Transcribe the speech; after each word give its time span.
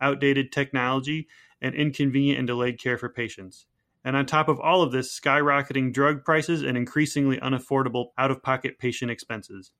outdated 0.00 0.52
technology, 0.52 1.28
and 1.60 1.74
inconvenient 1.74 2.38
and 2.38 2.46
delayed 2.46 2.80
care 2.80 2.98
for 2.98 3.08
patients. 3.08 3.66
And 4.04 4.16
on 4.16 4.26
top 4.26 4.48
of 4.48 4.58
all 4.60 4.82
of 4.82 4.92
this, 4.92 5.18
skyrocketing 5.18 5.92
drug 5.92 6.24
prices 6.24 6.62
and 6.62 6.76
increasingly 6.76 7.36
unaffordable 7.38 8.08
out 8.16 8.30
of 8.30 8.42
pocket 8.42 8.78
patient 8.78 9.10
expenses. 9.10 9.72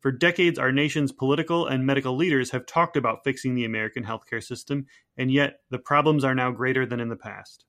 For 0.00 0.12
decades, 0.12 0.58
our 0.58 0.70
nation's 0.70 1.12
political 1.12 1.66
and 1.66 1.86
medical 1.86 2.14
leaders 2.14 2.50
have 2.50 2.66
talked 2.66 2.98
about 2.98 3.24
fixing 3.24 3.54
the 3.54 3.64
American 3.64 4.04
healthcare 4.04 4.42
system, 4.42 4.84
and 5.16 5.30
yet 5.30 5.60
the 5.70 5.78
problems 5.78 6.24
are 6.24 6.34
now 6.34 6.50
greater 6.50 6.84
than 6.84 7.00
in 7.00 7.08
the 7.08 7.16
past. 7.16 7.64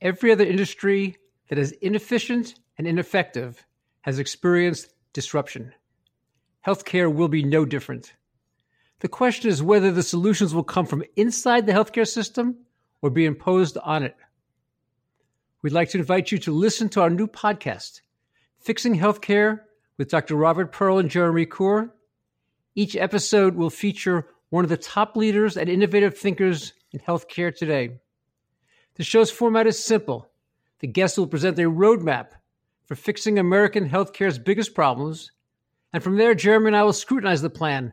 Every 0.00 0.32
other 0.32 0.44
industry 0.44 1.16
that 1.48 1.58
is 1.58 1.70
inefficient 1.80 2.56
and 2.76 2.88
ineffective 2.88 3.64
has 4.00 4.18
experienced 4.18 4.94
disruption. 5.12 5.72
Healthcare 6.66 7.14
will 7.14 7.28
be 7.28 7.44
no 7.44 7.64
different. 7.64 8.14
The 9.04 9.08
question 9.08 9.50
is 9.50 9.62
whether 9.62 9.92
the 9.92 10.02
solutions 10.02 10.54
will 10.54 10.64
come 10.64 10.86
from 10.86 11.04
inside 11.14 11.66
the 11.66 11.74
healthcare 11.74 12.08
system 12.08 12.56
or 13.02 13.10
be 13.10 13.26
imposed 13.26 13.76
on 13.76 14.02
it. 14.02 14.16
We'd 15.60 15.74
like 15.74 15.90
to 15.90 15.98
invite 15.98 16.32
you 16.32 16.38
to 16.38 16.52
listen 16.52 16.88
to 16.88 17.02
our 17.02 17.10
new 17.10 17.26
podcast, 17.26 18.00
Fixing 18.60 18.98
Healthcare 18.98 19.60
with 19.98 20.08
Dr. 20.08 20.36
Robert 20.36 20.72
Pearl 20.72 21.00
and 21.00 21.10
Jeremy 21.10 21.44
Corr. 21.44 21.90
Each 22.74 22.96
episode 22.96 23.56
will 23.56 23.68
feature 23.68 24.26
one 24.48 24.64
of 24.64 24.70
the 24.70 24.78
top 24.78 25.16
leaders 25.16 25.58
and 25.58 25.68
innovative 25.68 26.16
thinkers 26.16 26.72
in 26.90 27.00
healthcare 27.00 27.54
today. 27.54 27.98
The 28.94 29.04
show's 29.04 29.30
format 29.30 29.66
is 29.66 29.84
simple. 29.84 30.30
The 30.78 30.86
guests 30.86 31.18
will 31.18 31.26
present 31.26 31.58
a 31.58 31.70
roadmap 31.70 32.28
for 32.86 32.94
fixing 32.94 33.38
American 33.38 33.86
healthcare's 33.86 34.38
biggest 34.38 34.74
problems. 34.74 35.30
And 35.92 36.02
from 36.02 36.16
there, 36.16 36.34
Jeremy 36.34 36.68
and 36.68 36.76
I 36.76 36.84
will 36.84 36.94
scrutinize 36.94 37.42
the 37.42 37.50
plan 37.50 37.92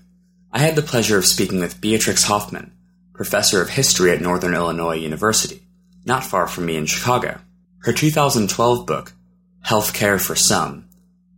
I 0.50 0.58
had 0.58 0.74
the 0.74 0.82
pleasure 0.82 1.16
of 1.16 1.26
speaking 1.26 1.60
with 1.60 1.80
Beatrix 1.80 2.24
Hoffman, 2.24 2.72
professor 3.12 3.62
of 3.62 3.70
history 3.70 4.10
at 4.10 4.20
Northern 4.20 4.54
Illinois 4.54 4.96
University, 4.96 5.62
not 6.04 6.24
far 6.24 6.48
from 6.48 6.66
me 6.66 6.74
in 6.74 6.86
Chicago. 6.86 7.38
Her 7.82 7.92
2012 7.92 8.86
book, 8.86 9.12
Healthcare 9.64 10.20
for 10.20 10.34
Some 10.34 10.88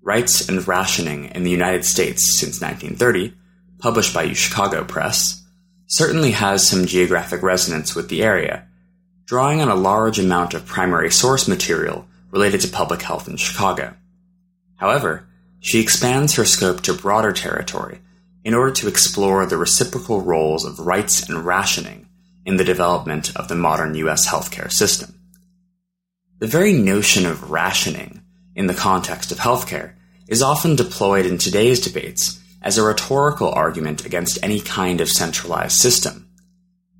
Rights 0.01 0.49
and 0.49 0.67
Rationing 0.67 1.27
in 1.27 1.43
the 1.43 1.51
United 1.51 1.85
States 1.85 2.39
Since 2.41 2.63
1930, 2.63 3.35
published 3.79 4.15
by 4.15 4.33
Chicago 4.33 4.83
Press, 4.83 5.45
certainly 5.87 6.31
has 6.31 6.67
some 6.67 6.87
geographic 6.87 7.43
resonance 7.43 7.95
with 7.95 8.09
the 8.09 8.23
area, 8.23 8.67
drawing 9.27 9.61
on 9.61 9.69
a 9.69 9.75
large 9.75 10.19
amount 10.19 10.55
of 10.55 10.65
primary 10.65 11.11
source 11.11 11.47
material 11.47 12.07
related 12.31 12.63
to 12.63 12.69
public 12.69 13.03
health 13.03 13.29
in 13.29 13.37
Chicago. 13.37 13.95
However, 14.77 15.29
she 15.61 15.81
expands 15.81 16.37
her 16.37 16.47
scope 16.47 16.81
to 16.83 16.95
broader 16.95 17.33
territory 17.33 18.01
in 18.45 18.55
order 18.55 18.73
to 18.73 18.89
explore 18.89 19.45
the 19.45 19.59
reciprocal 19.59 20.23
roles 20.23 20.65
of 20.65 20.81
rights 20.81 21.29
and 21.29 21.45
rationing 21.45 22.09
in 22.47 22.57
the 22.57 22.65
development 22.65 23.37
of 23.37 23.49
the 23.49 23.55
modern 23.55 23.95
U.S. 23.97 24.27
healthcare 24.27 24.73
system. 24.73 25.20
The 26.41 26.47
very 26.47 26.73
notion 26.73 27.27
of 27.27 27.51
rationing 27.51 28.23
in 28.57 28.67
the 28.67 28.73
context 28.73 29.31
of 29.31 29.37
healthcare 29.37 29.93
is 30.27 30.41
often 30.41 30.75
deployed 30.75 31.27
in 31.27 31.37
today's 31.37 31.81
debates 31.81 32.41
as 32.63 32.79
a 32.79 32.83
rhetorical 32.83 33.51
argument 33.51 34.07
against 34.07 34.39
any 34.43 34.59
kind 34.59 35.03
of 35.03 35.11
centralized 35.11 35.77
system. 35.77 36.31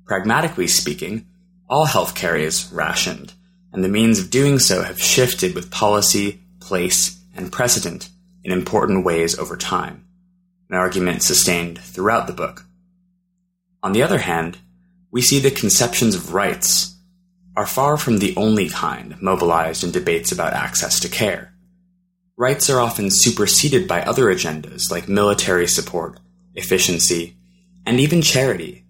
Pragmatically 0.05 0.67
speaking, 0.67 1.25
all 1.67 1.87
healthcare 1.87 2.39
is 2.39 2.71
rationed, 2.71 3.33
and 3.73 3.83
the 3.83 3.89
means 3.89 4.19
of 4.19 4.29
doing 4.29 4.59
so 4.59 4.83
have 4.83 5.01
shifted 5.01 5.55
with 5.55 5.71
policy, 5.71 6.39
place, 6.59 7.19
and 7.35 7.51
precedent 7.51 8.09
in 8.43 8.51
important 8.51 9.03
ways 9.03 9.39
over 9.39 9.57
time, 9.57 10.05
an 10.69 10.77
argument 10.77 11.23
sustained 11.23 11.79
throughout 11.79 12.27
the 12.27 12.33
book. 12.33 12.67
On 13.81 13.91
the 13.91 14.03
other 14.03 14.19
hand, 14.19 14.59
we 15.09 15.23
see 15.23 15.39
the 15.39 15.49
conceptions 15.49 16.13
of 16.13 16.35
rights 16.35 16.95
are 17.55 17.65
far 17.65 17.97
from 17.97 18.19
the 18.19 18.35
only 18.35 18.69
kind 18.69 19.21
mobilized 19.21 19.83
in 19.83 19.91
debates 19.91 20.31
about 20.31 20.53
access 20.53 20.99
to 20.99 21.09
care. 21.09 21.53
Rights 22.37 22.69
are 22.69 22.79
often 22.79 23.11
superseded 23.11 23.87
by 23.87 24.01
other 24.01 24.25
agendas 24.25 24.89
like 24.89 25.07
military 25.07 25.67
support, 25.67 26.19
efficiency, 26.55 27.37
and 27.85 27.99
even 27.99 28.21
charity, 28.21 28.85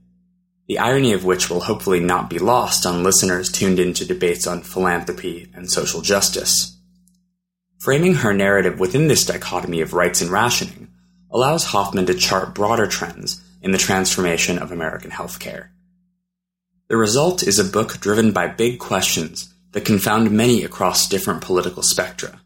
the 0.67 0.79
irony 0.79 1.11
of 1.13 1.25
which 1.25 1.49
will 1.49 1.61
hopefully 1.61 1.99
not 1.99 2.29
be 2.29 2.39
lost 2.39 2.85
on 2.85 3.03
listeners 3.03 3.51
tuned 3.51 3.79
into 3.79 4.05
debates 4.05 4.47
on 4.47 4.61
philanthropy 4.61 5.49
and 5.53 5.69
social 5.69 6.01
justice. 6.01 6.77
Framing 7.79 8.13
her 8.15 8.33
narrative 8.33 8.79
within 8.79 9.07
this 9.07 9.25
dichotomy 9.25 9.81
of 9.81 9.93
rights 9.93 10.21
and 10.21 10.29
rationing 10.29 10.87
allows 11.31 11.65
Hoffman 11.65 12.05
to 12.05 12.13
chart 12.13 12.53
broader 12.53 12.85
trends 12.85 13.41
in 13.61 13.71
the 13.71 13.77
transformation 13.77 14.59
of 14.59 14.71
American 14.71 15.11
healthcare. 15.11 15.69
The 16.91 16.97
result 16.97 17.41
is 17.41 17.57
a 17.57 17.63
book 17.63 18.01
driven 18.01 18.33
by 18.33 18.47
big 18.47 18.77
questions 18.77 19.53
that 19.71 19.85
confound 19.85 20.29
many 20.29 20.65
across 20.65 21.07
different 21.07 21.39
political 21.39 21.83
spectra. 21.83 22.41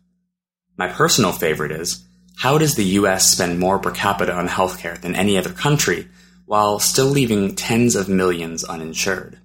My 0.78 0.88
personal 0.88 1.32
favorite 1.32 1.72
is 1.72 2.06
how 2.38 2.60
does 2.60 2.76
the 2.76 2.86
US 3.00 3.32
spend 3.32 3.58
more 3.58 3.80
per 3.80 3.90
capita 3.90 4.36
on 4.36 4.48
healthcare 4.48 5.02
than 5.02 5.16
any 5.16 5.36
other 5.36 5.50
country 5.50 6.10
while 6.46 6.78
still 6.78 7.08
leaving 7.08 7.56
tens 7.56 7.96
of 7.96 8.08
millions 8.08 8.64
uninsured? 8.64 9.40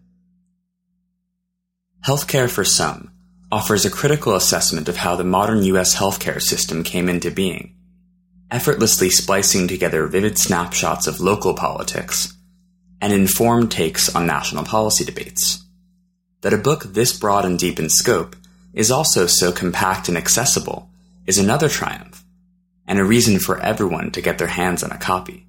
Healthcare 2.07 2.51
for 2.51 2.63
Some 2.63 3.11
offers 3.51 3.87
a 3.87 3.91
critical 3.91 4.35
assessment 4.35 4.87
of 4.87 4.99
how 4.99 5.17
the 5.17 5.25
modern 5.25 5.63
US 5.63 5.97
healthcare 5.97 6.43
system 6.43 6.85
came 6.85 7.09
into 7.09 7.31
being, 7.31 7.75
effortlessly 8.51 9.09
splicing 9.09 9.67
together 9.67 10.07
vivid 10.09 10.37
snapshots 10.37 11.07
of 11.07 11.21
local 11.21 11.55
politics 11.55 12.35
and 13.01 13.13
informed 13.13 13.71
takes 13.71 14.15
on 14.15 14.27
national 14.27 14.65
policy 14.65 15.05
debates. 15.05 15.65
That 16.43 16.53
a 16.53 16.59
book 16.59 16.85
this 16.85 17.19
broad 17.19 17.45
and 17.45 17.59
deep 17.59 17.79
in 17.79 17.89
scope 17.89 18.37
is 18.73 18.91
also 18.91 19.27
so 19.27 19.53
compact 19.53 20.09
and 20.09 20.17
accessible 20.17 20.91
is 21.27 21.39
another 21.39 21.69
triumph, 21.69 22.25
and 22.87 22.99
a 22.99 23.05
reason 23.05 23.39
for 23.39 23.61
everyone 23.61 24.11
to 24.13 24.23
get 24.23 24.39
their 24.39 24.49
hands 24.49 24.83
on 24.83 24.91
a 24.91 24.99
copy. 24.99 25.47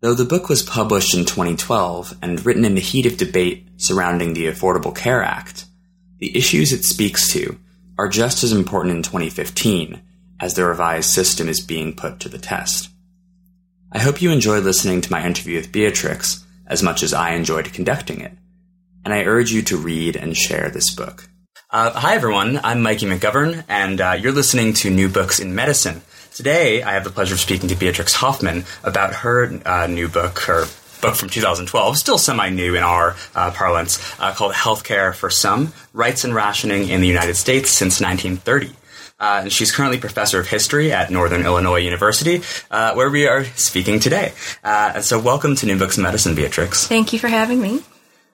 Though 0.00 0.14
the 0.14 0.24
book 0.24 0.48
was 0.48 0.62
published 0.62 1.14
in 1.14 1.26
2012 1.26 2.16
and 2.22 2.44
written 2.44 2.64
in 2.64 2.74
the 2.74 2.80
heat 2.80 3.06
of 3.06 3.18
debate 3.18 3.66
surrounding 3.76 4.32
the 4.32 4.46
Affordable 4.46 4.96
Care 4.96 5.22
Act, 5.22 5.66
the 6.18 6.36
issues 6.36 6.72
it 6.72 6.84
speaks 6.84 7.30
to 7.32 7.58
are 7.98 8.08
just 8.08 8.42
as 8.42 8.52
important 8.52 8.96
in 8.96 9.02
2015 9.02 10.00
as 10.40 10.54
the 10.54 10.64
revised 10.64 11.10
system 11.10 11.48
is 11.48 11.60
being 11.60 11.94
put 11.94 12.18
to 12.20 12.30
the 12.30 12.38
test. 12.38 12.88
I 13.92 13.98
hope 13.98 14.22
you 14.22 14.30
enjoyed 14.30 14.62
listening 14.62 15.00
to 15.00 15.10
my 15.10 15.26
interview 15.26 15.56
with 15.56 15.72
Beatrix 15.72 16.46
as 16.64 16.80
much 16.80 17.02
as 17.02 17.12
I 17.12 17.32
enjoyed 17.32 17.72
conducting 17.72 18.20
it, 18.20 18.30
and 19.04 19.12
I 19.12 19.24
urge 19.24 19.50
you 19.50 19.62
to 19.62 19.76
read 19.76 20.14
and 20.14 20.36
share 20.36 20.70
this 20.70 20.94
book. 20.94 21.28
Uh, 21.70 21.90
hi, 21.90 22.14
everyone. 22.14 22.60
I'm 22.62 22.82
Mikey 22.82 23.06
McGovern, 23.06 23.64
and 23.68 24.00
uh, 24.00 24.12
you're 24.12 24.30
listening 24.30 24.74
to 24.74 24.90
New 24.90 25.08
Books 25.08 25.40
in 25.40 25.56
Medicine. 25.56 26.02
Today, 26.32 26.84
I 26.84 26.92
have 26.92 27.02
the 27.02 27.10
pleasure 27.10 27.34
of 27.34 27.40
speaking 27.40 27.68
to 27.68 27.74
Beatrix 27.74 28.14
Hoffman 28.14 28.64
about 28.84 29.12
her 29.12 29.60
uh, 29.66 29.88
new 29.88 30.06
book, 30.06 30.38
her 30.42 30.66
book 31.00 31.16
from 31.16 31.28
2012, 31.28 31.98
still 31.98 32.16
semi-new 32.16 32.76
in 32.76 32.84
our 32.84 33.16
uh, 33.34 33.50
parlance, 33.50 33.98
uh, 34.20 34.32
called 34.32 34.52
Healthcare 34.52 35.12
for 35.12 35.30
Some: 35.30 35.72
Rights 35.92 36.22
and 36.22 36.32
Rationing 36.32 36.88
in 36.90 37.00
the 37.00 37.08
United 37.08 37.34
States 37.34 37.70
Since 37.70 38.00
1930. 38.00 38.70
Uh, 39.20 39.40
and 39.42 39.52
she's 39.52 39.70
currently 39.70 39.98
professor 39.98 40.40
of 40.40 40.48
history 40.48 40.92
at 40.92 41.10
Northern 41.10 41.44
Illinois 41.44 41.80
University, 41.80 42.42
uh, 42.70 42.94
where 42.94 43.10
we 43.10 43.26
are 43.26 43.44
speaking 43.44 44.00
today. 44.00 44.32
Uh, 44.64 44.92
and 44.96 45.04
so, 45.04 45.20
welcome 45.20 45.54
to 45.56 45.66
New 45.66 45.78
Books 45.78 45.98
in 45.98 46.02
Medicine, 46.02 46.34
Beatrix. 46.34 46.86
Thank 46.86 47.12
you 47.12 47.18
for 47.18 47.28
having 47.28 47.60
me. 47.60 47.82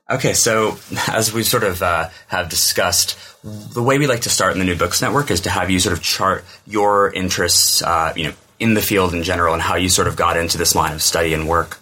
Okay, 0.09 0.35
so 0.35 0.79
as 1.09 1.33
we 1.33 1.43
sort 1.43 1.65
of 1.65 1.83
uh, 1.83 2.09
have 2.29 2.49
discussed, 2.49 3.19
the 3.43 3.83
way 3.83 3.99
we 3.99 4.07
like 4.07 4.21
to 4.21 4.31
start 4.31 4.53
in 4.53 4.61
the 4.61 4.65
New 4.65 4.77
Books 4.77 5.03
Network 5.03 5.33
is 5.33 5.41
to 5.43 5.51
have 5.51 5.69
you 5.69 5.81
sort 5.81 5.97
of 5.97 6.03
chart 6.03 6.45
your 6.65 7.13
interests, 7.13 7.83
uh, 7.83 8.13
you 8.15 8.25
know, 8.25 8.33
in 8.61 8.75
the 8.75 8.83
field 8.83 9.13
in 9.13 9.25
general, 9.25 9.53
and 9.53 9.63
how 9.63 9.75
you 9.75 9.89
sort 9.89 10.07
of 10.07 10.15
got 10.15 10.37
into 10.37 10.57
this 10.57 10.77
line 10.77 10.93
of 10.93 11.03
study 11.03 11.35
and 11.35 11.49
work. 11.49 11.79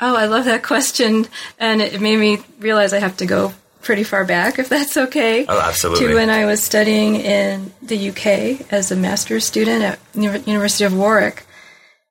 Oh, 0.00 0.16
I 0.16 0.26
love 0.26 0.46
that 0.46 0.62
question, 0.62 1.26
and 1.58 1.82
it 1.82 2.00
made 2.00 2.18
me 2.18 2.38
realize 2.58 2.94
I 2.94 2.98
have 2.98 3.18
to 3.18 3.26
go 3.26 3.52
pretty 3.86 4.02
far 4.02 4.24
back, 4.24 4.58
if 4.58 4.68
that's 4.68 4.96
okay. 4.96 5.46
Oh, 5.48 5.60
absolutely. 5.60 6.08
To 6.08 6.14
when 6.14 6.28
I 6.28 6.44
was 6.44 6.62
studying 6.62 7.14
in 7.14 7.72
the 7.80 8.10
UK 8.10 8.72
as 8.72 8.90
a 8.90 8.96
master's 8.96 9.46
student 9.46 9.84
at 9.84 9.98
University 10.12 10.84
of 10.84 10.94
Warwick, 10.94 11.46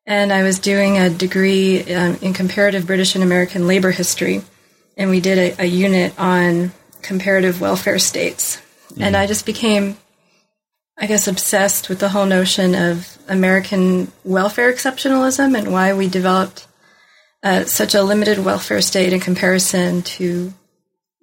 and 0.05 0.31
I 0.31 0.43
was 0.43 0.57
doing 0.57 0.97
a 0.97 1.09
degree 1.09 1.93
um, 1.93 2.17
in 2.21 2.33
comparative 2.33 2.87
British 2.87 3.13
and 3.15 3.23
American 3.23 3.67
labor 3.67 3.91
history, 3.91 4.41
and 4.95 5.09
we 5.09 5.19
did 5.19 5.37
a, 5.37 5.63
a 5.63 5.65
unit 5.65 6.17
on 6.17 6.71
comparative 7.01 7.59
welfare 7.59 7.99
states, 7.99 8.61
mm. 8.93 9.03
and 9.03 9.15
I 9.15 9.27
just 9.27 9.45
became. 9.45 9.97
I 10.97 11.07
guess 11.07 11.27
obsessed 11.27 11.89
with 11.89 11.99
the 11.99 12.07
whole 12.07 12.25
notion 12.25 12.73
of 12.73 13.17
American 13.27 14.13
welfare 14.23 14.71
exceptionalism 14.71 15.53
and 15.57 15.73
why 15.73 15.93
we 15.93 16.07
developed 16.07 16.67
uh, 17.43 17.65
such 17.65 17.93
a 17.95 18.01
limited 18.01 18.39
welfare 18.39 18.79
state 18.79 19.11
in 19.11 19.19
comparison 19.19 20.03
to 20.03 20.53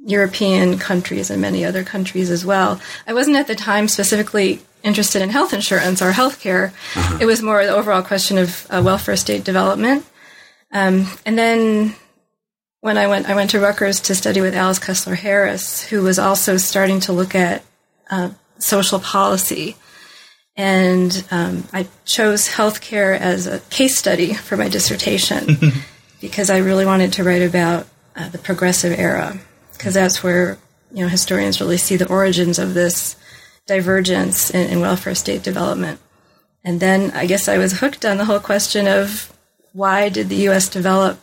European 0.04 0.78
countries 0.78 1.30
and 1.30 1.40
many 1.40 1.64
other 1.64 1.84
countries 1.84 2.30
as 2.30 2.44
well. 2.44 2.80
I 3.06 3.14
wasn't 3.14 3.36
at 3.36 3.46
the 3.46 3.54
time 3.54 3.88
specifically 3.88 4.60
interested 4.82 5.22
in 5.22 5.30
health 5.30 5.52
insurance 5.52 6.02
or 6.02 6.10
healthcare. 6.10 6.72
Uh-huh. 6.96 7.18
It 7.20 7.26
was 7.26 7.42
more 7.42 7.64
the 7.64 7.74
overall 7.74 8.02
question 8.02 8.38
of 8.38 8.66
uh, 8.68 8.82
welfare 8.84 9.16
state 9.16 9.44
development. 9.44 10.04
Um, 10.72 11.06
and 11.24 11.38
then 11.38 11.94
when 12.80 12.98
I 12.98 13.06
went, 13.06 13.28
I 13.28 13.34
went 13.34 13.50
to 13.50 13.60
Rutgers 13.60 14.00
to 14.00 14.14
study 14.14 14.40
with 14.40 14.54
Alice 14.54 14.80
Kessler 14.80 15.14
Harris, 15.14 15.82
who 15.82 16.02
was 16.02 16.18
also 16.18 16.56
starting 16.56 17.00
to 17.00 17.12
look 17.12 17.34
at 17.34 17.62
uh, 18.10 18.30
social 18.58 18.98
policy. 18.98 19.76
And 20.56 21.24
um, 21.30 21.64
I 21.72 21.86
chose 22.04 22.48
healthcare 22.48 23.16
as 23.16 23.46
a 23.46 23.60
case 23.70 23.96
study 23.96 24.34
for 24.34 24.56
my 24.56 24.68
dissertation 24.68 25.56
because 26.20 26.50
I 26.50 26.58
really 26.58 26.84
wanted 26.84 27.12
to 27.14 27.24
write 27.24 27.42
about 27.42 27.86
uh, 28.16 28.28
the 28.28 28.38
progressive 28.38 28.98
era 28.98 29.38
because 29.82 29.94
that's 29.94 30.22
where 30.22 30.58
you 30.92 31.02
know 31.02 31.08
historians 31.08 31.60
really 31.60 31.76
see 31.76 31.96
the 31.96 32.08
origins 32.08 32.60
of 32.60 32.72
this 32.72 33.16
divergence 33.66 34.48
in, 34.48 34.70
in, 34.70 34.80
welfare 34.80 35.14
state 35.14 35.42
development. 35.42 35.98
And 36.62 36.78
then 36.78 37.10
I 37.10 37.26
guess 37.26 37.48
I 37.48 37.58
was 37.58 37.80
hooked 37.80 38.04
on 38.04 38.16
the 38.16 38.24
whole 38.24 38.38
question 38.38 38.86
of 38.86 39.36
why 39.72 40.08
did 40.08 40.28
the 40.28 40.36
U.S. 40.46 40.68
develop 40.68 41.18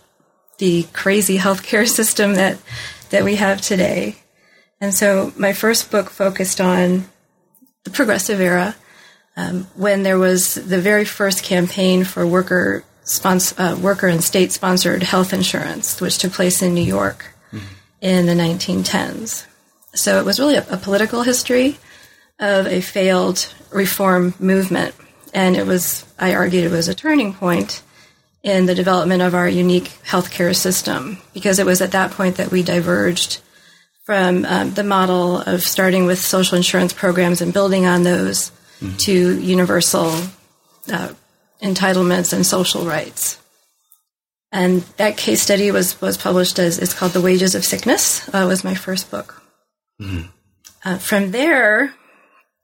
the 0.57 0.83
crazy 0.91 1.38
healthcare 1.38 1.88
system 2.00 2.33
that 2.33 2.57
that 3.11 3.23
we 3.23 3.38
have 3.38 3.61
today. 3.61 4.17
And 4.81 4.94
so 4.94 5.31
my 5.38 5.53
first 5.53 5.89
book 5.89 6.09
focused 6.09 6.59
on 6.59 7.06
the 7.85 7.91
progressive 7.91 8.41
era, 8.41 8.75
um, 9.38 9.67
when 9.73 10.03
there 10.03 10.19
was 10.19 10.56
the 10.56 10.81
very 10.81 11.06
first 11.06 11.44
campaign 11.44 12.03
for 12.03 12.27
worker 12.27 12.83
sponsor, 13.06 13.56
uh, 13.57 13.77
worker 13.77 14.07
and 14.07 14.21
state 14.21 14.51
sponsored 14.51 15.03
health 15.03 15.31
insurance, 15.31 16.01
which 16.01 16.17
took 16.17 16.33
place 16.33 16.61
in 16.61 16.73
New 16.73 16.83
York 16.83 17.35
in 18.01 18.25
the 18.25 18.34
1910s. 18.34 19.46
So 19.94 20.19
it 20.19 20.25
was 20.25 20.40
really 20.40 20.56
a, 20.56 20.66
a 20.69 20.78
political 20.78 21.24
history 21.24 21.78
of 22.40 22.68
a 22.68 22.81
failed 22.81 23.54
reform 23.72 24.34
movement. 24.40 24.96
And 25.34 25.56
it 25.56 25.68
was, 25.68 26.06
I 26.18 26.34
argued, 26.34 26.63
it 26.63 26.72
was 26.72 26.88
a 26.88 26.96
turning 26.96 27.34
point 27.34 27.81
in 28.42 28.66
the 28.66 28.75
development 28.75 29.22
of 29.22 29.36
our 29.36 29.50
unique 29.50 29.92
healthcare 30.06 30.56
system 30.56 31.18
because 31.34 31.60
it 31.60 31.66
was 31.66 31.81
at 31.81 31.92
that 31.92 32.12
point 32.12 32.38
that 32.38 32.51
we 32.51 32.63
diverged 32.63 33.42
from 34.04 34.45
um, 34.45 34.74
the 34.74 34.84
model 34.84 35.42
of 35.42 35.62
starting 35.62 36.06
with 36.06 36.19
social 36.19 36.57
insurance 36.57 36.94
programs 36.94 37.42
and 37.42 37.54
building 37.54 37.86
on 37.86 38.04
those 38.04 38.52
mm-hmm. 38.80 38.95
to 38.98 39.40
universal 39.40 40.10
uh, 40.92 41.13
entitlements 41.62 42.34
and 42.34 42.45
social 42.45 42.86
rights. 42.86 43.40
And 44.51 44.81
that 44.98 45.18
case 45.18 45.42
study 45.42 45.72
was, 45.72 46.00
was 46.01 46.18
published 46.18 46.57
as 46.57 46.80
it's 46.80 46.94
called 46.94 47.12
The 47.12 47.22
Wages 47.22 47.54
of 47.54 47.63
Sickness, 47.63 48.28
uh, 48.30 48.46
was 48.48 48.63
my 48.63 48.74
first 48.74 49.12
book. 49.12 49.44
Mm-hmm. 50.01 50.28
Uh, 50.84 50.98
from 50.98 51.31
there, 51.31 51.94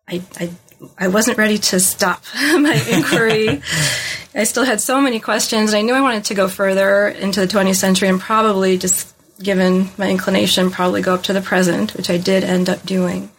I, 0.07 0.21
I, 0.39 0.49
I 0.97 1.07
wasn't 1.09 1.37
ready 1.37 1.57
to 1.57 1.79
stop 1.79 2.23
my 2.33 2.83
inquiry. 2.89 3.61
I 4.35 4.43
still 4.43 4.65
had 4.65 4.81
so 4.81 4.99
many 4.99 5.19
questions, 5.19 5.71
and 5.71 5.79
I 5.79 5.81
knew 5.81 5.93
I 5.93 6.01
wanted 6.01 6.25
to 6.25 6.33
go 6.33 6.47
further 6.47 7.07
into 7.07 7.39
the 7.39 7.47
20th 7.47 7.75
century 7.75 8.09
and 8.09 8.19
probably 8.19 8.77
just 8.77 9.13
given 9.41 9.89
my 9.97 10.09
inclination, 10.09 10.71
probably 10.71 11.01
go 11.01 11.13
up 11.13 11.23
to 11.23 11.33
the 11.33 11.41
present, 11.41 11.93
which 11.95 12.09
I 12.09 12.17
did 12.17 12.43
end 12.43 12.69
up 12.69 12.85
doing 12.85 13.29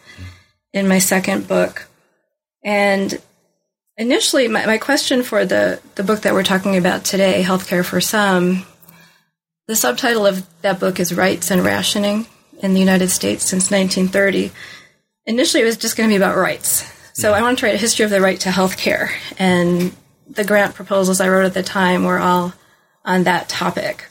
in 0.73 0.87
my 0.87 0.99
second 0.99 1.47
book. 1.47 1.87
And 2.63 3.19
Initially, 3.97 4.47
my, 4.47 4.65
my 4.67 4.77
question 4.77 5.23
for 5.23 5.43
the, 5.43 5.81
the 5.95 6.03
book 6.03 6.21
that 6.21 6.33
we're 6.33 6.43
talking 6.43 6.77
about 6.77 7.03
today, 7.03 7.41
Healthcare 7.43 7.83
for 7.83 7.99
Some, 7.99 8.63
the 9.67 9.75
subtitle 9.75 10.27
of 10.27 10.45
that 10.61 10.79
book 10.79 10.99
is 10.99 11.13
Rights 11.13 11.49
and 11.49 11.63
Rationing 11.63 12.27
in 12.59 12.73
the 12.73 12.79
United 12.79 13.09
States 13.09 13.43
since 13.43 13.71
1930. 13.71 14.51
Initially, 15.25 15.63
it 15.63 15.65
was 15.65 15.77
just 15.77 15.97
going 15.97 16.09
to 16.09 16.13
be 16.13 16.17
about 16.17 16.37
rights. 16.37 16.91
So 17.13 17.33
I 17.33 17.41
wanted 17.41 17.57
to 17.57 17.65
write 17.65 17.75
a 17.75 17.79
history 17.79 18.05
of 18.05 18.11
the 18.11 18.21
right 18.21 18.39
to 18.41 18.51
health 18.51 18.77
care. 18.77 19.09
And 19.39 19.95
the 20.29 20.43
grant 20.45 20.75
proposals 20.75 21.19
I 21.19 21.29
wrote 21.29 21.45
at 21.45 21.55
the 21.55 21.63
time 21.63 22.03
were 22.03 22.19
all 22.19 22.53
on 23.03 23.23
that 23.23 23.49
topic. 23.49 24.09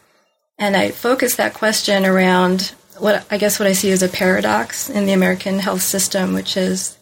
And 0.59 0.77
I 0.77 0.91
focused 0.91 1.37
that 1.37 1.55
question 1.55 2.05
around 2.05 2.75
what 2.99 3.25
I 3.31 3.39
guess 3.39 3.61
what 3.61 3.69
I 3.69 3.73
see 3.73 3.91
as 3.93 4.03
a 4.03 4.09
paradox 4.09 4.91
in 4.91 5.07
the 5.07 5.13
American 5.13 5.59
health 5.61 5.83
system, 5.83 6.33
which 6.33 6.57
is 6.57 6.96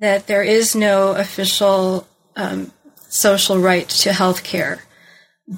that 0.00 0.26
there 0.26 0.42
is 0.42 0.74
no 0.74 1.12
official 1.12 2.06
um, 2.36 2.72
social 3.08 3.58
right 3.58 3.88
to 3.88 4.12
health 4.12 4.42
care. 4.42 4.82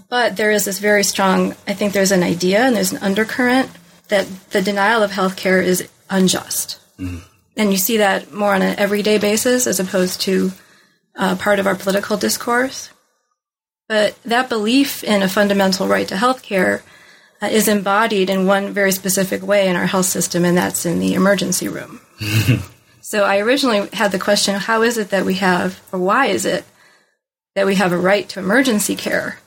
But 0.08 0.36
there 0.36 0.50
is 0.50 0.64
this 0.64 0.78
very 0.78 1.04
strong, 1.04 1.52
I 1.66 1.74
think 1.74 1.92
there's 1.92 2.12
an 2.12 2.22
idea 2.22 2.60
and 2.60 2.74
there's 2.74 2.92
an 2.92 3.02
undercurrent 3.02 3.70
that 4.08 4.26
the 4.50 4.62
denial 4.62 5.02
of 5.02 5.10
health 5.10 5.36
care 5.36 5.60
is 5.60 5.88
unjust. 6.10 6.80
Mm-hmm. 6.98 7.18
And 7.56 7.70
you 7.70 7.76
see 7.76 7.98
that 7.98 8.32
more 8.32 8.54
on 8.54 8.62
an 8.62 8.78
everyday 8.78 9.18
basis 9.18 9.66
as 9.66 9.78
opposed 9.78 10.22
to 10.22 10.52
uh, 11.14 11.36
part 11.36 11.58
of 11.58 11.66
our 11.66 11.74
political 11.74 12.16
discourse. 12.16 12.90
But 13.88 14.16
that 14.24 14.48
belief 14.48 15.04
in 15.04 15.22
a 15.22 15.28
fundamental 15.28 15.86
right 15.86 16.08
to 16.08 16.16
health 16.16 16.42
care 16.42 16.82
uh, 17.42 17.46
is 17.46 17.68
embodied 17.68 18.30
in 18.30 18.46
one 18.46 18.72
very 18.72 18.92
specific 18.92 19.42
way 19.42 19.68
in 19.68 19.76
our 19.76 19.86
health 19.86 20.06
system, 20.06 20.44
and 20.46 20.56
that's 20.56 20.86
in 20.86 20.98
the 20.98 21.12
emergency 21.12 21.68
room. 21.68 22.00
So 23.02 23.24
I 23.24 23.38
originally 23.38 23.88
had 23.92 24.12
the 24.12 24.18
question 24.18 24.54
how 24.54 24.82
is 24.82 24.96
it 24.96 25.10
that 25.10 25.24
we 25.24 25.34
have, 25.34 25.80
or 25.92 25.98
why 25.98 26.26
is 26.26 26.46
it 26.46 26.64
that 27.56 27.66
we 27.66 27.74
have 27.74 27.92
a 27.92 27.98
right 27.98 28.28
to 28.30 28.38
emergency 28.38 28.94
care, 28.94 29.40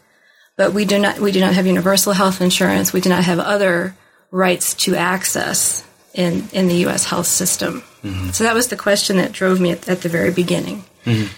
but 0.58 0.74
we 0.74 0.84
do 0.84 1.00
not, 1.00 1.20
we 1.20 1.32
do 1.32 1.40
not 1.40 1.54
have 1.54 1.66
universal 1.66 2.12
health 2.12 2.42
insurance, 2.42 2.92
we 2.92 3.00
do 3.00 3.10
not 3.10 3.24
have 3.24 3.40
other 3.40 3.96
rights 4.30 4.74
to 4.74 4.96
access 4.96 5.88
in, 6.14 6.50
in 6.52 6.68
the 6.68 6.76
U.S. 6.88 7.06
health 7.06 7.28
system? 7.28 7.82
Mm-hmm. 8.04 8.32
So 8.32 8.44
that 8.44 8.54
was 8.54 8.68
the 8.68 8.76
question 8.76 9.18
that 9.18 9.32
drove 9.32 9.62
me 9.62 9.72
at, 9.72 9.88
at 9.88 10.02
the 10.02 10.10
very 10.10 10.32
beginning. 10.32 10.84
Mm-hmm. 11.06 11.34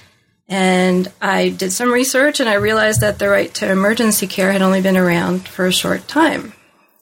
And 0.50 1.12
I 1.22 1.50
did 1.50 1.72
some 1.72 1.94
research 1.94 2.40
and 2.40 2.50
I 2.50 2.56
realized 2.56 3.02
that 3.02 3.20
the 3.20 3.30
right 3.30 3.54
to 3.56 3.72
emergency 3.72 4.26
care 4.26 4.52
had 4.52 4.64
only 4.64 4.82
been 4.82 4.98
around 4.98 5.48
for 5.48 5.68
a 5.68 5.72
short 5.72 6.08
time, 6.08 6.54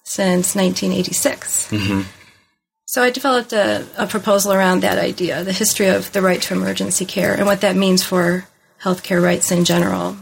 since 0.03 0.55
1986. 0.55 1.71
Mm-hmm. 1.71 2.24
So 2.85 3.01
I 3.01 3.09
developed 3.09 3.51
a, 3.51 3.85
a, 3.97 4.05
proposal 4.05 4.53
around 4.53 4.81
that 4.81 4.99
idea, 4.99 5.43
the 5.43 5.51
history 5.51 5.87
of 5.87 6.11
the 6.11 6.21
right 6.21 6.41
to 6.43 6.53
emergency 6.53 7.05
care 7.05 7.33
and 7.33 7.47
what 7.47 7.61
that 7.61 7.75
means 7.75 8.03
for 8.03 8.47
healthcare 8.81 9.21
rights 9.21 9.51
in 9.51 9.65
general. 9.65 10.17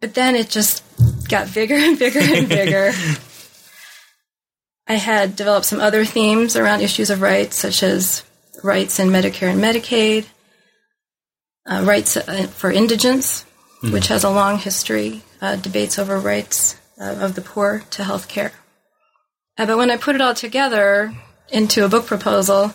but 0.00 0.12
then 0.12 0.34
it 0.34 0.50
just 0.50 0.84
got 1.28 1.52
bigger 1.54 1.74
and 1.74 1.98
bigger 1.98 2.20
and 2.20 2.48
bigger. 2.48 2.92
I 4.86 4.94
had 4.94 5.34
developed 5.34 5.64
some 5.64 5.80
other 5.80 6.04
themes 6.04 6.56
around 6.56 6.82
issues 6.82 7.08
of 7.08 7.22
rights, 7.22 7.56
such 7.56 7.82
as 7.82 8.22
rights 8.62 8.98
in 8.98 9.08
Medicare 9.08 9.50
and 9.50 9.62
Medicaid, 9.62 10.26
uh, 11.64 11.82
rights 11.86 12.18
uh, 12.18 12.46
for 12.48 12.70
indigents, 12.70 13.46
mm-hmm. 13.78 13.92
which 13.92 14.08
has 14.08 14.22
a 14.22 14.30
long 14.30 14.58
history, 14.58 15.22
uh, 15.40 15.56
debates 15.56 15.98
over 15.98 16.18
rights 16.18 16.78
uh, 17.00 17.16
of 17.20 17.34
the 17.34 17.40
poor 17.40 17.84
to 17.92 18.04
health 18.04 18.28
care. 18.28 18.52
Uh, 19.56 19.64
but 19.64 19.78
when 19.78 19.90
I 19.90 19.96
put 19.96 20.14
it 20.14 20.20
all 20.20 20.34
together 20.34 21.14
into 21.54 21.84
a 21.84 21.88
book 21.88 22.06
proposal, 22.06 22.74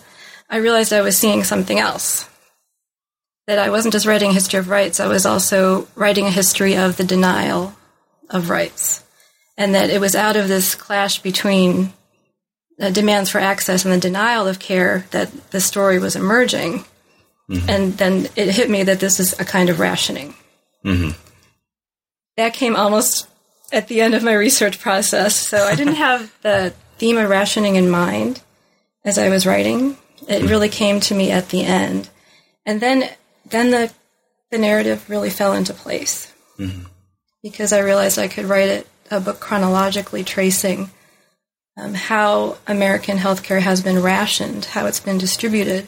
I 0.50 0.58
realized 0.58 0.94
I 0.94 1.02
was 1.02 1.18
seeing 1.18 1.44
something 1.44 1.78
else. 1.78 2.28
That 3.46 3.60
I 3.60 3.70
wasn't 3.70 3.94
just 3.94 4.06
writing 4.06 4.32
a 4.32 4.34
history 4.34 4.60
of 4.60 4.70
rights, 4.70 5.00
I 5.00 5.08
was 5.08 5.26
also 5.26 5.88
writing 5.96 6.26
a 6.26 6.32
history 6.32 6.78
of 6.78 6.98
the 6.98 7.04
denial 7.04 7.76
of 8.30 8.50
rights. 8.50 9.04
And 9.58 9.76
that 9.76 9.90
it 9.90 10.00
was 10.00 10.16
out 10.16 10.38
of 10.38 10.48
this 10.48 10.74
clash 10.76 11.20
between 11.20 11.92
the 12.78 12.92
demands 12.92 13.30
for 13.30 13.40
access 13.40 13.84
and 13.84 13.94
the 13.94 14.00
denial 14.00 14.48
of 14.48 14.60
care 14.60 15.06
that 15.12 15.52
the 15.52 15.60
story 15.60 16.00
was 16.00 16.16
emerging. 16.16 16.86
Mm-hmm. 17.50 17.70
And 17.70 17.98
then 17.98 18.28
it 18.38 18.52
hit 18.52 18.70
me 18.70 18.84
that 18.84 19.02
this 19.02 19.20
is 19.20 19.38
a 19.38 19.44
kind 19.44 19.70
of 19.70 19.80
rationing. 19.80 20.34
Mm-hmm. 20.86 21.12
That 22.38 22.54
came 22.54 22.78
almost 22.78 23.28
at 23.74 23.90
the 23.90 24.00
end 24.00 24.14
of 24.14 24.24
my 24.24 24.34
research 24.34 24.80
process. 24.80 25.36
So 25.36 25.58
I 25.58 25.76
didn't 25.76 25.96
have 25.96 26.32
the 26.42 26.74
theme 26.98 27.18
of 27.18 27.30
rationing 27.30 27.76
in 27.76 27.90
mind 27.90 28.42
as 29.04 29.18
I 29.18 29.30
was 29.30 29.46
writing. 29.46 29.98
It 30.28 30.50
really 30.50 30.70
came 30.70 31.00
to 31.02 31.16
me 31.16 31.32
at 31.32 31.50
the 31.50 31.64
end. 31.64 32.10
And 32.66 32.82
then, 32.82 33.10
then 33.46 33.72
the, 33.72 33.92
the 34.52 34.58
narrative 34.58 35.10
really 35.10 35.30
fell 35.30 35.54
into 35.54 35.74
place 35.74 36.32
mm-hmm. 36.58 36.84
because 37.42 37.74
I 37.74 37.80
realized 37.80 38.20
I 38.20 38.28
could 38.28 38.46
write 38.46 38.70
it, 38.70 38.88
a 39.12 39.20
book 39.20 39.40
chronologically 39.40 40.24
tracing 40.24 40.92
um, 41.78 41.94
how 41.94 42.58
American 42.68 43.18
healthcare 43.18 43.62
has 43.62 43.82
been 43.82 44.02
rationed, 44.02 44.66
how 44.66 44.86
it's 44.86 45.00
been 45.00 45.18
distributed 45.18 45.88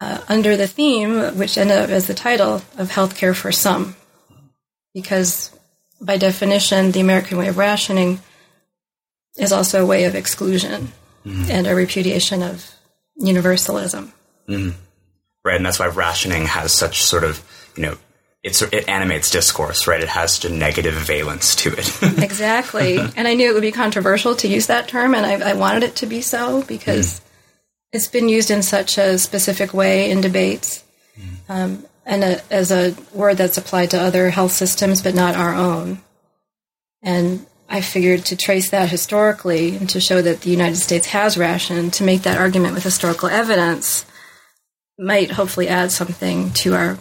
uh, 0.00 0.22
under 0.28 0.56
the 0.56 0.66
theme, 0.66 1.36
which 1.38 1.58
ended 1.58 1.78
up 1.78 1.90
as 1.90 2.06
the 2.06 2.14
title 2.14 2.62
of 2.76 2.90
Healthcare 2.90 3.34
for 3.34 3.52
Some. 3.52 3.94
Because 4.94 5.56
by 6.00 6.16
definition, 6.16 6.92
the 6.92 7.00
American 7.00 7.38
way 7.38 7.48
of 7.48 7.58
rationing 7.58 8.20
is 9.36 9.52
also 9.52 9.82
a 9.82 9.86
way 9.86 10.04
of 10.04 10.14
exclusion 10.14 10.92
mm-hmm. 11.26 11.50
and 11.50 11.66
a 11.66 11.74
repudiation 11.74 12.42
of 12.42 12.70
universalism. 13.16 14.12
Mm-hmm. 14.48 14.78
Right, 15.44 15.56
and 15.56 15.66
that's 15.66 15.78
why 15.78 15.86
rationing 15.88 16.46
has 16.46 16.72
such 16.72 17.02
sort 17.02 17.24
of, 17.24 17.44
you 17.76 17.82
know, 17.82 17.96
it's, 18.42 18.62
it 18.62 18.88
animates 18.88 19.30
discourse, 19.30 19.86
right? 19.86 20.00
It 20.00 20.08
has 20.08 20.34
such 20.34 20.50
a 20.50 20.54
negative 20.54 20.94
valence 20.94 21.56
to 21.56 21.72
it. 21.72 22.02
exactly. 22.22 22.98
And 22.98 23.26
I 23.26 23.34
knew 23.34 23.50
it 23.50 23.54
would 23.54 23.60
be 23.60 23.72
controversial 23.72 24.36
to 24.36 24.48
use 24.48 24.68
that 24.68 24.88
term, 24.88 25.14
and 25.14 25.26
I, 25.26 25.50
I 25.50 25.54
wanted 25.54 25.82
it 25.82 25.96
to 25.96 26.06
be 26.06 26.20
so 26.20 26.62
because 26.62 27.20
mm. 27.20 27.22
it's 27.92 28.06
been 28.06 28.28
used 28.28 28.50
in 28.50 28.62
such 28.62 28.98
a 28.98 29.18
specific 29.18 29.74
way 29.74 30.10
in 30.10 30.20
debates. 30.20 30.84
Mm. 31.18 31.36
Um, 31.48 31.86
and 32.04 32.22
a, 32.22 32.52
as 32.52 32.70
a 32.70 32.94
word 33.12 33.36
that's 33.36 33.58
applied 33.58 33.90
to 33.90 34.00
other 34.00 34.30
health 34.30 34.52
systems, 34.52 35.02
but 35.02 35.14
not 35.14 35.34
our 35.34 35.54
own. 35.54 36.00
And 37.02 37.44
I 37.68 37.80
figured 37.80 38.24
to 38.26 38.36
trace 38.36 38.70
that 38.70 38.90
historically 38.90 39.76
and 39.76 39.88
to 39.90 40.00
show 40.00 40.22
that 40.22 40.42
the 40.42 40.50
United 40.50 40.76
States 40.76 41.08
has 41.08 41.36
rationed, 41.36 41.92
to 41.94 42.04
make 42.04 42.22
that 42.22 42.38
argument 42.38 42.74
with 42.74 42.84
historical 42.84 43.28
evidence, 43.28 44.06
might 44.98 45.32
hopefully 45.32 45.68
add 45.68 45.90
something 45.90 46.52
to 46.52 46.74
our 46.74 46.98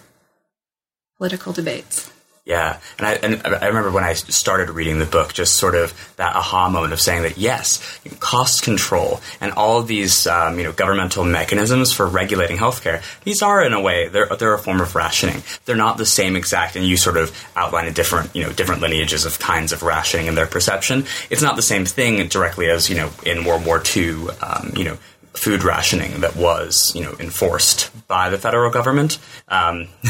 political 1.18 1.54
debates. 1.54 2.12
Yeah, 2.46 2.80
and 3.00 3.08
I 3.08 3.14
and 3.14 3.42
I 3.44 3.66
remember 3.66 3.90
when 3.90 4.04
I 4.04 4.14
started 4.14 4.70
reading 4.70 5.00
the 5.00 5.08
book, 5.08 5.34
just 5.34 5.56
sort 5.56 5.74
of 5.74 5.96
that 6.18 6.36
aha 6.36 6.70
moment 6.70 6.94
of 6.94 7.02
saying 7.02 7.24
that 7.24 7.40
yes, 7.40 8.00
cost 8.20 8.62
control 8.62 9.20
and 9.42 9.52
all 9.54 9.80
of 9.80 9.88
these 9.88 10.28
um, 10.28 10.60
you 10.60 10.64
know 10.64 10.72
governmental 10.72 11.24
mechanisms 11.24 11.92
for 11.92 12.06
regulating 12.06 12.58
healthcare, 12.58 13.02
these 13.24 13.42
are 13.42 13.66
in 13.66 13.74
a 13.74 13.82
way 13.82 14.10
they're 14.10 14.28
they're 14.28 14.54
a 14.54 14.60
form 14.60 14.80
of 14.80 14.94
rationing. 14.94 15.42
They're 15.66 15.76
not 15.76 15.98
the 15.98 16.06
same 16.06 16.36
exact, 16.36 16.76
and 16.76 16.86
you 16.86 16.98
sort 16.98 17.18
of 17.18 17.36
outline 17.56 17.88
a 17.88 17.92
different 17.92 18.36
you 18.36 18.44
know 18.44 18.52
different 18.52 18.80
lineages 18.80 19.26
of 19.26 19.40
kinds 19.40 19.72
of 19.72 19.82
rationing 19.82 20.28
in 20.28 20.36
their 20.36 20.46
perception. 20.46 21.06
It's 21.32 21.42
not 21.42 21.56
the 21.56 21.64
same 21.64 21.86
thing 21.86 22.28
directly 22.28 22.70
as 22.70 22.92
you 22.92 22.96
know 22.96 23.10
in 23.26 23.44
World 23.44 23.66
War 23.66 23.82
II, 23.96 24.28
um, 24.44 24.72
you 24.76 24.84
know 24.84 25.00
food 25.38 25.64
rationing 25.64 26.22
that 26.22 26.36
was, 26.36 26.94
you 26.96 27.04
know, 27.04 27.16
enforced 27.20 27.92
by 28.08 28.30
the 28.30 28.38
federal 28.38 28.72
government. 28.72 29.20
Um, 29.48 29.88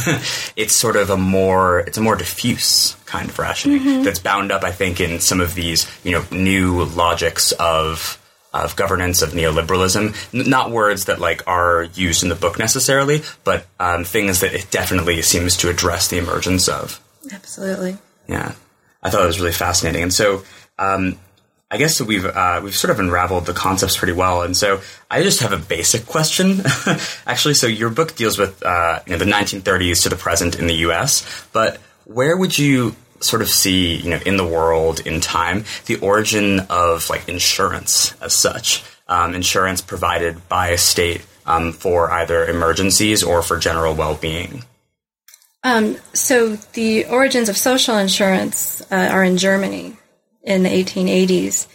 it's 0.55 0.75
sort 0.75 0.95
of 0.95 1.09
a 1.09 1.17
more, 1.17 1.79
it's 1.79 1.97
a 1.97 2.01
more 2.01 2.15
diffuse 2.15 2.95
kind 3.05 3.29
of 3.29 3.37
rationing 3.39 3.79
mm-hmm. 3.79 4.03
that's 4.03 4.19
bound 4.19 4.51
up, 4.51 4.63
I 4.63 4.71
think, 4.71 4.99
in 4.99 5.19
some 5.19 5.41
of 5.41 5.55
these, 5.55 5.89
you 6.03 6.11
know, 6.11 6.23
new 6.31 6.83
logics 6.85 7.51
of 7.53 8.21
of 8.53 8.73
governance 8.77 9.21
of 9.21 9.31
neoliberalism. 9.31 10.15
N- 10.33 10.49
not 10.49 10.71
words 10.71 11.05
that 11.05 11.19
like 11.19 11.45
are 11.45 11.83
used 11.93 12.23
in 12.23 12.29
the 12.29 12.35
book 12.35 12.57
necessarily, 12.57 13.21
but 13.43 13.65
um, 13.79 14.05
things 14.05 14.39
that 14.39 14.53
it 14.53 14.71
definitely 14.71 15.21
seems 15.21 15.57
to 15.57 15.69
address 15.69 16.07
the 16.07 16.17
emergence 16.17 16.69
of. 16.69 17.01
Absolutely. 17.31 17.97
Yeah, 18.27 18.53
I 19.03 19.09
thought 19.09 19.23
it 19.23 19.27
was 19.27 19.39
really 19.39 19.51
fascinating, 19.51 20.03
and 20.03 20.13
so. 20.13 20.43
Um, 20.77 21.19
I 21.71 21.77
guess 21.77 21.99
we've 21.99 22.25
uh, 22.25 22.61
we've 22.63 22.75
sort 22.75 22.91
of 22.91 22.99
unraveled 22.99 23.47
the 23.47 23.53
concepts 23.53 23.97
pretty 23.97 24.13
well, 24.13 24.43
and 24.43 24.55
so 24.55 24.81
I 25.09 25.23
just 25.23 25.39
have 25.39 25.51
a 25.51 25.57
basic 25.57 26.05
question, 26.05 26.61
actually. 27.27 27.55
So 27.55 27.65
your 27.65 27.89
book 27.89 28.15
deals 28.15 28.37
with 28.37 28.63
uh, 28.63 28.99
you 29.07 29.13
know, 29.13 29.17
the 29.17 29.25
1930s 29.25 30.03
to 30.03 30.09
the 30.09 30.15
present 30.15 30.59
in 30.59 30.67
the 30.67 30.75
U.S., 30.75 31.47
but 31.53 31.77
where 32.05 32.37
would 32.37 32.57
you 32.57 32.95
sort 33.19 33.41
of 33.41 33.49
see 33.49 33.95
you 33.95 34.11
know 34.11 34.19
in 34.25 34.37
the 34.37 34.45
world 34.45 34.99
in 35.07 35.19
time 35.19 35.63
the 35.87 35.95
origin 35.97 36.59
of 36.69 37.09
like 37.09 37.27
insurance 37.27 38.13
as 38.21 38.35
such, 38.35 38.83
um, 39.07 39.33
insurance 39.33 39.81
provided 39.81 40.47
by 40.47 40.67
a 40.67 40.77
state 40.77 41.25
um, 41.47 41.73
for 41.73 42.11
either 42.11 42.45
emergencies 42.45 43.23
or 43.23 43.41
for 43.41 43.57
general 43.57 43.95
well-being? 43.95 44.63
Um, 45.63 45.97
so 46.13 46.57
the 46.73 47.05
origins 47.05 47.49
of 47.49 47.57
social 47.57 47.97
insurance 47.97 48.83
uh, 48.91 49.09
are 49.11 49.23
in 49.23 49.37
Germany 49.37 49.97
in 50.45 50.63
the 50.63 50.69
1880s. 50.69 51.67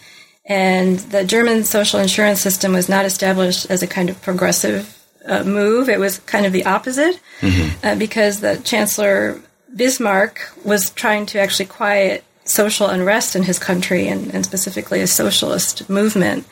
And 0.45 0.97
the 0.99 1.23
German 1.23 1.63
social 1.63 1.99
insurance 1.99 2.41
system 2.41 2.73
was 2.73 2.89
not 2.89 3.05
established 3.05 3.69
as 3.69 3.83
a 3.83 3.87
kind 3.87 4.09
of 4.09 4.21
progressive 4.21 4.97
uh, 5.25 5.43
move. 5.43 5.87
It 5.87 5.99
was 5.99 6.19
kind 6.19 6.45
of 6.45 6.53
the 6.53 6.65
opposite 6.65 7.19
mm-hmm. 7.41 7.85
uh, 7.85 7.95
because 7.95 8.39
the 8.39 8.57
Chancellor 8.63 9.39
Bismarck 9.75 10.51
was 10.65 10.89
trying 10.89 11.25
to 11.27 11.39
actually 11.39 11.67
quiet 11.67 12.23
social 12.43 12.87
unrest 12.87 13.35
in 13.35 13.43
his 13.43 13.59
country 13.59 14.07
and, 14.07 14.33
and 14.33 14.43
specifically 14.43 15.01
a 15.01 15.07
socialist 15.07 15.89
movement 15.89 16.45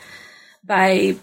by 0.64 1.16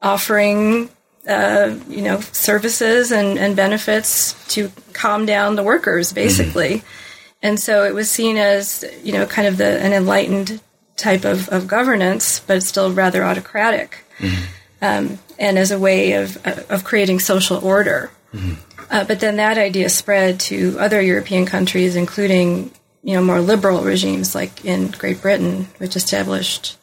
offering 0.00 0.88
uh, 1.28 1.74
you 1.88 2.02
know 2.02 2.20
services 2.20 3.10
and, 3.10 3.38
and, 3.38 3.56
benefits 3.56 4.34
to 4.52 4.70
calm 4.92 5.24
down 5.24 5.56
the 5.56 5.62
workers 5.62 6.12
basically 6.12 6.76
mm-hmm. 6.76 7.03
And 7.44 7.60
so 7.60 7.84
it 7.84 7.94
was 7.94 8.10
seen 8.10 8.38
as, 8.38 8.86
you 9.02 9.12
know, 9.12 9.26
kind 9.26 9.46
of 9.46 9.58
the, 9.58 9.78
an 9.82 9.92
enlightened 9.92 10.62
type 10.96 11.26
of, 11.26 11.50
of 11.50 11.66
governance, 11.66 12.40
but 12.40 12.62
still 12.62 12.90
rather 12.90 13.22
autocratic, 13.22 14.02
mm-hmm. 14.16 14.44
um, 14.80 15.18
and 15.38 15.58
as 15.58 15.70
a 15.70 15.78
way 15.78 16.14
of, 16.14 16.38
of 16.70 16.84
creating 16.84 17.20
social 17.20 17.62
order. 17.62 18.10
Mm-hmm. 18.32 18.54
Uh, 18.90 19.04
but 19.04 19.20
then 19.20 19.36
that 19.36 19.58
idea 19.58 19.90
spread 19.90 20.40
to 20.40 20.78
other 20.78 21.02
European 21.02 21.44
countries, 21.44 21.96
including, 21.96 22.70
you 23.02 23.12
know, 23.12 23.22
more 23.22 23.42
liberal 23.42 23.82
regimes 23.82 24.34
like 24.34 24.64
in 24.64 24.88
Great 24.92 25.20
Britain, 25.20 25.68
which 25.76 25.96
established 25.96 26.78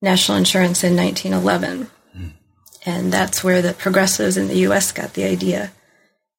national 0.00 0.38
insurance 0.38 0.84
in 0.84 0.94
1911. 0.94 1.90
Mm-hmm. 2.16 2.28
And 2.86 3.12
that's 3.12 3.42
where 3.42 3.62
the 3.62 3.72
progressives 3.72 4.36
in 4.36 4.46
the 4.46 4.58
U.S. 4.58 4.92
got 4.92 5.14
the 5.14 5.24
idea 5.24 5.72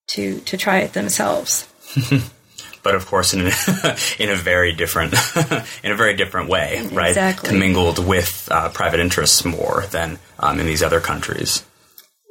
to, 0.08 0.40
to 0.40 0.56
try 0.56 0.80
it 0.80 0.94
themselves. 0.94 1.68
but 2.84 2.96
of 2.96 3.06
course 3.06 3.34
in 3.34 3.42
a, 3.42 3.98
in 4.20 4.30
a 4.30 4.36
very 4.36 4.74
different 4.74 5.14
in 5.84 5.92
a 5.92 5.96
very 5.96 6.16
different 6.16 6.50
way, 6.50 6.88
right? 6.92 7.10
Exactly. 7.10 7.50
Commingled 7.50 8.06
with 8.06 8.48
uh, 8.52 8.70
private 8.70 9.00
interests 9.00 9.44
more 9.46 9.86
than 9.92 10.20
um, 10.40 10.60
in 10.60 10.66
these 10.66 10.84
other 10.84 11.00
countries. 11.00 11.66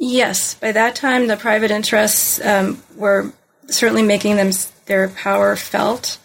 Yes, 0.00 0.54
by 0.54 0.72
that 0.72 0.94
time 0.94 1.26
the 1.26 1.36
private 1.36 1.70
interests 1.70 2.40
um, 2.44 2.82
were 2.96 3.32
certainly 3.66 4.02
making 4.02 4.36
them 4.36 4.50
their 4.86 5.08
power 5.08 5.56
felt, 5.56 6.18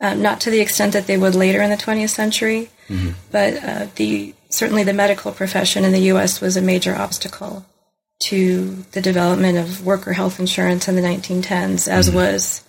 um, 0.00 0.22
not 0.22 0.40
to 0.42 0.50
the 0.50 0.60
extent 0.60 0.92
that 0.92 1.06
they 1.06 1.16
would 1.16 1.34
later 1.34 1.62
in 1.62 1.70
the 1.70 1.76
20th 1.76 2.10
century, 2.10 2.70
mm-hmm. 2.88 3.10
but 3.30 3.62
uh, 3.62 3.86
the 3.96 4.34
certainly 4.50 4.82
the 4.82 4.92
medical 4.92 5.32
profession 5.32 5.84
in 5.84 5.92
the 5.92 6.00
U.S. 6.12 6.40
was 6.40 6.56
a 6.56 6.62
major 6.62 6.94
obstacle 6.94 7.64
to 8.24 8.84
the 8.92 9.00
development 9.00 9.58
of 9.58 9.84
worker 9.84 10.12
health 10.12 10.38
insurance 10.38 10.88
in 10.88 10.94
the 10.94 11.02
1910s, 11.02 11.88
as 11.88 12.08
mm-hmm. 12.08 12.16
was 12.16 12.62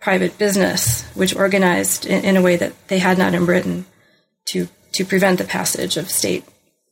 private 0.00 0.38
business, 0.38 1.04
which 1.14 1.34
organized 1.34 2.06
in, 2.06 2.24
in, 2.24 2.36
a 2.36 2.42
way 2.42 2.56
that 2.56 2.88
they 2.88 2.98
had 2.98 3.18
not 3.18 3.34
in 3.34 3.44
Britain 3.44 3.86
to 4.46 4.68
to 4.92 5.04
prevent 5.04 5.38
the 5.38 5.44
passage 5.44 5.96
of 5.96 6.10
state 6.10 6.44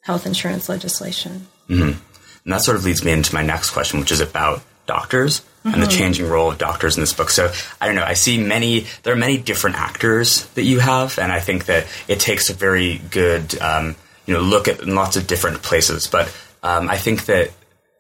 health 0.03 0.27
insurance 0.27 0.69
legislation. 0.69 1.47
Mm-hmm. 1.69 1.99
And 2.45 2.53
that 2.53 2.63
sort 2.63 2.77
of 2.77 2.85
leads 2.85 3.05
me 3.05 3.13
into 3.13 3.35
my 3.35 3.43
next 3.43 3.71
question, 3.71 3.99
which 3.99 4.13
is 4.13 4.21
about 4.21 4.63
doctors 4.87 5.41
mm-hmm. 5.41 5.75
and 5.75 5.83
the 5.83 5.87
mm-hmm. 5.87 5.99
changing 5.99 6.29
role 6.29 6.51
of 6.51 6.59
doctors 6.59 6.97
in 6.97 7.03
this 7.03 7.13
book. 7.13 7.31
So 7.31 7.53
I 7.81 7.87
don't 7.87 7.97
know. 7.97 8.05
I 8.05 8.15
see 8.15 8.39
many. 8.43 8.87
There 9.03 9.13
are 9.13 9.19
many 9.19 9.39
different 9.39 9.77
actors 9.77 10.47
that 10.55 10.63
you 10.63 10.81
have, 10.81 11.19
and 11.19 11.33
I 11.33 11.41
think 11.41 11.67
that 11.67 11.87
it 12.09 12.21
takes 12.21 12.51
a 12.51 12.55
very 12.55 12.99
good, 13.11 13.61
um, 13.61 13.97
you 14.27 14.35
know, 14.35 14.41
look 14.41 14.69
at 14.69 14.87
lots 14.87 15.17
of 15.17 15.27
different 15.27 15.63
places. 15.63 16.07
But 16.07 16.35
um, 16.63 16.89
I 16.89 16.97
think 16.99 17.27
that 17.27 17.51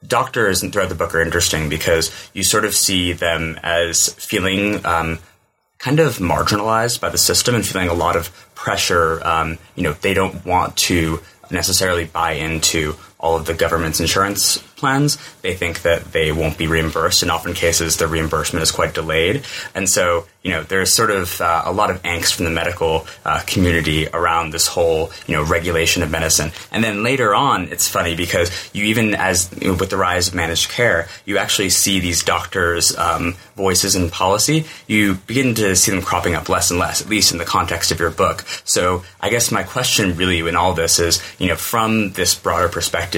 doctors 0.07 0.67
throughout 0.67 0.89
the 0.89 0.95
book 0.95 1.15
are 1.15 1.21
interesting 1.21 1.69
because 1.69 2.11
you 2.33 2.43
sort 2.43 2.65
of 2.65 2.75
see 2.75 3.13
them 3.13 3.59
as 3.63 4.13
feeling 4.15 4.85
um, 4.85 5.19
kind 5.79 6.01
of 6.01 6.19
marginalized 6.19 7.01
by 7.01 7.09
the 7.09 7.19
system 7.19 7.55
and 7.55 7.67
feeling 7.67 7.89
a 7.89 7.95
lot 7.95 8.17
of 8.17 8.31
pressure. 8.55 9.25
Um, 9.27 9.59
you 9.75 9.83
know, 9.83 9.93
they 9.93 10.15
don't 10.15 10.45
want 10.45 10.77
to 10.79 11.21
necessarily 11.51 12.05
buy 12.05 12.33
into 12.33 12.97
all 13.27 13.37
of 13.37 13.47
the 13.47 13.55
government's 13.55 13.99
insurance 13.99 14.59
plans. 14.77 15.19
They 15.43 15.55
think 15.55 15.83
that 15.83 16.13
they 16.13 16.31
won't 16.31 16.59
be 16.59 16.67
reimbursed. 16.67 17.23
and 17.23 17.31
often 17.31 17.55
cases, 17.55 17.97
the 17.97 18.07
reimbursement 18.07 18.63
is 18.63 18.71
quite 18.71 18.95
delayed. 18.95 19.45
And 19.75 19.89
so, 19.89 20.27
you 20.43 20.51
know, 20.53 20.63
there's 20.63 20.95
sort 20.95 21.11
of 21.11 21.41
uh, 21.41 21.63
a 21.65 21.73
lot 21.73 21.91
of 21.91 22.01
angst 22.03 22.35
from 22.35 22.45
the 22.45 22.53
medical 22.53 23.07
uh, 23.25 23.43
community 23.47 24.07
around 24.09 24.53
this 24.53 24.69
whole, 24.69 25.11
you 25.27 25.35
know, 25.35 25.43
regulation 25.43 26.03
of 26.03 26.11
medicine. 26.11 26.53
And 26.71 26.85
then 26.85 27.03
later 27.03 27.35
on, 27.35 27.65
it's 27.73 27.89
funny 27.89 28.15
because 28.15 28.49
you 28.73 28.85
even, 28.85 29.15
as 29.15 29.51
you 29.61 29.73
know, 29.73 29.75
with 29.75 29.91
the 29.91 29.97
rise 29.97 30.29
of 30.29 30.35
managed 30.35 30.71
care, 30.71 31.09
you 31.25 31.39
actually 31.39 31.71
see 31.71 31.99
these 31.99 32.23
doctors' 32.23 32.97
um, 32.97 33.35
voices 33.57 33.97
in 33.97 34.11
policy. 34.11 34.67
You 34.87 35.15
begin 35.27 35.55
to 35.57 35.75
see 35.75 35.91
them 35.91 36.03
cropping 36.03 36.35
up 36.35 36.49
less 36.49 36.71
and 36.71 36.79
less, 36.79 37.01
at 37.03 37.09
least 37.09 37.33
in 37.33 37.39
the 37.39 37.45
context 37.45 37.91
of 37.91 37.99
your 37.99 38.11
book. 38.11 38.45
So 38.65 39.03
I 39.21 39.31
guess 39.31 39.51
my 39.51 39.65
question 39.65 40.17
really 40.17 40.47
in 40.47 40.55
all 40.55 40.75
this 40.75 40.99
is, 41.01 41.23
you 41.39 41.49
know, 41.49 41.57
from 41.57 42.13
this 42.13 42.35
broader 42.35 42.69
perspective, 42.69 43.16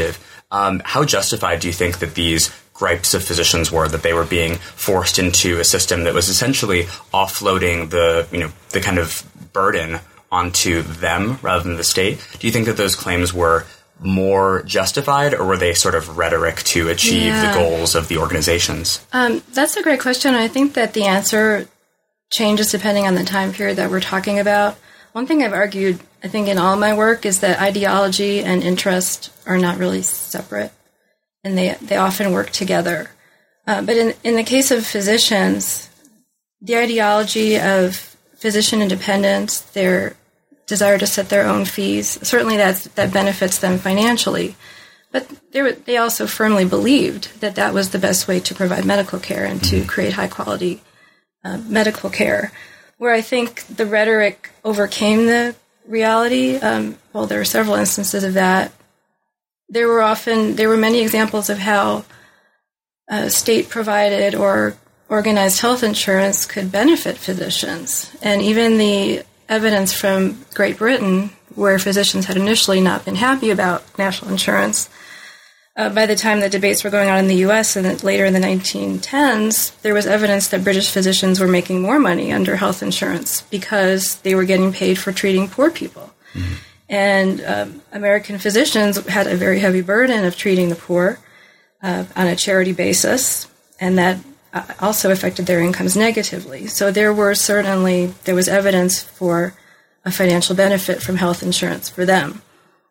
um, 0.51 0.81
how 0.85 1.05
justified 1.05 1.61
do 1.61 1.67
you 1.67 1.73
think 1.73 1.99
that 1.99 2.15
these 2.15 2.51
gripes 2.73 3.13
of 3.13 3.25
physicians 3.25 3.73
were 3.73 3.89
that 3.89 4.03
they 4.03 4.13
were 4.13 4.25
being 4.25 4.55
forced 4.55 5.19
into 5.19 5.59
a 5.59 5.65
system 5.65 6.05
that 6.05 6.15
was 6.15 6.29
essentially 6.29 6.85
offloading 7.13 7.91
the 7.91 8.27
you 8.31 8.39
know 8.39 8.51
the 8.71 8.81
kind 8.81 8.99
of 8.99 9.25
burden 9.53 9.99
onto 10.31 10.83
them 10.83 11.39
rather 11.43 11.65
than 11.65 11.77
the 11.77 11.85
state? 11.85 12.25
Do 12.39 12.47
you 12.47 12.53
think 12.53 12.67
that 12.67 12.77
those 12.77 12.95
claims 12.95 13.33
were 13.33 13.65
more 14.01 14.63
justified, 14.63 15.35
or 15.35 15.45
were 15.45 15.57
they 15.57 15.75
sort 15.75 15.95
of 15.95 16.17
rhetoric 16.17 16.63
to 16.63 16.89
achieve 16.89 17.25
yeah. 17.25 17.51
the 17.51 17.59
goals 17.59 17.95
of 17.95 18.09
the 18.09 18.19
organizations? 18.19 19.05
Um, 19.13 19.43
that's 19.53 19.77
a 19.77 19.83
great 19.83 20.01
question. 20.01 20.35
I 20.35 20.49
think 20.49 20.75
that 20.75 20.95
the 20.95 21.05
answer 21.05 21.67
changes 22.31 22.71
depending 22.71 23.07
on 23.07 23.15
the 23.15 23.25
time 23.25 23.53
period 23.53 23.79
that 23.79 23.91
we're 23.91 24.01
talking 24.01 24.39
about. 24.39 24.79
One 25.19 25.27
thing 25.27 25.43
I've 25.43 25.53
argued, 25.53 25.99
I 26.23 26.29
think, 26.29 26.47
in 26.47 26.59
all 26.59 26.77
my 26.77 26.97
work 26.97 27.27
is 27.27 27.41
that 27.41 27.61
ideology 27.61 28.39
and 28.39 28.63
interest 28.63 29.33
are 29.47 29.59
not 29.59 29.77
really 29.77 30.03
separate, 30.03 30.71
and 31.43 31.59
they 31.59 31.75
they 31.83 31.97
often 31.97 32.31
work 32.31 32.51
together. 32.51 33.11
Uh, 33.67 33.83
but 33.83 33.97
in 33.97 34.15
in 34.23 34.37
the 34.37 34.45
case 34.45 34.71
of 34.71 34.87
physicians, 34.87 35.91
the 36.61 36.77
ideology 36.77 37.59
of 37.59 37.97
physician 38.37 38.81
independence, 38.81 39.59
their 39.59 40.15
desire 40.69 40.99
to 40.99 41.07
set 41.09 41.31
their 41.31 41.49
own 41.49 41.65
fees, 41.65 42.21
certainly 42.23 42.57
that 42.57 42.77
that 42.95 43.13
benefits 43.13 43.59
them 43.59 43.79
financially. 43.79 44.55
But 45.11 45.29
they, 45.51 45.73
they 45.73 45.97
also 45.97 46.29
firmly 46.29 46.65
believed 46.65 47.41
that 47.41 47.57
that 47.57 47.75
was 47.75 47.91
the 47.91 47.99
best 47.99 48.29
way 48.29 48.39
to 48.39 48.55
provide 48.55 48.85
medical 48.85 49.19
care 49.19 49.45
and 49.45 49.61
to 49.65 49.79
mm-hmm. 49.79 49.89
create 49.89 50.13
high 50.13 50.29
quality 50.29 50.81
uh, 51.43 51.59
medical 51.67 52.09
care 52.09 52.53
where 52.99 53.13
I 53.13 53.21
think 53.21 53.65
the 53.69 53.87
rhetoric 53.87 54.51
overcame 54.65 55.27
the 55.27 55.55
reality. 55.87 56.57
Um, 56.57 56.99
well, 57.13 57.27
there 57.27 57.41
are 57.41 57.45
several 57.45 57.77
instances 57.77 58.23
of 58.25 58.35
that. 58.35 58.73
There 59.69 59.89
were 59.89 60.03
often 60.03 60.57
there 60.57 60.69
were 60.69 60.77
many 60.77 61.01
examples 61.01 61.49
of 61.49 61.59
how 61.59 62.05
uh, 63.09 63.29
state 63.29 63.69
provided 63.69 64.35
or 64.35 64.77
organized 65.09 65.61
health 65.61 65.83
insurance 65.83 66.45
could 66.45 66.71
benefit 66.71 67.17
physicians, 67.17 68.15
and 68.21 68.43
even 68.43 68.77
the 68.77 69.23
evidence 69.49 69.93
from 69.93 70.45
Great 70.55 70.77
Britain, 70.77 71.31
where 71.55 71.79
physicians 71.79 72.27
had 72.27 72.37
initially 72.37 72.81
not 72.81 73.05
been 73.05 73.15
happy 73.15 73.51
about 73.51 73.83
national 73.99 74.31
insurance, 74.31 74.91
uh, 75.79 75.89
by 75.89 76.07
the 76.07 76.17
time 76.17 76.41
the 76.41 76.49
debates 76.49 76.83
were 76.83 76.91
going 76.91 77.09
on 77.09 77.21
in 77.21 77.29
the 77.29 77.37
U.S. 77.37 77.77
and 77.77 78.03
later 78.03 78.25
in 78.25 78.33
the 78.33 78.41
1910s, 78.41 79.81
there 79.83 79.95
was 79.95 80.07
evidence 80.07 80.49
that 80.49 80.65
British 80.65 80.91
physicians 80.91 81.39
were 81.39 81.47
making 81.47 81.81
more 81.81 82.01
money 82.01 82.33
under 82.33 82.57
health 82.57 82.83
insurance 82.83 83.43
because 83.43 84.17
they 84.23 84.35
were 84.35 84.45
getting 84.45 84.73
paid 84.73 84.99
for 84.99 85.13
treating 85.13 85.49
poor 85.49 85.71
people. 85.71 86.13
Mm-hmm. 86.35 86.55
And 86.89 87.45
um, 87.45 87.83
American 87.93 88.39
physicians 88.39 89.07
had 89.07 89.29
a 89.29 89.37
very 89.37 89.61
heavy 89.61 89.81
burden 89.81 90.25
of 90.25 90.37
treating 90.37 90.69
the 90.69 90.75
poor 90.75 91.21
uh, 91.81 92.07
on 92.17 92.27
a 92.27 92.35
charity 92.35 92.73
basis, 92.73 93.47
and 93.79 93.97
that 93.99 94.19
uh, 94.53 94.65
also 94.81 95.13
affected 95.13 95.47
their 95.47 95.61
incomes 95.61 95.97
negatively. 95.97 96.67
So 96.67 96.91
there 96.91 97.15
were 97.15 97.37
certainly 97.37 98.07
there 98.25 98.35
was 98.35 98.49
evidence 98.49 99.01
for 99.01 99.55
a 100.05 100.11
financial 100.11 100.57
benefit 100.57 101.03
from 101.03 101.17
health 101.17 101.43
insurance 101.43 101.89
for 101.89 102.05
them, 102.05 102.43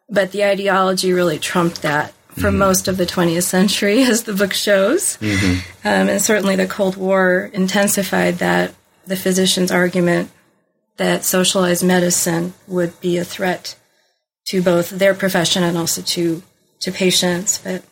but 0.10 0.32
the 0.32 0.46
ideology 0.46 1.12
really 1.12 1.40
trumped 1.40 1.82
that 1.82 2.14
for 2.38 2.50
mm-hmm. 2.50 2.60
most 2.60 2.88
of 2.88 2.98
the 2.98 3.06
20th 3.06 3.44
century, 3.44 4.04
as 4.04 4.24
the 4.24 4.34
book 4.34 4.54
shows. 4.54 5.18
Mm-hmm. 5.18 5.88
Um, 5.88 6.10
and 6.10 6.22
certainly 6.22 6.56
the 6.56 6.68
Cold 6.68 6.96
War 6.96 7.50
intensified 7.54 8.36
that, 8.36 8.74
the 9.06 9.16
physician's 9.16 9.72
argument 9.72 10.30
that 10.98 11.24
socialized 11.24 11.84
medicine 11.84 12.54
would 12.68 13.00
be 13.00 13.18
a 13.18 13.24
threat 13.24 13.76
to 14.50 14.62
both 14.62 14.90
their 14.90 15.14
profession 15.14 15.64
and 15.64 15.78
also 15.78 16.02
to, 16.02 16.44
to 16.82 16.92
patients. 16.92 17.58
But 17.58 17.84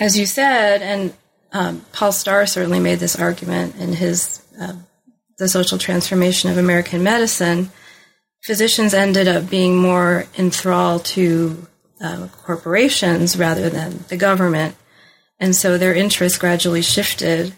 as 0.00 0.18
you 0.18 0.24
said, 0.24 0.80
and 0.80 1.14
um, 1.52 1.84
Paul 1.92 2.12
Starr 2.12 2.46
certainly 2.46 2.80
made 2.80 2.98
this 3.00 3.18
argument 3.18 3.76
in 3.76 3.92
his 3.92 4.42
uh, 4.58 4.74
The 5.38 5.48
Social 5.48 5.78
Transformation 5.78 6.50
of 6.50 6.58
American 6.58 7.02
Medicine, 7.02 7.70
physicians 8.42 8.94
ended 8.94 9.28
up 9.28 9.48
being 9.48 9.76
more 9.76 10.26
enthralled 10.38 11.04
to 11.06 11.66
uh, 12.00 12.28
corporations 12.42 13.36
rather 13.36 13.68
than 13.70 14.04
the 14.08 14.16
government. 14.16 14.76
And 15.38 15.54
so 15.54 15.78
their 15.78 15.94
interests 15.94 16.38
gradually 16.38 16.82
shifted 16.82 17.54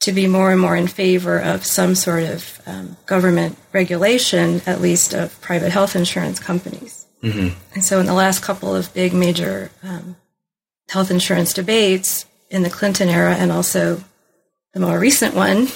to 0.00 0.12
be 0.12 0.26
more 0.26 0.52
and 0.52 0.60
more 0.60 0.76
in 0.76 0.86
favor 0.86 1.38
of 1.38 1.64
some 1.64 1.94
sort 1.94 2.24
of 2.24 2.60
um, 2.66 2.96
government 3.06 3.56
regulation, 3.72 4.60
at 4.66 4.80
least 4.80 5.14
of 5.14 5.40
private 5.40 5.70
health 5.70 5.96
insurance 5.96 6.38
companies. 6.38 7.06
Mm-hmm. 7.22 7.58
And 7.74 7.84
so, 7.84 7.98
in 7.98 8.06
the 8.06 8.14
last 8.14 8.42
couple 8.42 8.74
of 8.74 8.92
big 8.92 9.14
major 9.14 9.70
um, 9.82 10.16
health 10.88 11.10
insurance 11.10 11.54
debates 11.54 12.26
in 12.50 12.62
the 12.62 12.70
Clinton 12.70 13.08
era 13.08 13.34
and 13.34 13.50
also 13.50 14.02
the 14.74 14.80
more 14.80 14.98
recent 14.98 15.34
one, 15.34 15.68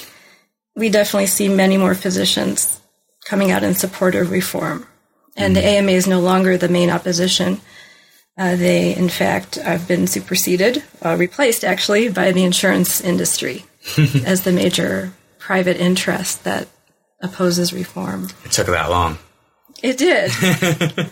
we 0.75 0.89
definitely 0.89 1.25
see 1.25 1.49
many 1.49 1.77
more 1.77 1.95
physicians 1.95 2.79
coming 3.25 3.51
out 3.51 3.63
in 3.63 3.73
support 3.73 4.15
of 4.15 4.31
reform. 4.31 4.85
And 5.35 5.55
mm-hmm. 5.55 5.63
the 5.63 5.69
AMA 5.69 5.91
is 5.91 6.07
no 6.07 6.19
longer 6.19 6.57
the 6.57 6.69
main 6.69 6.89
opposition. 6.89 7.61
Uh, 8.37 8.55
they, 8.55 8.95
in 8.95 9.09
fact, 9.09 9.55
have 9.55 9.87
been 9.87 10.07
superseded, 10.07 10.83
uh, 11.03 11.15
replaced 11.17 11.63
actually, 11.63 12.09
by 12.09 12.31
the 12.31 12.43
insurance 12.43 13.01
industry 13.01 13.65
as 14.25 14.43
the 14.43 14.51
major 14.51 15.13
private 15.37 15.77
interest 15.77 16.43
that 16.43 16.67
opposes 17.21 17.73
reform. 17.73 18.29
It 18.45 18.51
took 18.51 18.67
that 18.67 18.89
long. 18.89 19.17
It 19.81 19.97
did. 19.97 20.31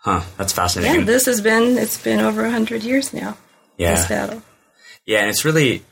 huh. 0.00 0.22
That's 0.36 0.52
fascinating. 0.52 1.00
Yeah, 1.00 1.06
this 1.06 1.26
has 1.26 1.40
been 1.40 1.78
it's 1.78 2.02
been 2.02 2.20
over 2.20 2.48
hundred 2.50 2.82
years 2.82 3.12
now. 3.12 3.36
Yeah. 3.76 3.94
This 3.94 4.06
battle. 4.06 4.42
Yeah, 5.06 5.20
and 5.20 5.30
it's 5.30 5.44
really 5.44 5.84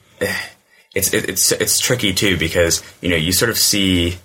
it's 0.95 1.13
it's 1.15 1.53
it's 1.53 1.79
tricky 1.79 2.13
too 2.13 2.37
because 2.37 2.83
you 3.01 3.09
know 3.09 3.17
you 3.17 3.33
sort 3.33 3.51
of 3.51 3.59
see 3.59 4.17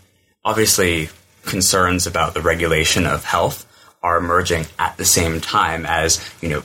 obviously 0.44 1.10
concerns 1.44 2.08
about 2.08 2.34
the 2.34 2.42
regulation 2.42 3.06
of 3.06 3.24
health 3.26 3.66
are 4.04 4.18
emerging 4.18 4.66
at 4.80 4.98
the 4.98 5.06
same 5.06 5.40
time 5.40 5.86
as 5.86 6.24
you 6.42 6.50
know 6.50 6.64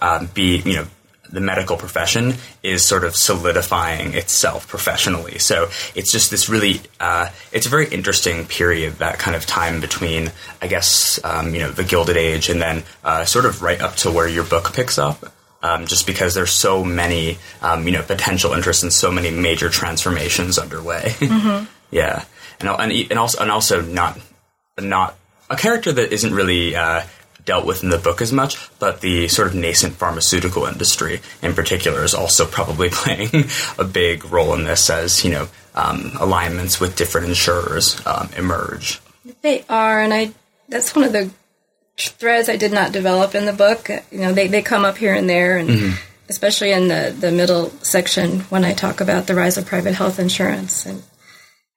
um, 0.00 0.26
be 0.32 0.58
you 0.58 0.76
know 0.76 0.86
the 1.32 1.40
medical 1.40 1.76
profession 1.76 2.34
is 2.62 2.86
sort 2.86 3.04
of 3.04 3.14
solidifying 3.14 4.14
itself 4.14 4.66
professionally. 4.68 5.38
So 5.38 5.68
it's 5.94 6.12
just 6.12 6.30
this 6.30 6.48
really, 6.48 6.80
uh, 6.98 7.30
it's 7.52 7.66
a 7.66 7.68
very 7.68 7.88
interesting 7.88 8.46
period, 8.46 8.94
that 8.94 9.18
kind 9.18 9.36
of 9.36 9.46
time 9.46 9.80
between, 9.80 10.32
I 10.60 10.66
guess, 10.66 11.22
um, 11.24 11.54
you 11.54 11.60
know, 11.60 11.70
the 11.70 11.84
Gilded 11.84 12.16
Age 12.16 12.48
and 12.48 12.60
then 12.60 12.82
uh, 13.04 13.24
sort 13.24 13.44
of 13.44 13.62
right 13.62 13.80
up 13.80 13.96
to 13.96 14.10
where 14.10 14.28
your 14.28 14.44
book 14.44 14.72
picks 14.74 14.98
up. 14.98 15.32
Um, 15.62 15.86
just 15.86 16.06
because 16.06 16.32
there's 16.32 16.52
so 16.52 16.82
many, 16.82 17.36
um, 17.60 17.84
you 17.84 17.92
know, 17.92 18.00
potential 18.00 18.54
interests 18.54 18.82
and 18.82 18.90
so 18.90 19.12
many 19.12 19.30
major 19.30 19.68
transformations 19.68 20.58
underway. 20.58 21.14
Mm-hmm. 21.20 21.66
yeah, 21.90 22.24
and, 22.60 22.68
and 22.68 22.92
and 22.92 23.18
also 23.18 23.40
and 23.40 23.50
also 23.50 23.80
not 23.80 24.18
not 24.78 25.16
a 25.48 25.56
character 25.56 25.92
that 25.92 26.12
isn't 26.12 26.32
really 26.32 26.76
uh, 26.76 27.02
dealt 27.44 27.66
with 27.66 27.82
in 27.82 27.90
the 27.90 27.98
book 27.98 28.20
as 28.20 28.32
much, 28.32 28.70
but 28.78 29.00
the 29.00 29.28
sort 29.28 29.48
of 29.48 29.54
nascent 29.54 29.94
pharmaceutical 29.94 30.66
industry 30.66 31.20
in 31.42 31.54
particular 31.54 32.04
is 32.04 32.14
also 32.14 32.46
probably 32.46 32.88
playing 32.92 33.46
a 33.78 33.84
big 33.84 34.24
role 34.26 34.54
in 34.54 34.64
this 34.64 34.88
as, 34.90 35.24
you 35.24 35.30
know, 35.30 35.48
um, 35.74 36.12
alignments 36.20 36.80
with 36.80 36.96
different 36.96 37.28
insurers 37.28 38.00
um, 38.06 38.28
emerge. 38.36 39.00
They 39.42 39.64
are, 39.68 40.00
and 40.00 40.12
I 40.12 40.32
that's 40.68 40.94
one 40.94 41.04
of 41.04 41.12
the 41.12 41.30
threads 41.96 42.48
I 42.48 42.56
did 42.56 42.72
not 42.72 42.92
develop 42.92 43.34
in 43.34 43.44
the 43.46 43.52
book. 43.52 43.88
You 43.88 44.20
know, 44.20 44.32
they, 44.32 44.46
they 44.48 44.62
come 44.62 44.84
up 44.84 44.96
here 44.96 45.14
and 45.14 45.28
there, 45.28 45.58
and 45.58 45.68
mm-hmm. 45.68 46.26
especially 46.28 46.72
in 46.72 46.88
the, 46.88 47.14
the 47.18 47.30
middle 47.30 47.70
section 47.82 48.40
when 48.42 48.64
I 48.64 48.72
talk 48.72 49.00
about 49.00 49.26
the 49.26 49.34
rise 49.34 49.58
of 49.58 49.66
private 49.66 49.94
health 49.94 50.18
insurance 50.18 50.86
and 50.86 51.02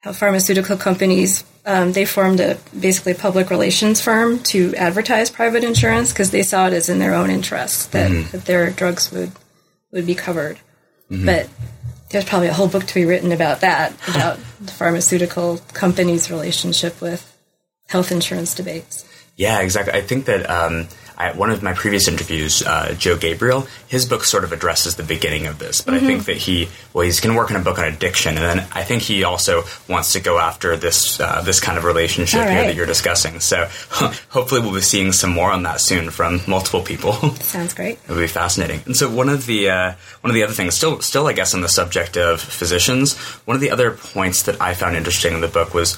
how 0.04 0.12
pharmaceutical 0.12 0.76
companies 0.76 1.46
um, 1.66 1.94
they 1.94 2.04
formed 2.04 2.42
a 2.42 2.58
basically 2.78 3.14
public 3.14 3.50
relations 3.50 4.02
firm 4.02 4.40
to 4.40 4.76
advertise 4.76 5.30
private 5.30 5.64
insurance 5.64 6.12
because 6.12 6.32
they 6.32 6.44
saw 6.44 6.68
it 6.68 6.74
as 6.74 6.90
in 6.90 7.00
their 7.00 7.16
own 7.16 7.30
interest 7.30 7.94
that, 7.94 8.12
mm-hmm. 8.12 8.30
that 8.32 8.46
their 8.46 8.70
drugs 8.70 9.12
would 9.12 9.32
would 9.92 10.06
be 10.06 10.16
covered. 10.16 10.58
Mm-hmm. 11.10 11.26
But 11.26 11.50
there's 12.10 12.26
probably 12.26 12.50
a 12.50 12.54
whole 12.54 12.68
book 12.68 12.86
to 12.86 12.94
be 12.94 13.06
written 13.06 13.32
about 13.32 13.62
that 13.62 13.94
about 14.10 14.40
the 14.60 14.72
pharmaceutical 14.72 15.60
companies' 15.74 16.30
relationship 16.30 17.00
with 17.00 17.30
health 17.88 18.12
insurance 18.12 18.54
debates. 18.54 19.06
Yeah, 19.38 19.62
exactly. 19.62 19.94
I 19.94 20.02
think 20.02 20.26
that 20.26 20.50
um, 20.50 20.88
I, 21.18 21.32
one 21.32 21.50
of 21.50 21.62
my 21.62 21.74
previous 21.74 22.08
interviews, 22.08 22.64
uh, 22.64 22.96
Joe 22.98 23.18
Gabriel, 23.18 23.68
his 23.88 24.06
book 24.06 24.24
sort 24.24 24.44
of 24.44 24.52
addresses 24.52 24.96
the 24.96 25.04
beginning 25.04 25.48
of 25.48 25.60
this, 25.60 25.82
but 25.82 25.94
mm-hmm. 25.94 26.04
I 26.04 26.08
think 26.08 26.26
that 26.26 26.38
he, 26.38 26.70
well, 26.94 27.06
he's 27.06 27.20
going 27.20 27.34
to 27.34 27.38
work 27.38 27.52
on 27.52 27.58
a 27.58 27.64
book 27.64 27.78
on 27.80 27.86
addiction, 27.86 28.36
and 28.38 28.44
then 28.44 28.68
I 28.74 28.84
think 28.84 29.04
he 29.04 29.24
also 29.24 29.64
wants 29.88 30.14
to 30.14 30.20
go 30.20 30.40
after 30.40 30.76
this 30.78 31.20
uh, 31.20 31.42
this 31.42 31.60
kind 31.60 31.78
of 31.78 31.84
relationship 31.84 32.42
right. 32.42 32.52
here 32.52 32.64
that 32.64 32.76
you're 32.76 32.86
discussing. 32.86 33.40
So 33.40 33.68
hopefully, 34.30 34.62
we'll 34.62 34.74
be 34.74 34.82
seeing 34.82 35.12
some 35.12 35.32
more 35.32 35.52
on 35.52 35.64
that 35.64 35.82
soon 35.82 36.10
from 36.10 36.42
multiple 36.48 36.82
people. 36.82 37.14
Sounds 37.36 37.74
great. 37.74 38.00
It'll 38.06 38.18
be 38.18 38.28
fascinating. 38.28 38.82
And 38.86 38.96
so 38.96 39.10
one 39.10 39.30
of 39.30 39.46
the 39.46 39.70
uh, 39.70 39.94
one 40.22 40.32
of 40.32 40.36
the 40.36 40.44
other 40.44 40.54
things, 40.54 40.76
still 40.76 41.02
still 41.02 41.28
I 41.28 41.34
guess 41.34 41.54
on 41.54 41.62
the 41.62 41.70
subject 41.70 42.18
of 42.18 42.42
physicians, 42.42 43.18
one 43.46 43.56
of 43.56 43.62
the 43.62 43.72
other 43.72 43.92
points 43.92 44.44
that 44.44 44.62
I 44.62 44.74
found 44.74 44.96
interesting 44.96 45.34
in 45.34 45.42
the 45.42 45.48
book 45.48 45.74
was 45.74 45.98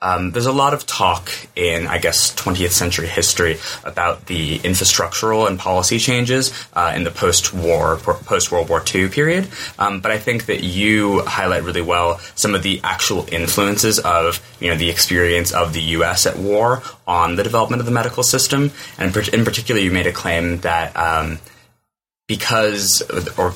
um, 0.00 0.32
there's 0.32 0.46
a 0.46 0.52
lot 0.52 0.74
of 0.74 0.86
talk 0.86 1.30
in, 1.56 1.86
I 1.86 1.98
guess, 1.98 2.34
20th 2.34 2.72
century 2.72 3.06
history 3.06 3.56
about 3.84 4.26
the 4.26 4.58
infrastructural 4.58 5.48
and 5.48 5.58
policy 5.58 5.98
changes 5.98 6.52
uh, 6.74 6.92
in 6.94 7.04
the 7.04 7.10
post-war, 7.10 7.96
post-World 7.96 8.68
War 8.68 8.82
II 8.94 9.08
period. 9.08 9.48
Um, 9.78 10.00
but 10.00 10.10
I 10.10 10.18
think 10.18 10.46
that 10.46 10.62
you 10.62 11.20
highlight 11.22 11.62
really 11.62 11.80
well 11.80 12.18
some 12.34 12.54
of 12.54 12.62
the 12.62 12.80
actual 12.84 13.26
influences 13.32 13.98
of, 13.98 14.44
you 14.60 14.68
know, 14.68 14.76
the 14.76 14.90
experience 14.90 15.52
of 15.52 15.72
the 15.72 15.82
U.S. 15.82 16.26
at 16.26 16.36
war 16.36 16.82
on 17.06 17.36
the 17.36 17.42
development 17.42 17.80
of 17.80 17.86
the 17.86 17.92
medical 17.92 18.22
system. 18.22 18.72
And 18.98 19.16
in 19.16 19.44
particular, 19.44 19.80
you 19.80 19.90
made 19.90 20.06
a 20.06 20.12
claim 20.12 20.58
that 20.58 20.94
um, 20.96 21.38
because, 22.26 23.02
or 23.38 23.54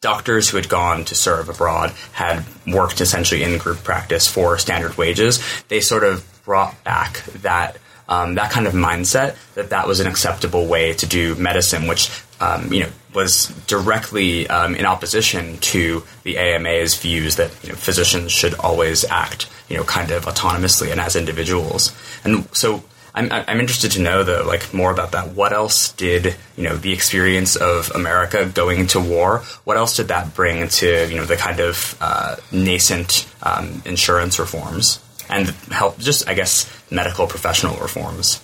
doctors 0.00 0.48
who 0.48 0.56
had 0.56 0.68
gone 0.68 1.04
to 1.04 1.14
serve 1.14 1.48
abroad 1.48 1.92
had 2.12 2.44
worked 2.66 3.00
essentially 3.00 3.42
in 3.42 3.58
group 3.58 3.78
practice 3.84 4.26
for 4.26 4.56
standard 4.58 4.96
wages. 4.96 5.40
They 5.68 5.80
sort 5.80 6.04
of 6.04 6.26
brought 6.44 6.82
back 6.84 7.22
that 7.42 7.76
um, 8.08 8.34
that 8.34 8.50
kind 8.50 8.66
of 8.66 8.72
mindset 8.72 9.36
that 9.54 9.70
that 9.70 9.86
was 9.86 10.00
an 10.00 10.08
acceptable 10.08 10.66
way 10.66 10.94
to 10.94 11.06
do 11.06 11.36
medicine, 11.36 11.86
which 11.86 12.10
um, 12.40 12.72
you 12.72 12.80
know 12.80 12.88
was 13.14 13.48
directly 13.66 14.48
um, 14.48 14.74
in 14.74 14.84
opposition 14.84 15.58
to 15.58 16.02
the 16.24 16.38
AMA's 16.38 16.96
views 16.96 17.36
that 17.36 17.52
you 17.62 17.68
know, 17.70 17.74
physicians 17.76 18.32
should 18.32 18.54
always 18.54 19.04
act 19.04 19.48
you 19.68 19.76
know 19.76 19.84
kind 19.84 20.10
of 20.10 20.24
autonomously 20.24 20.90
and 20.90 21.00
as 21.00 21.14
individuals. 21.14 21.94
And 22.24 22.48
so 22.54 22.82
I'm, 23.14 23.30
I'm 23.32 23.60
interested 23.60 23.92
to 23.92 24.00
know 24.00 24.22
the 24.22 24.42
like 24.44 24.72
more 24.72 24.90
about 24.90 25.12
that. 25.12 25.30
What 25.30 25.52
else 25.52 25.92
did 25.92 26.36
you 26.56 26.64
know 26.64 26.76
the 26.76 26.92
experience 26.92 27.56
of 27.56 27.90
America 27.90 28.46
going 28.46 28.86
to 28.88 29.00
war? 29.00 29.38
What 29.64 29.76
else 29.76 29.96
did 29.96 30.08
that 30.08 30.34
bring 30.34 30.68
to 30.68 31.08
you 31.08 31.16
know 31.16 31.24
the 31.24 31.36
kind 31.36 31.60
of 31.60 31.96
uh, 32.00 32.36
nascent 32.52 33.28
um, 33.42 33.82
insurance 33.84 34.38
reforms 34.38 35.00
and 35.28 35.48
help 35.70 35.98
just 35.98 36.28
I 36.28 36.34
guess 36.34 36.70
medical 36.90 37.26
professional 37.26 37.76
reforms? 37.78 38.40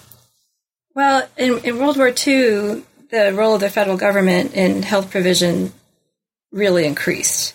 Well, 0.94 1.28
in, 1.36 1.58
in 1.58 1.78
World 1.78 1.98
War 1.98 2.08
II, 2.08 2.82
the 3.10 3.32
role 3.34 3.54
of 3.54 3.60
the 3.60 3.70
federal 3.70 3.98
government 3.98 4.54
in 4.54 4.82
health 4.82 5.10
provision 5.10 5.72
really 6.50 6.86
increased 6.86 7.54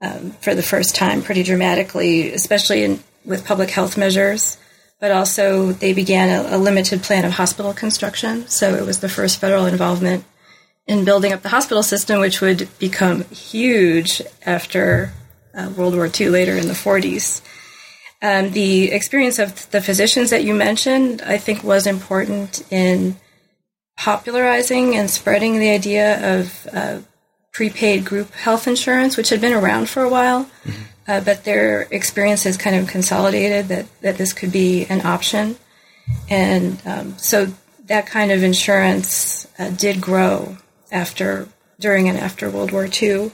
um, 0.00 0.30
for 0.40 0.54
the 0.54 0.62
first 0.62 0.96
time 0.96 1.22
pretty 1.22 1.42
dramatically, 1.42 2.32
especially 2.32 2.82
in, 2.82 3.00
with 3.24 3.44
public 3.44 3.70
health 3.70 3.98
measures 3.98 4.56
but 5.02 5.10
also 5.10 5.72
they 5.72 5.92
began 5.92 6.28
a, 6.28 6.56
a, 6.56 6.58
limited 6.58 7.02
plan 7.02 7.24
of 7.24 7.32
hospital 7.32 7.74
construction. 7.74 8.46
So 8.46 8.76
it 8.76 8.86
was 8.86 9.00
the 9.00 9.08
first 9.08 9.40
federal 9.40 9.66
involvement 9.66 10.24
in 10.86 11.04
building 11.04 11.32
up 11.32 11.42
the 11.42 11.48
hospital 11.48 11.82
system, 11.82 12.20
which 12.20 12.40
would 12.40 12.68
become 12.78 13.24
huge 13.24 14.22
after 14.46 15.12
uh, 15.54 15.72
World 15.76 15.96
War 15.96 16.08
II 16.08 16.28
later 16.28 16.56
in 16.56 16.68
the 16.68 16.74
40s. 16.74 17.42
Um, 18.22 18.52
the 18.52 18.92
experience 18.92 19.40
of 19.40 19.68
the 19.72 19.80
physicians 19.80 20.30
that 20.30 20.44
you 20.44 20.54
mentioned, 20.54 21.20
I 21.22 21.36
think, 21.36 21.64
was 21.64 21.88
important 21.88 22.64
in 22.70 23.16
popularizing 23.96 24.94
and 24.94 25.10
spreading 25.10 25.58
the 25.58 25.70
idea 25.70 26.38
of 26.38 26.68
uh, 26.72 26.98
prepaid 27.52 28.04
group 28.04 28.30
health 28.34 28.68
insurance, 28.68 29.16
which 29.16 29.30
had 29.30 29.40
been 29.40 29.52
around 29.52 29.88
for 29.88 30.04
a 30.04 30.08
while. 30.08 30.44
Mm-hmm 30.64 30.91
uh, 31.08 31.20
but 31.20 31.44
their 31.44 31.82
experience 31.90 32.44
has 32.44 32.56
kind 32.56 32.76
of 32.76 32.88
consolidated 32.88 33.68
that, 33.68 33.86
that 34.00 34.18
this 34.18 34.32
could 34.32 34.52
be 34.52 34.86
an 34.86 35.04
option. 35.04 35.56
And 36.28 36.80
um, 36.86 37.18
so 37.18 37.52
that 37.86 38.06
kind 38.06 38.30
of 38.30 38.42
insurance 38.42 39.46
uh, 39.58 39.70
did 39.70 40.00
grow 40.00 40.56
after, 40.90 41.48
during 41.80 42.08
and 42.08 42.18
after 42.18 42.50
World 42.50 42.70
War 42.70 42.88
II. 43.00 43.32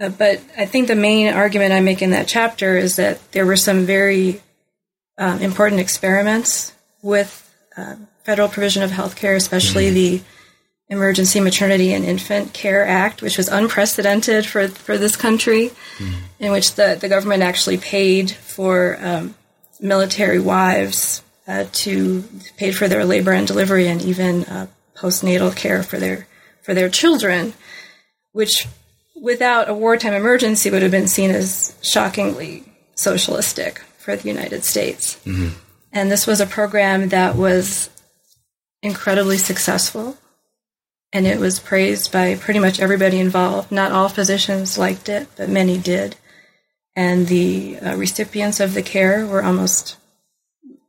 Uh, 0.00 0.08
but 0.08 0.42
I 0.56 0.66
think 0.66 0.88
the 0.88 0.96
main 0.96 1.32
argument 1.32 1.72
I 1.72 1.80
make 1.80 2.02
in 2.02 2.10
that 2.10 2.28
chapter 2.28 2.76
is 2.76 2.96
that 2.96 3.32
there 3.32 3.46
were 3.46 3.56
some 3.56 3.86
very 3.86 4.42
um, 5.18 5.40
important 5.40 5.80
experiments 5.80 6.72
with 7.02 7.40
uh, 7.76 7.96
federal 8.24 8.48
provision 8.48 8.82
of 8.82 8.90
health 8.90 9.16
care, 9.16 9.36
especially 9.36 9.86
mm-hmm. 9.86 9.94
the 9.94 10.22
Emergency 10.88 11.40
Maternity 11.40 11.92
and 11.94 12.04
Infant 12.04 12.52
Care 12.52 12.86
Act, 12.86 13.22
which 13.22 13.38
was 13.38 13.48
unprecedented 13.48 14.44
for, 14.44 14.68
for 14.68 14.98
this 14.98 15.16
country, 15.16 15.70
mm. 15.96 16.14
in 16.38 16.52
which 16.52 16.74
the, 16.74 16.98
the 17.00 17.08
government 17.08 17.42
actually 17.42 17.78
paid 17.78 18.30
for 18.30 18.98
um, 19.00 19.34
military 19.80 20.38
wives 20.38 21.22
uh, 21.46 21.64
to 21.72 22.22
paid 22.56 22.76
for 22.76 22.88
their 22.88 23.04
labor 23.04 23.32
and 23.32 23.46
delivery 23.46 23.88
and 23.88 24.02
even 24.02 24.44
uh, 24.44 24.66
postnatal 24.96 25.54
care 25.54 25.82
for 25.82 25.98
their 25.98 26.26
for 26.62 26.74
their 26.74 26.88
children, 26.88 27.52
which 28.32 28.66
without 29.14 29.68
a 29.68 29.74
wartime 29.74 30.14
emergency 30.14 30.70
would 30.70 30.82
have 30.82 30.90
been 30.90 31.08
seen 31.08 31.30
as 31.30 31.74
shockingly 31.82 32.64
socialistic 32.94 33.80
for 33.98 34.16
the 34.16 34.28
United 34.28 34.64
States. 34.64 35.16
Mm-hmm. 35.24 35.48
And 35.92 36.10
this 36.10 36.26
was 36.26 36.40
a 36.40 36.46
program 36.46 37.10
that 37.10 37.36
was 37.36 37.90
incredibly 38.82 39.38
successful 39.38 40.16
and 41.14 41.28
it 41.28 41.38
was 41.38 41.60
praised 41.60 42.10
by 42.10 42.34
pretty 42.34 42.58
much 42.58 42.80
everybody 42.80 43.20
involved. 43.20 43.70
Not 43.70 43.92
all 43.92 44.08
physicians 44.08 44.76
liked 44.76 45.08
it, 45.08 45.28
but 45.36 45.48
many 45.48 45.78
did. 45.78 46.16
And 46.96 47.28
the 47.28 47.78
uh, 47.78 47.96
recipients 47.96 48.58
of 48.58 48.74
the 48.74 48.82
care 48.82 49.24
were 49.24 49.42
almost 49.42 49.96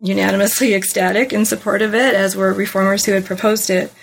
unanimously 0.02 0.74
ecstatic 0.76 1.32
in 1.32 1.46
support 1.46 1.84
of 1.84 1.94
it, 1.94 2.16
as 2.16 2.36
were 2.36 2.52
reformers 2.52 3.06
who 3.06 3.12
had 3.12 3.24
proposed 3.24 3.70
it. 3.70 3.94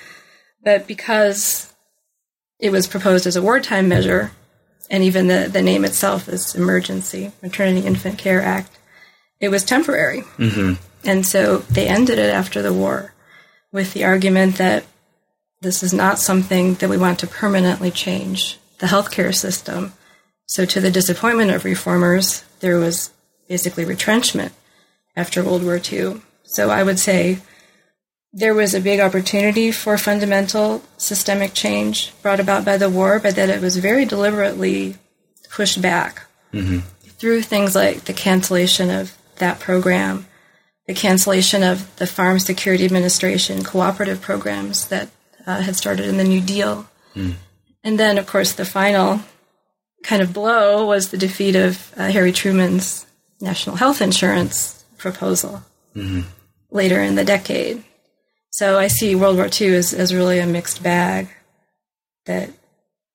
But 0.65 0.87
because 0.87 1.75
it 2.61 2.71
was 2.71 2.87
proposed 2.87 3.27
as 3.27 3.35
a 3.35 3.43
wartime 3.43 3.89
measure, 3.89 4.31
and 4.89 5.03
even 5.03 5.27
the, 5.27 5.51
the 5.53 5.63
name 5.63 5.85
itself 5.85 6.29
is 6.29 6.55
Emergency 6.55 7.33
Maternity 7.43 7.85
Infant 7.85 8.17
Care 8.17 8.43
Act, 8.43 8.71
it 9.41 9.49
was 9.49 9.65
temporary. 9.65 10.21
Mm-hmm. 10.39 10.75
And 11.05 11.27
so 11.27 11.59
they 11.59 11.89
ended 11.89 12.21
it 12.21 12.33
after 12.33 12.63
the 12.63 12.73
war 12.73 13.13
with 13.73 13.93
the 13.93 14.05
argument 14.05 14.57
that 14.59 14.85
this 15.63 15.83
is 15.83 15.95
not 15.95 16.19
something 16.19 16.75
that 16.75 16.91
we 16.91 16.97
want 16.99 17.21
to 17.21 17.27
permanently 17.27 17.91
change 17.91 18.59
the 18.79 18.89
healthcare 18.89 19.35
system. 19.35 19.93
So, 20.47 20.65
to 20.67 20.81
the 20.81 20.91
disappointment 20.91 21.53
of 21.53 21.65
reformers, 21.65 22.45
there 22.61 22.79
was 22.79 23.11
basically 23.49 23.85
retrenchment 23.85 24.53
after 25.17 25.43
World 25.43 25.63
War 25.63 25.81
II. 25.81 26.21
So, 26.43 26.69
I 26.69 26.83
would 26.83 26.99
say 26.99 27.39
there 28.33 28.55
was 28.55 28.75
a 28.75 28.81
big 28.81 28.99
opportunity 28.99 29.71
for 29.71 29.97
fundamental 29.97 30.83
systemic 30.97 31.55
change 31.55 32.13
brought 32.23 32.41
about 32.41 32.65
by 32.65 32.77
the 32.77 32.91
war, 32.91 33.21
but 33.21 33.37
that 33.37 33.49
it 33.49 33.61
was 33.61 33.77
very 33.77 34.05
deliberately 34.05 34.97
pushed 35.49 35.81
back 35.81 36.25
mm-hmm. 36.53 36.79
through 37.19 37.43
things 37.43 37.75
like 37.75 38.05
the 38.05 38.13
cancellation 38.13 38.91
of 38.91 39.17
that 39.37 39.61
program, 39.61 40.27
the 40.87 40.95
cancellation 40.95 41.63
of 41.63 41.95
the 41.97 42.07
Farm 42.07 42.41
Security 42.41 42.85
Administration 42.85 43.63
cooperative 43.63 44.21
programs 44.21 44.89
that 44.89 45.09
uh, 45.47 45.61
had 45.61 45.77
started 45.77 46.07
in 46.07 46.17
the 46.17 46.25
New 46.25 46.41
Deal. 46.41 46.87
Mm. 47.15 47.35
And 47.85 47.99
then, 47.99 48.19
of 48.19 48.27
course, 48.27 48.53
the 48.53 48.65
final 48.65 49.21
kind 50.03 50.23
of 50.23 50.33
blow 50.33 50.87
was 50.87 51.11
the 51.11 51.19
defeat 51.19 51.57
of 51.57 51.93
uh, 51.97 52.11
Harry 52.11 52.33
Truman's 52.33 53.07
national 53.41 53.77
health 53.77 54.01
insurance 54.01 54.85
proposal 54.99 55.63
mm-hmm. 55.95 56.23
later 56.71 57.01
in 57.01 57.15
the 57.15 57.25
decade. 57.25 57.83
So 58.51 58.79
I 58.79 58.89
see 58.89 59.15
World 59.15 59.37
War 59.37 59.49
II 59.49 59.75
as, 59.75 59.95
as 59.95 60.15
really 60.15 60.39
a 60.39 60.47
mixed 60.47 60.83
bag 60.83 61.29
that, 62.27 62.51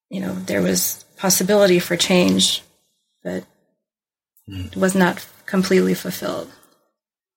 you 0.10 0.20
know, 0.20 0.34
there 0.34 0.62
was 0.62 1.06
possibility 1.18 1.80
for 1.80 1.96
change, 1.96 2.64
but 3.24 3.44
mm. 4.50 4.68
it 4.68 4.76
was 4.76 4.96
not 4.96 5.26
completely 5.46 5.94
fulfilled. 5.94 6.52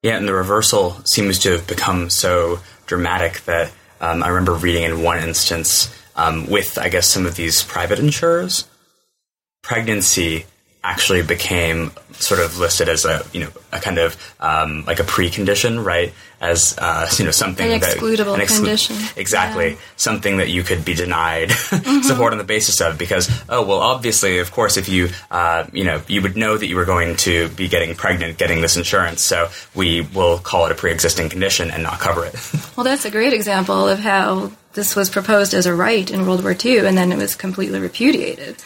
Yeah, 0.02 0.16
and 0.16 0.26
the 0.26 0.34
reversal 0.34 0.96
seems 1.04 1.38
to 1.40 1.52
have 1.52 1.66
become 1.66 2.08
so 2.08 2.60
dramatic 2.86 3.42
that 3.44 3.70
um, 4.00 4.22
I 4.22 4.28
remember 4.28 4.54
reading 4.54 4.84
in 4.84 5.02
one 5.02 5.18
instance 5.18 5.94
um, 6.16 6.48
with, 6.48 6.78
I 6.78 6.88
guess, 6.88 7.06
some 7.06 7.26
of 7.26 7.36
these 7.36 7.62
private 7.62 7.98
insurers, 7.98 8.66
pregnancy 9.62 10.46
actually 10.82 11.22
became 11.22 11.92
sort 12.12 12.40
of 12.40 12.58
listed 12.58 12.88
as 12.88 13.04
a 13.04 13.22
you 13.32 13.40
know 13.40 13.50
a 13.72 13.78
kind 13.80 13.98
of 13.98 14.16
um, 14.40 14.84
like 14.86 14.98
a 15.00 15.02
precondition, 15.04 15.84
right? 15.84 16.12
As 16.40 16.74
uh, 16.78 17.06
you 17.18 17.24
know 17.26 17.30
something 17.32 17.70
an 17.70 17.80
that 17.80 17.96
excludable 17.98 18.34
an 18.34 18.40
exclu- 18.40 18.56
condition. 18.56 18.96
exactly 19.16 19.70
Yeah. 19.72 19.76
something 19.96 20.38
that 20.38 20.48
you 20.48 20.62
could 20.62 20.84
be 20.84 20.94
denied 20.94 21.50
Mm-hmm. 21.80 22.02
support 22.02 22.32
on 22.32 22.38
the 22.38 22.44
basis 22.44 22.80
of 22.80 22.98
because 22.98 23.28
oh 23.48 23.62
well 23.64 23.78
obviously 23.80 24.38
of 24.38 24.50
course 24.52 24.76
if 24.76 24.88
you 24.88 25.08
uh, 25.30 25.66
you 25.72 25.84
know 25.84 26.00
you 26.08 26.20
would 26.22 26.36
know 26.36 26.56
that 26.56 26.66
you 26.66 26.76
were 26.76 26.84
going 26.84 27.16
to 27.16 27.48
be 27.50 27.68
getting 27.68 27.94
pregnant 27.94 28.38
getting 28.38 28.60
this 28.60 28.76
insurance 28.76 29.22
so 29.22 29.48
we 29.74 30.00
will 30.14 30.38
call 30.38 30.66
it 30.66 30.72
a 30.72 30.74
pre-existing 30.74 31.28
condition 31.28 31.70
and 31.70 31.82
not 31.82 31.98
cover 32.00 32.24
it 32.24 32.34
Well, 32.76 32.84
that's 32.84 33.04
a 33.04 33.10
great 33.10 33.32
example 33.34 33.86
of 33.88 33.98
how 33.98 34.52
this 34.72 34.96
was 34.96 35.10
proposed 35.10 35.52
as 35.54 35.66
a 35.66 35.74
right 35.74 36.08
in 36.10 36.26
World 36.26 36.42
War 36.42 36.54
II, 36.64 36.78
and 36.86 36.96
then 36.96 37.12
it 37.12 37.18
was 37.18 37.34
completely 37.34 37.80
repudiated. 37.80 38.56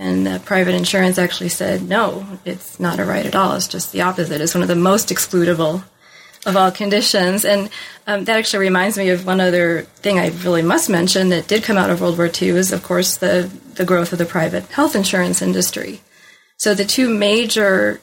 And 0.00 0.26
uh, 0.26 0.38
private 0.38 0.74
insurance 0.74 1.18
actually 1.18 1.50
said, 1.50 1.86
no, 1.86 2.26
it's 2.46 2.80
not 2.80 2.98
a 2.98 3.04
right 3.04 3.26
at 3.26 3.36
all. 3.36 3.54
It's 3.54 3.68
just 3.68 3.92
the 3.92 4.00
opposite. 4.00 4.40
It's 4.40 4.54
one 4.54 4.62
of 4.62 4.68
the 4.68 4.74
most 4.74 5.10
excludable 5.10 5.84
of 6.46 6.56
all 6.56 6.70
conditions. 6.70 7.44
And 7.44 7.68
um, 8.06 8.24
that 8.24 8.38
actually 8.38 8.60
reminds 8.60 8.96
me 8.96 9.10
of 9.10 9.26
one 9.26 9.42
other 9.42 9.82
thing 9.96 10.18
I 10.18 10.28
really 10.42 10.62
must 10.62 10.88
mention 10.88 11.28
that 11.28 11.48
did 11.48 11.64
come 11.64 11.76
out 11.76 11.90
of 11.90 12.00
World 12.00 12.16
War 12.16 12.30
II 12.40 12.48
is, 12.48 12.72
of 12.72 12.82
course, 12.82 13.18
the, 13.18 13.50
the 13.74 13.84
growth 13.84 14.14
of 14.14 14.18
the 14.18 14.24
private 14.24 14.64
health 14.68 14.96
insurance 14.96 15.42
industry. 15.42 16.00
So 16.56 16.72
the 16.72 16.86
two 16.86 17.10
major 17.12 18.00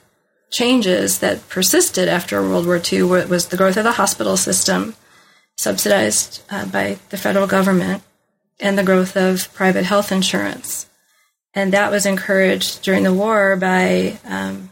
changes 0.51 1.17
that 1.17 1.49
persisted 1.49 2.07
after 2.07 2.43
World 2.43 2.67
War 2.67 2.79
II 2.79 3.03
was 3.03 3.47
the 3.47 3.57
growth 3.57 3.75
of 3.75 3.86
the 3.86 3.93
hospital 3.93 4.38
system, 4.38 4.95
subsidized 5.57 6.43
uh, 6.51 6.67
by 6.67 6.99
the 7.10 7.17
federal 7.17 7.47
government, 7.47 8.03
and 8.60 8.77
the 8.77 8.83
growth 8.83 9.17
of 9.17 9.51
private 9.55 9.86
health 9.86 10.12
insurance. 10.12 10.87
And 11.58 11.74
that 11.74 11.89
was 11.89 12.06
encouraged 12.06 12.84
during 12.84 13.02
the 13.02 13.12
war 13.12 13.56
by 13.56 14.20
um, 14.26 14.70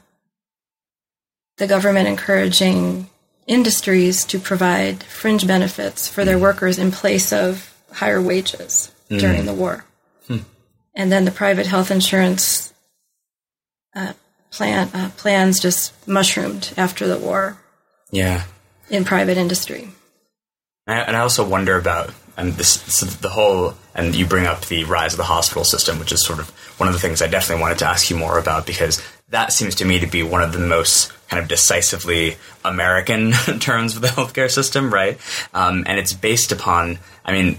the 1.58 1.66
government 1.66 2.08
encouraging 2.08 3.10
industries 3.48 4.24
to 4.26 4.38
provide 4.38 5.02
fringe 5.02 5.48
benefits 5.48 6.08
for 6.08 6.24
their 6.24 6.38
workers 6.38 6.78
in 6.78 6.92
place 6.92 7.34
of 7.34 7.74
higher 7.92 8.22
wages 8.22 8.94
during 9.10 9.48
the 9.48 9.54
war. 9.56 9.84
And 10.94 11.12
then 11.12 11.26
the 11.26 11.32
private 11.32 11.66
health 11.66 11.90
insurance 11.90 12.72
uh, 13.96 14.14
plan 14.52 14.92
uh, 14.94 15.10
plans 15.18 15.60
just 15.60 16.08
mushroomed 16.08 16.72
after 16.78 17.08
the 17.08 17.18
war 17.18 17.58
yeah 18.12 18.44
in 18.92 19.06
private 19.06 19.38
industry. 19.38 19.90
And 20.86 21.00
I, 21.00 21.02
and 21.02 21.18
I 21.18 21.22
also 21.22 21.48
wonder 21.48 21.80
about 21.80 22.14
and 22.38 22.54
this, 22.54 22.70
so 22.70 23.08
the 23.08 23.30
whole 23.30 23.74
and 23.96 24.14
you 24.14 24.26
bring 24.26 24.46
up 24.46 24.66
the 24.66 24.84
rise 24.84 25.14
of 25.14 25.18
the 25.18 25.24
hospital 25.24 25.64
system, 25.64 26.00
which 26.00 26.12
is 26.12 26.24
sort 26.24 26.40
of 26.40 26.50
one 26.80 26.88
of 26.88 26.94
the 26.94 27.00
things 27.00 27.22
I 27.22 27.28
definitely 27.28 27.62
wanted 27.62 27.80
to 27.80 27.88
ask 27.88 28.10
you 28.10 28.18
more 28.18 28.38
about 28.38 28.66
because 28.66 29.02
that 29.30 29.54
seems 29.54 29.76
to 29.76 29.86
me 29.86 30.00
to 30.00 30.08
be 30.08 30.22
one 30.22 30.42
of 30.42 30.54
the 30.54 30.60
most 30.60 31.12
kind 31.30 31.42
of 31.42 31.48
decisively 31.48 32.36
American 32.64 33.32
terms 33.60 33.96
of 33.96 34.02
the 34.02 34.10
healthcare 34.10 34.52
system, 34.52 34.94
right? 34.94 35.18
Um, 35.54 35.84
and 35.88 35.98
it's 35.98 36.14
based 36.14 36.52
upon, 36.52 37.00
I 37.24 37.32
mean, 37.32 37.58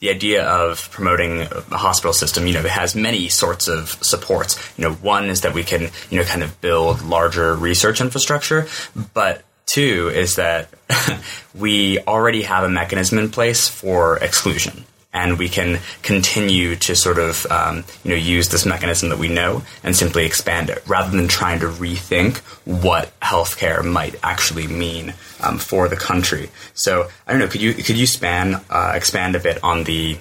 the 0.00 0.10
idea 0.10 0.44
of 0.44 0.90
promoting 0.90 1.42
a 1.42 1.76
hospital 1.76 2.12
system, 2.12 2.46
you 2.46 2.54
know, 2.54 2.60
it 2.60 2.66
has 2.66 2.94
many 2.94 3.28
sorts 3.28 3.68
of 3.68 3.90
supports. 4.02 4.56
You 4.76 4.84
know, 4.84 4.92
one 4.94 5.26
is 5.26 5.42
that 5.42 5.54
we 5.54 5.64
can, 5.64 5.90
you 6.10 6.18
know, 6.18 6.24
kind 6.24 6.42
of 6.42 6.60
build 6.60 7.02
larger 7.02 7.54
research 7.54 8.00
infrastructure, 8.00 8.66
but 9.14 9.42
two 9.64 10.10
is 10.14 10.36
that 10.36 10.68
we 11.54 11.98
already 12.00 12.42
have 12.42 12.64
a 12.64 12.68
mechanism 12.68 13.18
in 13.18 13.30
place 13.30 13.68
for 13.68 14.18
exclusion. 14.18 14.84
And 15.16 15.38
we 15.38 15.48
can 15.48 15.80
continue 16.02 16.76
to 16.86 16.92
sort 16.94 17.18
of, 17.18 17.46
um, 17.58 17.84
you 18.04 18.10
know, 18.10 18.20
use 18.36 18.46
this 18.50 18.66
mechanism 18.66 19.08
that 19.08 19.18
we 19.18 19.28
know 19.28 19.62
and 19.82 19.96
simply 19.96 20.26
expand 20.26 20.68
it, 20.68 20.80
rather 20.86 21.10
than 21.16 21.26
trying 21.26 21.60
to 21.60 21.68
rethink 21.84 22.38
what 22.84 23.06
healthcare 23.20 23.82
might 23.82 24.14
actually 24.22 24.66
mean 24.68 25.14
um, 25.40 25.56
for 25.58 25.88
the 25.88 25.96
country. 25.96 26.50
So 26.74 27.08
I 27.26 27.32
don't 27.32 27.40
know. 27.40 27.48
Could 27.48 27.62
you 27.62 27.72
could 27.86 27.96
you 27.96 28.06
span 28.06 28.60
uh, 28.68 28.92
expand 28.94 29.34
a 29.36 29.40
bit 29.40 29.56
on 29.64 29.84
the 29.84 30.18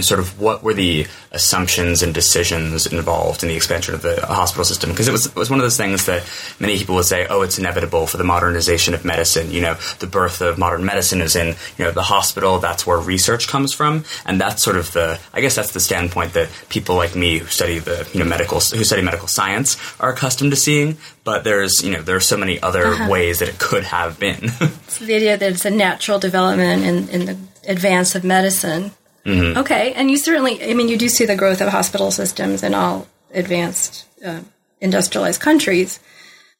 sort 0.00 0.20
of 0.20 0.40
what 0.40 0.62
were 0.62 0.72
the 0.72 1.06
assumptions 1.32 2.02
and 2.02 2.14
decisions 2.14 2.86
involved 2.86 3.42
in 3.42 3.48
the 3.48 3.56
expansion 3.56 3.94
of 3.94 4.02
the 4.02 4.24
hospital 4.26 4.64
system? 4.64 4.90
Because 4.90 5.08
it 5.08 5.12
was 5.12 5.26
it 5.26 5.36
was 5.36 5.50
one 5.50 5.58
of 5.58 5.64
those 5.64 5.76
things 5.76 6.06
that 6.06 6.24
many 6.58 6.78
people 6.78 6.94
would 6.94 7.04
say, 7.04 7.26
oh, 7.28 7.42
it's 7.42 7.58
inevitable 7.58 8.06
for 8.06 8.16
the 8.16 8.24
modernization 8.24 8.94
of 8.94 9.04
medicine. 9.04 9.50
You 9.50 9.60
know, 9.60 9.74
the 9.98 10.06
birth 10.06 10.40
of 10.40 10.58
modern 10.58 10.84
medicine 10.84 11.20
is 11.20 11.36
in 11.36 11.48
you 11.76 11.84
know 11.84 11.90
the 11.90 12.02
hospital. 12.02 12.58
That's 12.58 12.86
where 12.86 12.98
research 12.98 13.48
comes 13.48 13.74
from, 13.74 14.04
and 14.24 14.40
that's 14.40 14.62
sort 14.62 14.76
of 14.76 14.92
the 14.92 15.20
I 15.34 15.40
guess 15.40 15.56
that's 15.56 15.72
the 15.72 15.80
standpoint 15.80 16.32
that 16.32 16.48
people 16.68 16.96
like 16.96 17.14
me 17.14 17.38
who 17.38 17.46
study 17.46 17.78
the 17.78 18.08
you 18.12 18.20
know 18.20 18.26
medical 18.26 18.60
who 18.60 18.84
study 18.84 19.02
medical 19.02 19.28
science 19.28 19.76
are 20.00 20.12
accustomed 20.12 20.52
to 20.52 20.56
seeing. 20.56 20.96
But 21.24 21.44
there's 21.44 21.82
you 21.82 21.92
know 21.92 22.02
there 22.02 22.16
are 22.16 22.20
so 22.20 22.36
many 22.36 22.60
other 22.60 22.86
uh-huh. 22.86 23.10
ways 23.10 23.40
that 23.40 23.48
it 23.48 23.58
could 23.58 23.84
have 23.84 24.18
been. 24.18 24.50
So 24.92 25.06
the 25.06 25.14
idea 25.14 25.38
that 25.38 25.52
it's 25.52 25.64
a 25.64 25.70
natural 25.70 26.18
development 26.18 26.84
in, 26.84 27.08
in 27.08 27.24
the 27.24 27.38
advance 27.66 28.14
of 28.14 28.24
medicine. 28.24 28.92
Okay, 29.24 29.92
and 29.94 30.10
you 30.10 30.16
certainly, 30.16 30.62
I 30.62 30.74
mean, 30.74 30.88
you 30.88 30.96
do 30.96 31.08
see 31.08 31.24
the 31.24 31.36
growth 31.36 31.60
of 31.60 31.68
hospital 31.68 32.10
systems 32.10 32.62
in 32.62 32.74
all 32.74 33.06
advanced 33.32 34.06
uh, 34.24 34.40
industrialized 34.80 35.40
countries, 35.40 36.00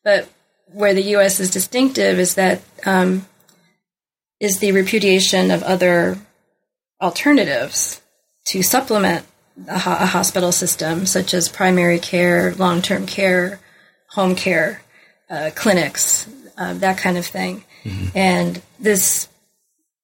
but 0.05 0.29
where 0.73 0.95
the 0.95 1.03
U.S. 1.17 1.41
is 1.41 1.51
distinctive 1.51 2.19
is 2.19 2.35
that 2.37 2.63
um, 2.87 3.27
is 4.41 4.59
the 4.59 4.73
repudiation 4.73 5.51
of 5.51 5.63
other 5.63 6.19
alternatives 7.01 8.01
to 8.47 8.63
supplement 8.63 9.27
a, 9.69 9.79
ho- 9.79 9.97
a 10.01 10.07
hospital 10.07 10.53
system, 10.53 11.05
such 11.07 11.35
as 11.35 11.49
primary 11.49 11.99
care, 11.99 12.55
long-term 12.55 13.07
care, 13.07 13.61
home 14.11 14.35
care, 14.35 14.83
uh, 15.31 15.51
clinics, 15.55 16.29
uh, 16.57 16.75
that 16.75 16.97
kind 16.99 17.19
of 17.19 17.27
thing. 17.27 17.65
And 18.15 18.63
this 18.79 19.29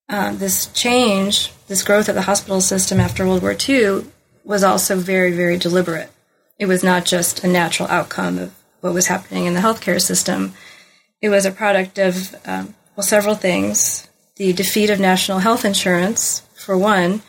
um, 0.09 0.39
this 0.39 0.67
change, 0.69 1.53
this 1.67 1.83
growth 1.83 2.09
of 2.09 2.15
the 2.15 2.23
hospital 2.23 2.61
system 2.61 2.99
after 3.01 3.27
World 3.27 3.43
War 3.43 3.57
II, 3.69 4.05
was 4.45 4.65
also 4.65 4.97
very, 4.97 5.33
very 5.33 5.59
deliberate. 5.59 6.11
It 6.59 6.67
was 6.67 6.83
not 6.83 7.05
just 7.05 7.45
a 7.45 7.49
natural 7.49 7.89
outcome 7.89 8.39
of 8.39 8.55
what 8.81 8.95
was 8.95 9.07
happening 9.07 9.45
in 9.45 9.55
the 9.55 9.61
healthcare 9.61 10.01
system. 10.01 10.55
It 11.21 11.29
was 11.29 11.45
a 11.45 11.51
product 11.51 11.99
of, 11.99 12.35
um, 12.47 12.75
well, 12.97 13.05
several 13.05 13.35
things. 13.35 14.09
The 14.37 14.53
defeat 14.53 14.91
of 14.91 15.01
national 15.01 15.41
health 15.41 15.65
insurance, 15.65 16.43
for 16.55 16.77
one. 16.77 17.23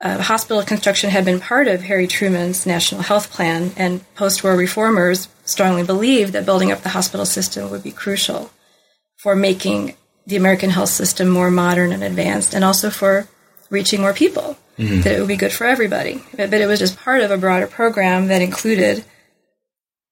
Uh, 0.00 0.20
hospital 0.20 0.62
construction 0.62 1.10
had 1.10 1.24
been 1.24 1.40
part 1.40 1.66
of 1.66 1.82
Harry 1.82 2.06
Truman's 2.06 2.66
national 2.66 3.02
health 3.02 3.30
plan, 3.30 3.72
and 3.76 4.04
post 4.14 4.44
war 4.44 4.56
reformers 4.56 5.28
strongly 5.44 5.82
believed 5.82 6.32
that 6.32 6.44
building 6.44 6.70
up 6.70 6.82
the 6.82 6.90
hospital 6.90 7.26
system 7.26 7.70
would 7.70 7.82
be 7.82 7.90
crucial 7.90 8.50
for 9.16 9.34
making 9.34 9.96
the 10.26 10.36
American 10.36 10.70
health 10.70 10.88
system 10.88 11.28
more 11.28 11.50
modern 11.50 11.92
and 11.92 12.02
advanced, 12.02 12.54
and 12.54 12.64
also 12.64 12.90
for 12.90 13.28
reaching 13.70 14.00
more 14.00 14.14
people. 14.14 14.56
Mm-hmm. 14.78 15.02
That 15.02 15.14
it 15.14 15.20
would 15.20 15.28
be 15.28 15.36
good 15.36 15.52
for 15.52 15.66
everybody. 15.66 16.20
But, 16.36 16.50
but 16.50 16.60
it 16.60 16.66
was 16.66 16.80
just 16.80 16.98
part 16.98 17.20
of 17.20 17.30
a 17.30 17.38
broader 17.38 17.68
program 17.68 18.26
that 18.26 18.42
included, 18.42 19.04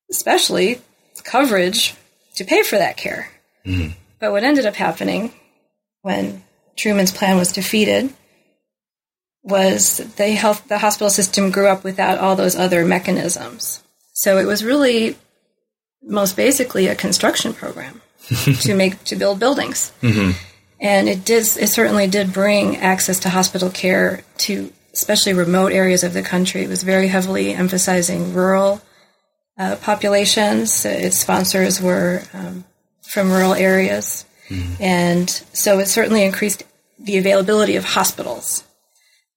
especially, 0.08 0.80
coverage 1.24 1.94
to 2.36 2.44
pay 2.44 2.62
for 2.62 2.76
that 2.78 2.96
care. 2.96 3.30
Mm-hmm. 3.66 3.92
But 4.20 4.30
what 4.30 4.44
ended 4.44 4.66
up 4.66 4.76
happening 4.76 5.32
when 6.02 6.44
Truman's 6.76 7.12
plan 7.12 7.36
was 7.36 7.52
defeated 7.52 8.12
was 9.42 9.96
the 10.16 10.30
health 10.30 10.68
the 10.68 10.78
hospital 10.78 11.10
system 11.10 11.50
grew 11.50 11.66
up 11.66 11.82
without 11.82 12.18
all 12.18 12.36
those 12.36 12.54
other 12.54 12.84
mechanisms. 12.84 13.82
So 14.14 14.38
it 14.38 14.46
was 14.46 14.64
really 14.64 15.16
most 16.02 16.36
basically 16.36 16.86
a 16.86 16.94
construction 16.94 17.52
program 17.52 18.00
to 18.62 18.74
make 18.74 19.02
to 19.04 19.16
build 19.16 19.38
buildings. 19.38 19.92
And 20.80 21.08
it 21.08 21.24
did 21.24 21.44
it 21.58 21.68
certainly 21.68 22.06
did 22.06 22.32
bring 22.32 22.76
access 22.78 23.20
to 23.20 23.28
hospital 23.30 23.70
care 23.70 24.22
to 24.38 24.72
especially 24.92 25.32
remote 25.32 25.72
areas 25.72 26.02
of 26.04 26.12
the 26.12 26.22
country. 26.22 26.62
It 26.62 26.68
was 26.68 26.82
very 26.82 27.08
heavily 27.08 27.54
emphasizing 27.54 28.34
rural 28.34 28.82
uh, 29.58 29.76
populations. 29.76 30.84
Its 30.84 31.18
sponsors 31.20 31.80
were 31.80 32.22
um, 32.34 32.64
from 33.12 33.30
rural 33.30 33.54
areas. 33.54 34.24
And 34.80 35.30
so 35.30 35.78
it 35.78 35.86
certainly 35.86 36.24
increased 36.24 36.64
the 36.98 37.16
availability 37.16 37.76
of 37.76 37.84
hospitals. 37.84 38.64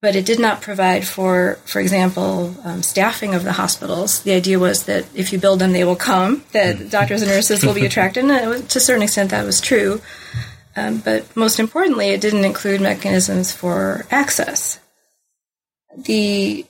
But 0.06 0.16
it 0.16 0.28
did 0.28 0.40
not 0.40 0.62
provide 0.62 1.08
for, 1.08 1.58
for 1.66 1.80
example, 1.80 2.56
um, 2.64 2.84
staffing 2.84 3.34
of 3.34 3.44
the 3.44 3.54
hospitals. 3.54 4.22
The 4.22 4.34
idea 4.34 4.60
was 4.60 4.84
that 4.84 5.04
if 5.16 5.34
you 5.34 5.40
build 5.40 5.58
them, 5.58 5.72
they 5.72 5.84
will 5.84 5.96
come, 5.96 6.44
that 6.52 6.92
doctors 6.92 7.24
and 7.24 7.32
nurses 7.32 7.66
will 7.66 7.74
be 7.74 7.86
attracted. 7.90 8.24
And 8.24 8.48
was, 8.48 8.68
to 8.68 8.78
a 8.78 8.82
certain 8.82 9.02
extent, 9.02 9.32
that 9.32 9.44
was 9.44 9.60
true. 9.60 10.00
Um, 10.76 11.00
but 11.00 11.36
most 11.36 11.60
importantly, 11.60 12.10
it 12.10 12.22
didn't 12.22 12.46
include 12.46 12.82
mechanisms 12.82 13.52
for 13.52 14.06
access. 14.12 14.80
The 15.98 16.68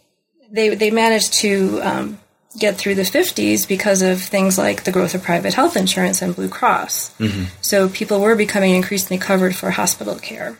they 0.49 0.73
they 0.73 0.89
managed 0.89 1.33
to 1.33 1.81
um, 1.81 2.19
get 2.57 2.77
through 2.77 2.95
the 2.95 3.01
50s 3.01 3.67
because 3.67 4.01
of 4.01 4.21
things 4.21 4.57
like 4.57 4.85
the 4.85 4.93
growth 4.93 5.13
of 5.13 5.23
private 5.23 5.55
health 5.55 5.75
insurance 5.75 6.21
and 6.21 6.33
Blue 6.33 6.47
Cross. 6.47 7.13
So 7.59 7.89
people 7.89 8.21
were 8.21 8.37
becoming 8.37 8.75
increasingly 8.75 9.19
covered 9.19 9.57
for 9.57 9.71
hospital 9.71 10.15
care. 10.15 10.57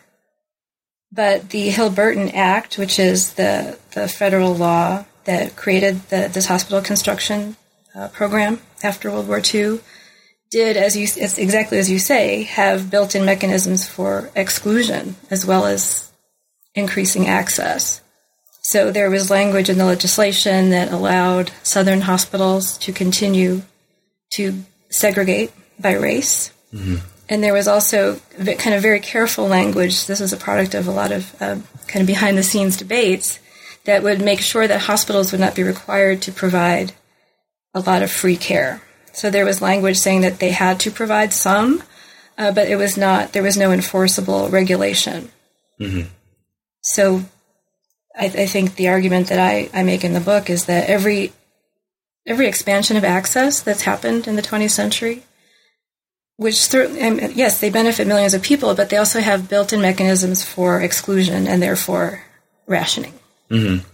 But 1.16 1.50
the 1.50 1.70
Hill-Burton 1.70 2.30
Act, 2.30 2.78
which 2.78 3.00
is 3.00 3.34
the, 3.36 3.80
the 3.94 4.08
federal 4.08 4.54
law 4.54 5.06
that 5.24 5.56
created 5.56 6.02
the, 6.10 6.30
this 6.32 6.48
hospital 6.48 6.82
construction 6.82 7.56
uh, 7.96 8.10
program 8.10 8.62
after 8.84 9.10
World 9.10 9.28
War 9.28 9.42
II, 9.42 9.80
did, 10.52 10.78
as 10.78 10.96
you 10.96 11.04
exactly 11.04 11.80
as 11.80 11.90
you 11.90 12.00
say, 12.00 12.44
have 12.44 12.92
built-in 12.92 13.26
mechanisms 13.26 13.88
for 13.88 14.30
exclusion 14.36 15.16
as 15.32 15.46
well 15.46 15.66
as 15.66 16.12
increasing 16.76 17.28
access. 17.28 18.02
So 18.62 18.92
there 18.92 19.10
was 19.10 19.30
language 19.30 19.70
in 19.70 19.78
the 19.78 19.86
legislation 19.86 20.72
that 20.72 20.92
allowed 20.92 21.52
Southern 21.64 22.02
hospitals 22.02 22.78
to 22.80 22.92
continue 22.92 23.62
to 24.34 24.64
segregate 24.90 25.52
by 25.80 25.94
race. 25.94 26.52
Mm-hmm. 26.74 26.98
And 27.28 27.44
there 27.44 27.54
was 27.54 27.68
also 27.68 28.20
kind 28.38 28.76
of 28.76 28.82
very 28.82 29.00
careful 29.00 29.48
language. 29.48 30.06
This 30.06 30.20
was 30.20 30.32
a 30.32 30.38
product 30.38 30.76
of 30.76 30.88
a 30.88 30.92
lot 30.92 31.12
of 31.12 31.34
uh, 31.42 31.58
kind 31.88 32.02
of 32.02 32.08
behind 32.08 32.38
the 32.38 32.44
scenes 32.44 32.78
debates 32.78 33.40
that 33.86 34.04
would 34.04 34.22
make 34.22 34.42
sure 34.42 34.68
that 34.68 34.82
hospitals 34.82 35.32
would 35.32 35.42
not 35.42 35.56
be 35.56 35.64
required 35.64 36.22
to 36.24 36.32
provide 36.32 36.94
a 37.74 37.80
lot 37.80 38.04
of 38.04 38.12
free 38.12 38.38
care. 38.38 38.82
So 39.14 39.30
there 39.30 39.46
was 39.46 39.62
language 39.62 39.98
saying 39.98 40.22
that 40.22 40.40
they 40.40 40.52
had 40.52 40.80
to 40.82 40.92
provide 40.92 41.34
some, 41.34 41.84
uh, 42.38 42.52
but 42.52 42.68
it 42.68 42.76
was 42.76 42.98
not, 42.98 43.34
there 43.34 43.44
was 43.44 43.58
no 43.58 43.72
enforceable 43.72 44.50
regulation. 44.50 45.32
Mm-hmm. 45.80 46.10
So 46.82 47.24
I, 48.16 48.26
I, 48.26 48.46
think 48.46 48.76
the 48.76 48.90
argument 48.90 49.28
that 49.28 49.40
I, 49.40 49.70
I 49.74 49.84
make 49.84 50.04
in 50.04 50.14
the 50.14 50.20
book 50.20 50.50
is 50.50 50.66
that 50.66 50.90
every, 50.90 51.34
every 52.26 52.48
expansion 52.48 52.98
of 52.98 53.04
access 53.04 53.62
that's 53.62 53.82
happened 53.82 54.28
in 54.28 54.36
the 54.36 54.42
20th 54.42 54.72
century, 54.72 55.24
which 56.38 56.56
certainly, 56.56 57.34
yes, 57.34 57.60
they 57.60 57.70
benefit 57.70 58.08
millions 58.08 58.34
of 58.34 58.42
people, 58.42 58.76
but 58.76 58.90
they 58.90 58.98
also 58.98 59.20
have 59.20 59.50
built 59.50 59.72
in 59.72 59.82
mechanisms 59.82 60.44
for 60.44 60.82
exclusion 60.82 61.48
and 61.48 61.62
therefore 61.62 62.24
rationing. 62.68 63.14
Mm-hmm. 63.50 63.88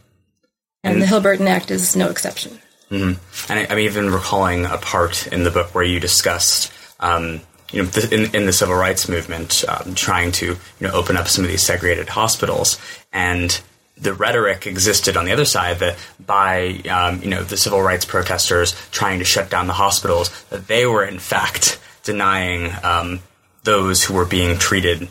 And, 0.84 0.94
and 0.94 1.02
the 1.02 1.06
Hill-Burton 1.06 1.48
Act 1.48 1.70
is 1.70 1.96
no 1.96 2.10
exception. 2.10 2.60
Mm-hmm. 2.90 3.52
And 3.52 3.60
I, 3.60 3.72
am 3.72 3.80
even 3.80 4.10
recalling 4.10 4.66
a 4.66 4.78
part 4.78 5.28
in 5.28 5.44
the 5.44 5.52
book 5.52 5.74
where 5.74 5.84
you 5.84 6.00
discussed, 6.00 6.74
um, 7.00 7.42
you 7.72 7.84
know, 7.84 7.90
in, 8.12 8.36
in, 8.36 8.46
the 8.46 8.52
civil 8.52 8.76
rights 8.76 9.08
movement, 9.08 9.64
um, 9.70 9.96
trying 9.96 10.34
to 10.34 10.46
you 10.46 10.88
know 10.88 10.92
open 10.92 11.16
up 11.16 11.30
some 11.30 11.46
of 11.46 11.50
these 11.50 11.64
segregated 11.64 12.10
hospitals, 12.10 12.78
and 13.14 13.62
the 13.96 14.14
rhetoric 14.14 14.68
existed 14.68 15.16
on 15.16 15.24
the 15.24 15.32
other 15.32 15.46
side 15.46 15.80
that 15.80 15.98
by 16.20 16.82
um, 16.90 17.22
you 17.22 17.30
know 17.30 17.44
the 17.44 17.56
civil 17.56 17.82
rights 17.82 18.04
protesters 18.04 18.76
trying 18.92 19.20
to 19.20 19.26
shut 19.26 19.50
down 19.50 19.68
the 19.68 19.74
hospitals, 19.74 20.30
that 20.50 20.68
they 20.68 20.86
were 20.86 21.06
in 21.06 21.18
fact 21.18 21.80
denying 22.04 22.72
um, 22.84 23.20
those 23.64 24.04
who 24.04 24.14
were 24.14 24.26
being 24.26 24.58
treated 24.58 25.10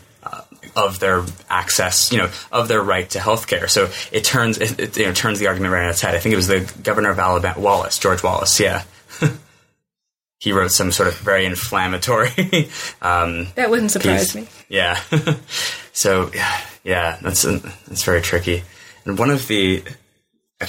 of 0.75 0.99
their 0.99 1.23
access, 1.49 2.11
you 2.11 2.17
know, 2.17 2.29
of 2.51 2.67
their 2.67 2.81
right 2.81 3.09
to 3.09 3.19
health 3.19 3.47
care. 3.47 3.67
So 3.67 3.89
it 4.11 4.23
turns, 4.23 4.57
it, 4.57 4.79
it, 4.79 4.97
you 4.97 5.05
know, 5.05 5.13
turns 5.13 5.39
the 5.39 5.47
argument 5.47 5.73
right 5.73 5.83
on 5.83 5.89
its 5.89 6.01
head. 6.01 6.15
I 6.15 6.19
think 6.19 6.33
it 6.33 6.37
was 6.37 6.47
the 6.47 6.71
governor 6.83 7.09
of 7.09 7.19
Alabama, 7.19 7.59
Wallace, 7.59 7.97
George 7.97 8.23
Wallace. 8.23 8.59
Yeah. 8.59 8.83
he 10.39 10.51
wrote 10.51 10.71
some 10.71 10.91
sort 10.91 11.07
of 11.07 11.17
very 11.17 11.45
inflammatory. 11.45 12.29
um, 13.01 13.47
that 13.55 13.69
wouldn't 13.69 13.91
surprise 13.91 14.33
piece. 14.33 14.35
me. 14.35 14.47
Yeah. 14.69 14.99
so 15.93 16.31
yeah, 16.83 17.17
that's 17.21 17.43
that's 17.43 18.03
very 18.03 18.21
tricky. 18.21 18.63
And 19.05 19.17
one 19.17 19.29
of 19.29 19.47
the 19.47 19.83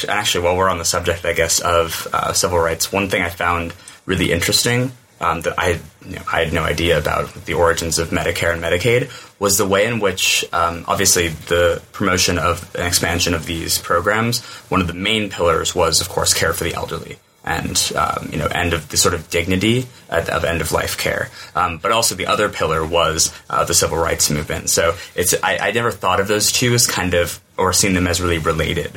actually, 0.08 0.44
while 0.44 0.56
we're 0.56 0.68
on 0.68 0.78
the 0.78 0.84
subject, 0.84 1.24
I 1.24 1.32
guess 1.32 1.60
of 1.60 2.08
uh, 2.12 2.32
civil 2.32 2.58
rights, 2.58 2.92
one 2.92 3.08
thing 3.08 3.22
I 3.22 3.28
found 3.28 3.74
really 4.06 4.32
interesting 4.32 4.92
um, 5.22 5.40
that 5.42 5.58
I 5.58 5.80
you 6.06 6.16
know, 6.16 6.22
I 6.30 6.44
had 6.44 6.52
no 6.52 6.62
idea 6.62 6.98
about 6.98 7.32
the 7.46 7.54
origins 7.54 7.98
of 7.98 8.10
Medicare 8.10 8.52
and 8.52 8.62
Medicaid 8.62 9.10
was 9.38 9.56
the 9.56 9.66
way 9.66 9.86
in 9.86 10.00
which 10.00 10.44
um, 10.52 10.84
obviously 10.86 11.28
the 11.28 11.82
promotion 11.92 12.38
of 12.38 12.74
an 12.74 12.86
expansion 12.86 13.34
of 13.34 13.46
these 13.46 13.78
programs. 13.78 14.40
One 14.68 14.80
of 14.80 14.86
the 14.86 14.94
main 14.94 15.30
pillars 15.30 15.74
was, 15.74 16.00
of 16.00 16.08
course, 16.08 16.34
care 16.34 16.52
for 16.52 16.64
the 16.64 16.74
elderly 16.74 17.18
and 17.44 17.92
um, 17.96 18.28
you 18.30 18.38
know 18.38 18.46
end 18.46 18.72
of 18.72 18.88
the 18.88 18.96
sort 18.96 19.14
of 19.14 19.28
dignity 19.28 19.86
of, 20.08 20.44
end 20.44 20.60
of 20.60 20.72
life 20.72 20.96
care. 20.96 21.30
Um, 21.54 21.78
but 21.78 21.92
also 21.92 22.14
the 22.14 22.26
other 22.26 22.48
pillar 22.48 22.84
was 22.84 23.32
uh, 23.50 23.64
the 23.64 23.74
civil 23.74 23.98
rights 23.98 24.30
movement. 24.30 24.70
So 24.70 24.94
it's 25.14 25.34
I, 25.42 25.58
I, 25.58 25.70
never 25.72 25.90
thought 25.90 26.20
of 26.20 26.28
those 26.28 26.52
two 26.52 26.74
as 26.74 26.86
kind 26.86 27.14
of 27.14 27.40
or 27.56 27.72
seen 27.72 27.94
them 27.94 28.06
as 28.06 28.20
really 28.20 28.38
related. 28.38 28.92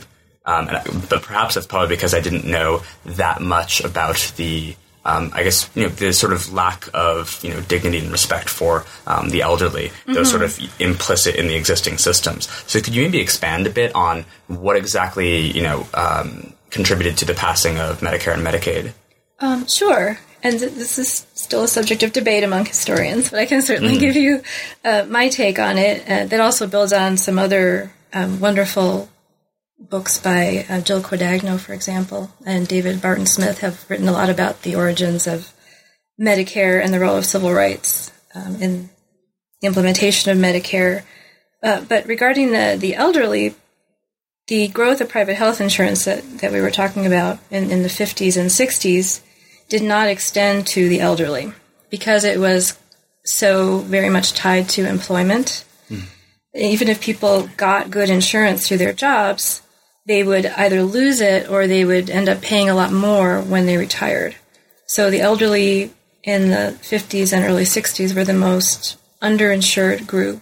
Um, 0.45 0.69
I, 0.69 0.83
but 1.09 1.23
perhaps 1.23 1.55
that's 1.55 1.65
probably 1.65 1.95
because 1.95 2.13
I 2.13 2.21
didn't 2.21 2.45
know 2.45 2.83
that 3.05 3.41
much 3.41 3.81
about 3.81 4.33
the 4.38 4.75
um, 5.05 5.31
I 5.33 5.43
guess 5.43 5.69
you 5.75 5.83
know 5.83 5.89
the 5.89 6.11
sort 6.13 6.33
of 6.33 6.51
lack 6.51 6.89
of 6.93 7.41
you 7.43 7.51
know 7.51 7.61
dignity 7.61 7.99
and 7.99 8.11
respect 8.11 8.49
for 8.49 8.85
um, 9.07 9.29
the 9.29 9.41
elderly, 9.41 9.89
mm-hmm. 9.89 10.13
those 10.13 10.29
sort 10.29 10.41
of 10.41 10.59
implicit 10.79 11.35
in 11.35 11.47
the 11.47 11.55
existing 11.55 11.97
systems. 11.97 12.49
So 12.67 12.81
could 12.81 12.95
you 12.95 13.03
maybe 13.03 13.19
expand 13.19 13.67
a 13.67 13.69
bit 13.69 13.93
on 13.95 14.25
what 14.47 14.75
exactly 14.75 15.51
you 15.51 15.61
know 15.61 15.87
um, 15.93 16.53
contributed 16.71 17.17
to 17.17 17.25
the 17.25 17.33
passing 17.33 17.77
of 17.77 18.01
Medicare 18.01 18.33
and 18.33 18.45
Medicaid? 18.45 18.93
Um, 19.39 19.67
sure. 19.67 20.17
And 20.43 20.59
this 20.59 20.99
is 20.99 21.25
still 21.33 21.63
a 21.63 21.67
subject 21.67 22.03
of 22.03 22.13
debate 22.13 22.43
among 22.43 22.65
historians, 22.65 23.31
but 23.31 23.39
I 23.39 23.47
can 23.47 23.63
certainly 23.63 23.97
mm. 23.97 23.99
give 23.99 24.15
you 24.15 24.43
uh, 24.83 25.05
my 25.09 25.29
take 25.29 25.57
on 25.57 25.79
it. 25.79 26.03
Uh, 26.07 26.25
that 26.25 26.39
also 26.39 26.67
builds 26.67 26.93
on 26.93 27.17
some 27.17 27.39
other 27.39 27.91
um, 28.13 28.39
wonderful 28.39 29.09
books 29.77 30.19
by 30.19 30.65
uh, 30.69 30.81
Jill 30.81 31.01
Quadagno, 31.01 31.59
for 31.59 31.73
example, 31.73 32.31
and 32.45 32.67
David 32.67 33.01
Barton 33.01 33.25
Smith 33.25 33.59
have 33.59 33.89
written 33.89 34.07
a 34.07 34.11
lot 34.11 34.29
about 34.29 34.61
the 34.61 34.75
origins 34.75 35.27
of 35.27 35.53
Medicare 36.19 36.83
and 36.83 36.93
the 36.93 36.99
role 36.99 37.17
of 37.17 37.25
civil 37.25 37.53
rights 37.53 38.11
um, 38.33 38.55
in 38.61 38.89
the 39.61 39.67
implementation 39.67 40.31
of 40.31 40.38
Medicare. 40.38 41.03
Uh, 41.61 41.81
but 41.81 42.05
regarding 42.05 42.51
the, 42.51 42.77
the 42.79 42.95
elderly, 42.95 43.55
the 44.47 44.67
growth 44.69 45.01
of 45.01 45.09
private 45.09 45.35
health 45.35 45.59
insurance 45.59 46.05
that, 46.05 46.39
that 46.39 46.51
we 46.51 46.61
were 46.61 46.71
talking 46.71 47.05
about 47.05 47.39
in, 47.49 47.71
in 47.71 47.81
the 47.81 47.89
50s 47.89 48.38
and 48.38 48.49
60s 48.49 49.21
did 49.67 49.81
not 49.81 50.07
extend 50.07 50.67
to 50.67 50.88
the 50.88 50.99
elderly 50.99 51.51
because 51.89 52.23
it 52.23 52.39
was 52.39 52.77
so 53.23 53.79
very 53.79 54.09
much 54.09 54.33
tied 54.33 54.69
to 54.69 54.88
employment. 54.88 55.65
Mm. 55.89 56.03
Even 56.53 56.88
if 56.88 57.01
people 57.01 57.49
got 57.57 57.89
good 57.89 58.09
insurance 58.09 58.67
through 58.67 58.77
their 58.77 58.93
jobs, 58.93 59.61
they 60.05 60.23
would 60.23 60.45
either 60.45 60.83
lose 60.83 61.19
it 61.19 61.49
or 61.49 61.67
they 61.67 61.83
would 61.83 62.09
end 62.09 62.29
up 62.29 62.41
paying 62.41 62.69
a 62.69 62.75
lot 62.75 62.91
more 62.91 63.41
when 63.41 63.65
they 63.65 63.77
retired. 63.77 64.35
So 64.85 65.09
the 65.09 65.21
elderly 65.21 65.91
in 66.23 66.49
the 66.49 66.77
50s 66.81 67.33
and 67.33 67.45
early 67.45 67.63
60s 67.63 68.15
were 68.15 68.23
the 68.23 68.33
most 68.33 68.97
underinsured 69.21 70.07
group. 70.07 70.41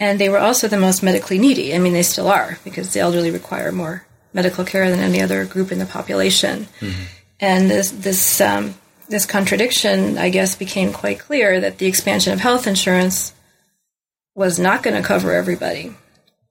And 0.00 0.18
they 0.18 0.28
were 0.28 0.38
also 0.38 0.66
the 0.66 0.76
most 0.76 1.02
medically 1.02 1.38
needy. 1.38 1.74
I 1.74 1.78
mean, 1.78 1.92
they 1.92 2.02
still 2.02 2.28
are 2.28 2.58
because 2.64 2.92
the 2.92 3.00
elderly 3.00 3.30
require 3.30 3.70
more 3.70 4.06
medical 4.32 4.64
care 4.64 4.90
than 4.90 4.98
any 4.98 5.20
other 5.22 5.44
group 5.44 5.70
in 5.70 5.78
the 5.78 5.86
population. 5.86 6.66
Mm-hmm. 6.80 7.02
And 7.38 7.70
this, 7.70 7.90
this, 7.92 8.40
um, 8.40 8.74
this 9.08 9.24
contradiction, 9.24 10.18
I 10.18 10.30
guess, 10.30 10.56
became 10.56 10.92
quite 10.92 11.20
clear 11.20 11.60
that 11.60 11.78
the 11.78 11.86
expansion 11.86 12.32
of 12.32 12.40
health 12.40 12.66
insurance 12.66 13.32
was 14.34 14.58
not 14.58 14.82
going 14.82 15.00
to 15.00 15.06
cover 15.06 15.32
everybody. 15.32 15.94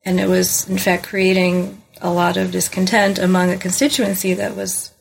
And 0.06 0.20
it 0.20 0.30
was, 0.30 0.68
in 0.70 0.78
fact, 0.78 1.06
creating 1.06 1.83
a 2.04 2.12
lot 2.12 2.38
of 2.38 2.52
discontent 2.52 3.18
among 3.18 3.50
a 3.50 3.58
constituency 3.58 4.34
that 4.36 4.56
was 4.56 4.92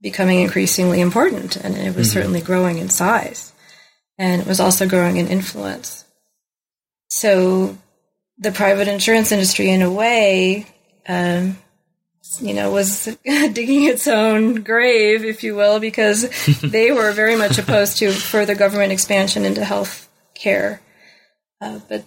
becoming 0.00 0.40
increasingly 0.40 1.00
important, 1.00 1.56
and 1.56 1.76
it 1.76 1.94
was 1.94 2.08
mm-hmm. 2.08 2.14
certainly 2.14 2.40
growing 2.40 2.78
in 2.78 2.88
size, 2.88 3.52
and 4.16 4.40
it 4.40 4.48
was 4.48 4.58
also 4.58 4.88
growing 4.88 5.18
in 5.18 5.28
influence. 5.28 6.04
So, 7.10 7.76
the 8.38 8.50
private 8.50 8.88
insurance 8.88 9.30
industry, 9.30 9.70
in 9.70 9.82
a 9.82 9.90
way, 9.90 10.66
um, 11.06 11.58
you 12.40 12.54
know, 12.54 12.70
was 12.70 13.04
digging 13.24 13.84
its 13.84 14.08
own 14.08 14.62
grave, 14.62 15.24
if 15.24 15.42
you 15.42 15.54
will, 15.54 15.80
because 15.80 16.28
they 16.62 16.92
were 16.92 17.12
very 17.12 17.36
much 17.36 17.58
opposed 17.58 17.98
to 17.98 18.10
further 18.10 18.54
government 18.54 18.92
expansion 18.92 19.44
into 19.44 19.64
health 19.64 20.08
care. 20.34 20.80
Uh, 21.60 21.80
but 21.88 22.04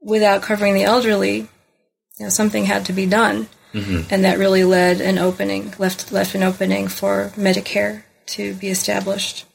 without 0.00 0.42
covering 0.42 0.74
the 0.74 0.84
elderly, 0.84 1.36
you 1.38 1.48
know, 2.20 2.28
something 2.28 2.64
had 2.64 2.86
to 2.86 2.92
be 2.92 3.06
done. 3.06 3.48
Mm-hmm. 3.74 4.14
And 4.14 4.24
that 4.24 4.38
really 4.38 4.64
led 4.64 5.00
an 5.00 5.18
opening, 5.18 5.74
left 5.78 6.12
left 6.12 6.34
an 6.34 6.42
opening 6.42 6.88
for 6.88 7.32
Medicare 7.36 8.04
to 8.26 8.54
be 8.54 8.68
established, 8.68 9.46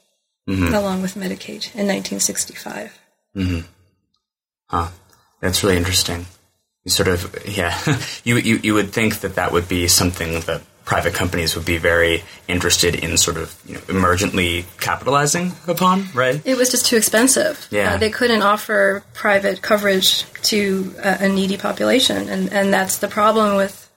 mm-hmm. 0.48 0.74
along 0.74 1.02
with 1.02 1.16
Medicaid 1.16 1.74
in 1.74 1.88
1965. 1.88 3.00
Mm-hmm. 3.36 3.60
Huh. 4.68 4.90
That's 5.40 5.64
really 5.64 5.78
interesting. 5.78 6.26
You 6.84 6.92
sort 6.92 7.08
of, 7.08 7.48
yeah, 7.58 7.78
you, 8.24 8.38
you 8.38 8.60
you 8.62 8.74
would 8.74 8.92
think 8.92 9.22
that 9.22 9.36
that 9.36 9.52
would 9.52 9.70
be 9.70 9.88
something 9.88 10.42
that 10.42 10.62
private 10.90 11.14
companies 11.14 11.56
would 11.56 11.66
be 11.66 11.78
very 11.78 12.24
interested 12.48 12.96
in 12.96 13.16
sort 13.16 13.38
of 13.38 13.56
you 13.68 13.76
know, 13.76 13.80
emergently 13.82 14.66
capitalizing 14.80 15.52
upon, 15.68 16.06
right? 16.16 16.42
It 16.46 16.58
was 16.58 16.72
just 16.72 16.88
too 16.88 16.98
expensive. 16.98 17.68
Yeah. 17.70 17.94
Uh, 17.94 17.98
they 17.98 18.10
couldn't 18.10 18.42
offer 18.42 19.04
private 19.14 19.62
coverage 19.62 20.26
to 20.50 20.94
uh, 21.04 21.18
a 21.20 21.30
needy 21.30 21.58
population, 21.58 22.28
and, 22.28 22.52
and 22.52 22.74
that's 22.74 22.98
the 22.98 23.08
problem 23.08 23.56
with 23.56 23.89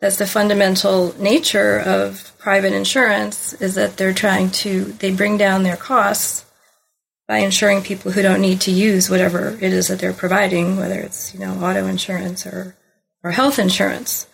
that's 0.00 0.16
the 0.16 0.26
fundamental 0.26 1.14
nature 1.20 1.78
of 1.78 2.32
private 2.38 2.72
insurance 2.72 3.54
is 3.54 3.74
that 3.74 3.96
they're 3.96 4.12
trying 4.12 4.50
to 4.50 4.84
they 4.84 5.14
bring 5.14 5.38
down 5.38 5.62
their 5.62 5.76
costs 5.76 6.44
by 7.26 7.38
insuring 7.38 7.82
people 7.82 8.12
who 8.12 8.22
don't 8.22 8.40
need 8.40 8.60
to 8.62 8.70
use 8.70 9.08
whatever 9.08 9.56
it 9.60 9.72
is 9.72 9.88
that 9.88 9.98
they're 9.98 10.12
providing, 10.12 10.76
whether 10.76 11.00
it's 11.00 11.32
you 11.32 11.40
know 11.40 11.54
auto 11.54 11.86
insurance 11.86 12.46
or 12.46 12.76
or 13.22 13.30
health 13.30 13.58
insurance. 13.58 14.26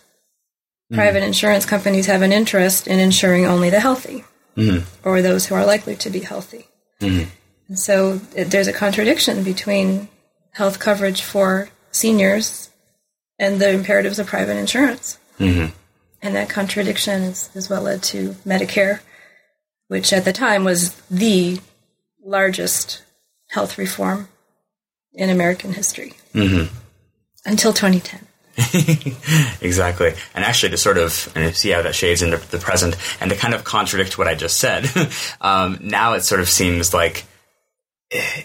Mm-hmm. 0.91 0.95
Private 0.95 1.23
insurance 1.23 1.65
companies 1.65 2.07
have 2.07 2.21
an 2.21 2.33
interest 2.33 2.87
in 2.87 2.99
insuring 2.99 3.45
only 3.45 3.69
the 3.69 3.79
healthy 3.79 4.25
mm-hmm. 4.55 5.07
or 5.07 5.21
those 5.21 5.45
who 5.45 5.55
are 5.55 5.65
likely 5.65 5.95
to 5.97 6.09
be 6.09 6.19
healthy. 6.19 6.67
Mm-hmm. 6.99 7.29
And 7.69 7.79
so 7.79 8.19
it, 8.35 8.45
there's 8.45 8.67
a 8.67 8.73
contradiction 8.73 9.43
between 9.43 10.09
health 10.51 10.79
coverage 10.79 11.21
for 11.21 11.69
seniors 11.91 12.69
and 13.39 13.59
the 13.59 13.71
imperatives 13.71 14.19
of 14.19 14.27
private 14.27 14.57
insurance. 14.57 15.17
Mm-hmm. 15.41 15.75
And 16.21 16.35
that 16.35 16.49
contradiction 16.49 17.23
is, 17.23 17.49
is 17.55 17.69
what 17.69 17.83
led 17.83 18.03
to 18.03 18.31
Medicare, 18.45 18.99
which 19.87 20.13
at 20.13 20.25
the 20.25 20.33
time 20.33 20.63
was 20.63 20.93
the 21.09 21.59
largest 22.23 23.03
health 23.49 23.77
reform 23.77 24.27
in 25.13 25.29
American 25.29 25.73
history 25.73 26.13
mm-hmm. 26.33 26.73
until 27.45 27.73
2010. 27.73 28.27
exactly. 29.61 30.13
And 30.35 30.45
actually, 30.45 30.69
to 30.71 30.77
sort 30.77 30.97
of 30.97 31.31
and 31.35 31.55
see 31.55 31.69
how 31.69 31.81
that 31.81 31.95
shades 31.95 32.21
into 32.21 32.37
the 32.37 32.57
present, 32.57 32.95
and 33.19 33.31
to 33.31 33.37
kind 33.37 33.53
of 33.53 33.63
contradict 33.63 34.17
what 34.17 34.27
I 34.27 34.35
just 34.35 34.59
said, 34.59 34.89
um, 35.41 35.79
now 35.81 36.13
it 36.13 36.21
sort 36.21 36.41
of 36.41 36.49
seems 36.49 36.93
like 36.93 37.25
eh, 38.11 38.43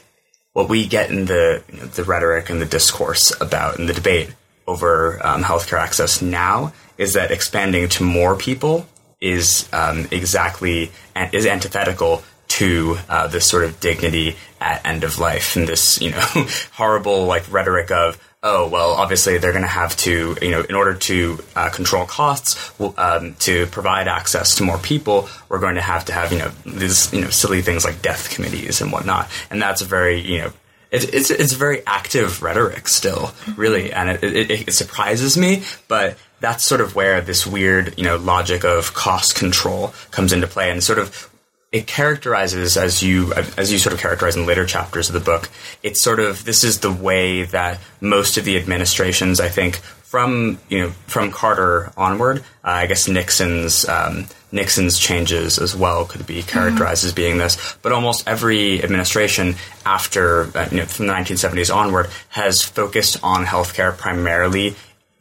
what 0.53 0.69
we 0.69 0.87
get 0.87 1.11
in 1.11 1.27
the 1.27 1.63
you 1.71 1.79
know, 1.79 1.87
the 1.87 2.05
rhetoric 2.05 2.51
and 2.51 2.63
the 2.63 2.67
discourse 2.67 3.39
about 3.41 3.79
in 3.79 3.87
the 3.87 3.93
debate 3.93 4.33
over 4.67 5.25
um, 5.27 5.43
healthcare 5.43 5.79
access 5.79 6.23
now 6.23 6.73
is 6.99 7.15
that 7.15 7.31
expanding 7.31 7.89
to 7.89 8.05
more 8.05 8.37
people 8.37 8.87
is 9.21 9.69
um, 9.73 10.07
exactly 10.11 10.91
is 11.33 11.47
antithetical 11.47 12.23
to 12.49 12.97
uh, 13.09 13.27
this 13.27 13.49
sort 13.49 13.65
of 13.65 13.81
dignity 13.81 14.37
at 14.61 14.85
end 14.87 15.05
of 15.05 15.19
life 15.19 15.57
and 15.57 15.69
this 15.69 16.01
you 16.01 16.11
know 16.11 16.21
horrible 16.73 17.27
like 17.27 17.51
rhetoric 17.53 17.91
of 17.91 18.23
oh 18.43 18.69
well 18.69 18.93
obviously 18.93 19.39
they're 19.39 19.53
going 19.53 19.63
to 19.63 19.69
have 19.69 19.97
to 19.97 20.37
you 20.41 20.51
know 20.51 20.63
in 20.63 20.75
order 20.75 20.95
to 20.95 21.39
uh, 21.57 21.69
control 21.71 22.07
costs 22.07 22.73
um, 22.97 23.35
to 23.35 23.67
provide 23.67 24.07
access 24.07 24.55
to 24.55 24.63
more 24.63 24.79
people 24.79 25.29
we're 25.49 25.59
going 25.59 25.75
to 25.75 25.81
have 25.81 26.05
to 26.05 26.13
have 26.13 26.33
you 26.33 26.39
know 26.39 26.51
these 26.65 27.13
you 27.13 27.21
know 27.21 27.31
silly 27.31 27.63
things 27.63 27.85
like 27.85 28.01
death 28.03 28.31
committees 28.31 28.81
and 28.81 28.93
whatnot 28.93 29.29
and 29.51 29.61
that's 29.61 29.81
a 29.81 29.85
very 29.85 30.21
you 30.21 30.39
know 30.39 30.53
it, 30.91 31.13
it's 31.13 31.31
it's 31.31 31.53
very 31.53 31.85
active 31.87 32.43
rhetoric 32.43 32.89
still, 32.89 33.33
really, 33.57 33.93
and 33.93 34.09
it, 34.09 34.23
it, 34.23 34.51
it, 34.51 34.73
surprises 34.73 35.37
me. 35.37 35.65
But 35.89 36.17
that's 36.41 36.65
sort 36.65 36.81
of 36.81 36.95
where 36.95 37.21
this 37.21 37.47
weird, 37.47 37.95
you 37.97 38.05
know, 38.05 38.17
logic 38.17 38.65
of 38.65 38.95
cost 38.95 39.35
control 39.35 39.95
comes 40.11 40.33
into 40.33 40.47
play, 40.47 40.71
and 40.71 40.83
sort 40.83 40.99
of 40.99 41.31
it 41.73 41.87
characterizes 41.87 42.77
as 42.77 43.03
you 43.03 43.33
as 43.57 43.73
you 43.73 43.79
sort 43.79 43.93
of 43.93 44.01
characterize 44.01 44.37
in 44.37 44.47
later 44.47 44.65
chapters 44.65 45.09
of 45.09 45.15
the 45.15 45.21
book. 45.21 45.49
It's 45.83 46.01
sort 46.01 46.21
of 46.21 46.45
this 46.45 46.65
is 46.65 46.81
the 46.81 46.93
way 46.93 47.43
that 47.45 47.81
most 48.01 48.39
of 48.39 48.45
the 48.45 48.57
administrations, 48.57 49.41
I 49.41 49.49
think, 49.49 49.77
from 49.77 50.59
you 50.69 50.81
know 50.81 50.91
from 51.07 51.33
Carter 51.33 51.93
onward, 51.97 52.39
uh, 52.65 52.71
I 52.71 52.87
guess 52.87 53.09
Nixon's 53.09 53.89
um, 53.89 54.27
Nixon's 54.53 54.99
changes 54.99 55.59
as 55.59 55.75
well 55.75 56.05
could 56.05 56.27
be 56.27 56.43
characterized 56.43 57.01
mm-hmm. 57.01 57.09
as 57.09 57.13
being 57.13 57.39
this. 57.39 57.77
But 57.83 57.93
almost 57.93 58.27
every 58.29 58.83
administration 58.83 59.57
after 59.85 60.57
uh, 60.57 60.69
you 60.71 60.79
know 60.79 60.85
from 60.85 61.09
the 61.09 61.13
1970s 61.13 61.75
onward 61.75 62.09
has 62.31 62.63
focused 62.63 63.19
on 63.25 63.45
healthcare 63.45 63.97
primarily 63.97 64.77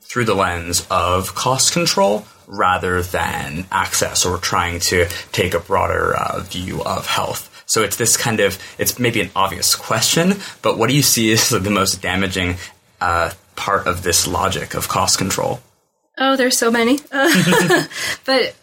through 0.05 0.25
the 0.25 0.35
lens 0.35 0.85
of 0.89 1.35
cost 1.35 1.73
control 1.73 2.25
rather 2.47 3.01
than 3.01 3.65
access 3.71 4.25
or 4.25 4.37
trying 4.37 4.79
to 4.79 5.07
take 5.31 5.53
a 5.53 5.59
broader 5.59 6.15
uh, 6.15 6.39
view 6.41 6.83
of 6.83 7.07
health. 7.07 7.51
So 7.65 7.83
it's 7.83 7.95
this 7.95 8.15
kind 8.15 8.39
of 8.39 8.59
it's 8.77 8.99
maybe 8.99 9.21
an 9.21 9.31
obvious 9.35 9.75
question, 9.75 10.35
but 10.61 10.77
what 10.77 10.89
do 10.89 10.95
you 10.95 11.01
see 11.01 11.31
as 11.33 11.49
the 11.49 11.69
most 11.69 12.01
damaging 12.01 12.57
uh, 13.01 13.31
part 13.55 13.87
of 13.87 14.03
this 14.03 14.27
logic 14.27 14.73
of 14.73 14.87
cost 14.87 15.17
control? 15.17 15.59
Oh, 16.17 16.35
there's 16.35 16.57
so 16.57 16.71
many. 16.71 16.99
but 17.11 18.55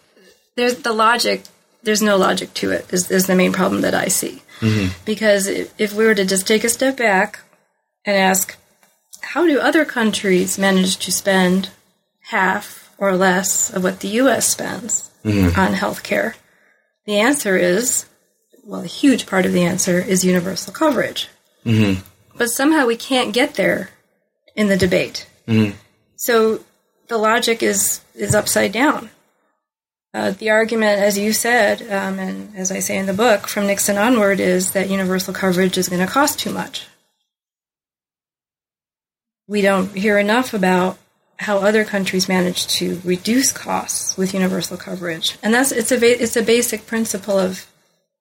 there's 0.56 0.76
the 0.76 0.92
logic, 0.92 1.42
there's 1.82 2.02
no 2.02 2.16
logic 2.16 2.54
to 2.54 2.70
it, 2.70 2.92
is, 2.92 3.10
is 3.10 3.26
the 3.26 3.34
main 3.34 3.52
problem 3.52 3.82
that 3.82 3.94
I 3.94 4.08
see. 4.08 4.42
Mm-hmm. 4.60 4.92
Because 5.04 5.46
if 5.48 5.92
we 5.92 6.06
were 6.06 6.14
to 6.14 6.24
just 6.24 6.46
take 6.46 6.64
a 6.64 6.68
step 6.68 6.96
back 6.96 7.40
and 8.06 8.16
ask, 8.16 8.56
how 9.22 9.46
do 9.46 9.60
other 9.60 9.84
countries 9.84 10.58
manage 10.58 10.98
to 10.98 11.12
spend 11.12 11.70
half 12.20 12.94
or 12.98 13.16
less 13.16 13.72
of 13.72 13.82
what 13.82 14.00
the 14.00 14.08
U.S. 14.08 14.48
spends 14.48 15.10
mm-hmm. 15.24 15.58
on 15.58 15.74
healthcare? 15.74 16.34
The 17.06 17.18
answer 17.18 17.56
is, 17.56 18.06
well, 18.64 18.82
a 18.82 18.86
huge 18.86 19.26
part 19.26 19.46
of 19.46 19.52
the 19.52 19.62
answer 19.62 19.98
is 19.98 20.24
universal 20.24 20.72
coverage. 20.72 21.28
Mm-hmm. 21.64 22.00
But 22.36 22.50
somehow 22.50 22.86
we 22.86 22.96
can't 22.96 23.34
get 23.34 23.54
there 23.54 23.90
in 24.54 24.68
the 24.68 24.76
debate. 24.76 25.26
Mm-hmm. 25.46 25.76
So 26.16 26.64
the 27.08 27.18
logic 27.18 27.62
is 27.62 28.00
is 28.14 28.34
upside 28.34 28.72
down. 28.72 29.10
Uh, 30.14 30.30
the 30.32 30.50
argument, 30.50 31.00
as 31.00 31.16
you 31.16 31.32
said, 31.32 31.80
um, 31.82 32.18
and 32.18 32.54
as 32.54 32.70
I 32.70 32.80
say 32.80 32.98
in 32.98 33.06
the 33.06 33.14
book, 33.14 33.46
from 33.46 33.66
Nixon 33.66 33.96
onward, 33.96 34.40
is 34.40 34.72
that 34.72 34.90
universal 34.90 35.32
coverage 35.32 35.78
is 35.78 35.88
going 35.88 36.06
to 36.06 36.12
cost 36.12 36.38
too 36.38 36.50
much. 36.50 36.86
We 39.48 39.60
don't 39.60 39.96
hear 39.96 40.18
enough 40.18 40.54
about 40.54 40.98
how 41.38 41.58
other 41.58 41.84
countries 41.84 42.28
manage 42.28 42.68
to 42.68 43.00
reduce 43.04 43.52
costs 43.52 44.16
with 44.16 44.34
universal 44.34 44.76
coverage, 44.76 45.36
and 45.42 45.52
that's 45.52 45.72
it's 45.72 45.92
a 45.92 46.22
it's 46.22 46.36
a 46.36 46.42
basic 46.42 46.86
principle 46.86 47.38
of 47.38 47.66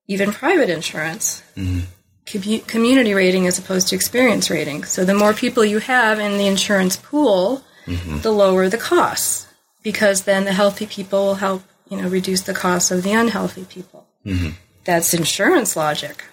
even 0.07 0.31
private 0.31 0.69
insurance. 0.69 1.43
Mm-hmm 1.55 1.81
community 2.25 3.13
rating 3.13 3.47
as 3.47 3.59
opposed 3.59 3.89
to 3.89 3.95
experience 3.95 4.49
rating. 4.49 4.83
So 4.83 5.03
the 5.03 5.13
more 5.13 5.33
people 5.33 5.65
you 5.65 5.79
have 5.79 6.19
in 6.19 6.37
the 6.37 6.47
insurance 6.47 6.95
pool, 6.95 7.63
mm-hmm. 7.85 8.19
the 8.19 8.31
lower 8.31 8.69
the 8.69 8.77
costs 8.77 9.47
because 9.83 10.23
then 10.23 10.45
the 10.45 10.53
healthy 10.53 10.85
people 10.85 11.25
will 11.25 11.35
help, 11.35 11.63
you 11.89 11.97
know, 11.97 12.07
reduce 12.07 12.41
the 12.41 12.53
costs 12.53 12.91
of 12.91 13.03
the 13.03 13.11
unhealthy 13.11 13.65
people. 13.65 14.07
Mm-hmm. 14.25 14.51
That's 14.83 15.13
insurance 15.13 15.75
logic. 15.75 16.23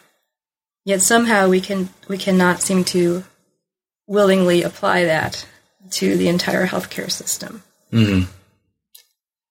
Yet 0.85 1.03
somehow 1.03 1.49
we 1.49 1.61
can 1.61 1.89
we 2.09 2.19
cannot 2.19 2.61
seem 2.61 2.85
to 2.85 3.25
willingly 4.09 4.65
apply 4.65 5.05
that 5.05 5.47
to 5.91 6.17
the 6.17 6.29
entire 6.29 6.67
healthcare 6.67 7.11
system. 7.11 7.63
Mm-hmm. 7.93 8.31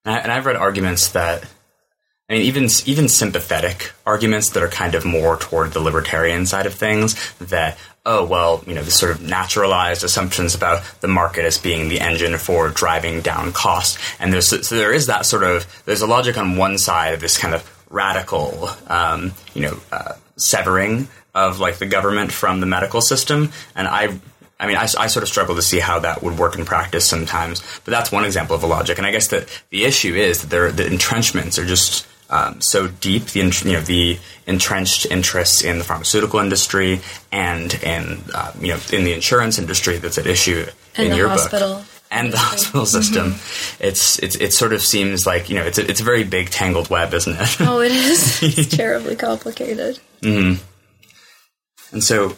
And 0.03 0.31
I've 0.31 0.45
read 0.45 0.55
arguments 0.55 1.09
that 1.09 1.45
I 2.29 2.33
mean, 2.33 2.41
even 2.43 2.67
even 2.85 3.07
sympathetic 3.07 3.93
arguments 4.05 4.49
that 4.49 4.61
are 4.61 4.67
kind 4.67 4.95
of 4.95 5.05
more 5.05 5.37
toward 5.37 5.71
the 5.71 5.79
libertarian 5.79 6.45
side 6.45 6.65
of 6.65 6.73
things. 6.73 7.15
That 7.37 7.77
oh 8.05 8.25
well, 8.25 8.63
you 8.67 8.75
know, 8.75 8.83
the 8.83 8.91
sort 8.91 9.13
of 9.13 9.21
naturalized 9.21 10.03
assumptions 10.03 10.53
about 10.53 10.83
the 10.99 11.07
market 11.07 11.45
as 11.45 11.57
being 11.57 11.87
the 11.87 12.01
engine 12.01 12.37
for 12.37 12.69
driving 12.69 13.21
down 13.21 13.53
cost, 13.53 13.97
and 14.19 14.33
there's 14.33 14.47
so 14.47 14.75
there 14.75 14.93
is 14.93 15.07
that 15.07 15.25
sort 15.25 15.43
of 15.43 15.65
there's 15.85 16.01
a 16.01 16.07
logic 16.07 16.37
on 16.37 16.57
one 16.57 16.77
side 16.77 17.13
of 17.13 17.21
this 17.21 17.37
kind 17.37 17.53
of 17.53 17.63
radical, 17.89 18.69
um, 18.87 19.31
you 19.53 19.61
know, 19.61 19.79
uh, 19.93 20.13
severing 20.35 21.07
of 21.33 21.61
like 21.61 21.77
the 21.77 21.85
government 21.85 22.33
from 22.33 22.59
the 22.59 22.65
medical 22.65 22.99
system, 22.99 23.53
and 23.73 23.87
I 23.87 24.19
I 24.59 24.67
mean, 24.67 24.77
I, 24.77 24.87
I, 24.97 25.07
sort 25.07 25.21
of 25.21 25.29
struggle 25.29 25.55
to 25.55 25.61
see 25.61 25.79
how 25.79 25.99
that 25.99 26.23
would 26.23 26.39
work 26.39 26.57
in 26.57 26.65
practice 26.65 27.07
sometimes, 27.07 27.61
but 27.85 27.91
that's 27.91 28.11
one 28.11 28.25
example 28.25 28.55
of 28.55 28.63
a 28.63 28.67
logic. 28.67 28.97
And 28.97 29.05
I 29.05 29.11
guess 29.11 29.27
that 29.27 29.47
the 29.69 29.85
issue 29.85 30.15
is 30.15 30.41
that 30.41 30.49
there, 30.49 30.71
the 30.71 30.87
entrenchments 30.87 31.59
are 31.59 31.65
just 31.65 32.07
um, 32.29 32.59
so 32.59 32.87
deep, 32.87 33.25
the 33.25 33.39
you 33.39 33.73
know 33.73 33.81
the 33.81 34.19
entrenched 34.45 35.05
interests 35.05 35.63
in 35.63 35.77
the 35.77 35.83
pharmaceutical 35.83 36.39
industry 36.39 37.01
and 37.31 37.73
in 37.83 38.19
uh, 38.33 38.51
you 38.59 38.69
know 38.69 38.79
in 38.91 39.03
the 39.05 39.13
insurance 39.13 39.57
industry 39.59 39.97
that's 39.97 40.17
at 40.17 40.27
issue 40.27 40.65
and 40.95 41.09
in 41.09 41.15
your 41.15 41.29
hospital. 41.29 41.75
book 41.75 41.85
and 42.11 42.33
the 42.33 42.37
hospital 42.37 42.85
system. 42.85 43.33
Mm-hmm. 43.33 43.83
It's, 43.83 44.19
it's 44.19 44.35
it 44.35 44.53
sort 44.53 44.73
of 44.73 44.81
seems 44.81 45.25
like 45.25 45.49
you 45.49 45.55
know 45.55 45.63
it's 45.63 45.77
a, 45.77 45.89
it's 45.89 46.01
a 46.01 46.03
very 46.03 46.23
big 46.23 46.49
tangled 46.49 46.89
web, 46.89 47.13
isn't 47.13 47.35
it? 47.37 47.61
oh, 47.61 47.79
it 47.81 47.91
is. 47.91 48.41
It's 48.57 48.75
terribly 48.75 49.15
complicated. 49.15 49.99
Mm-hmm. 50.21 50.63
And 51.93 52.03
so 52.03 52.35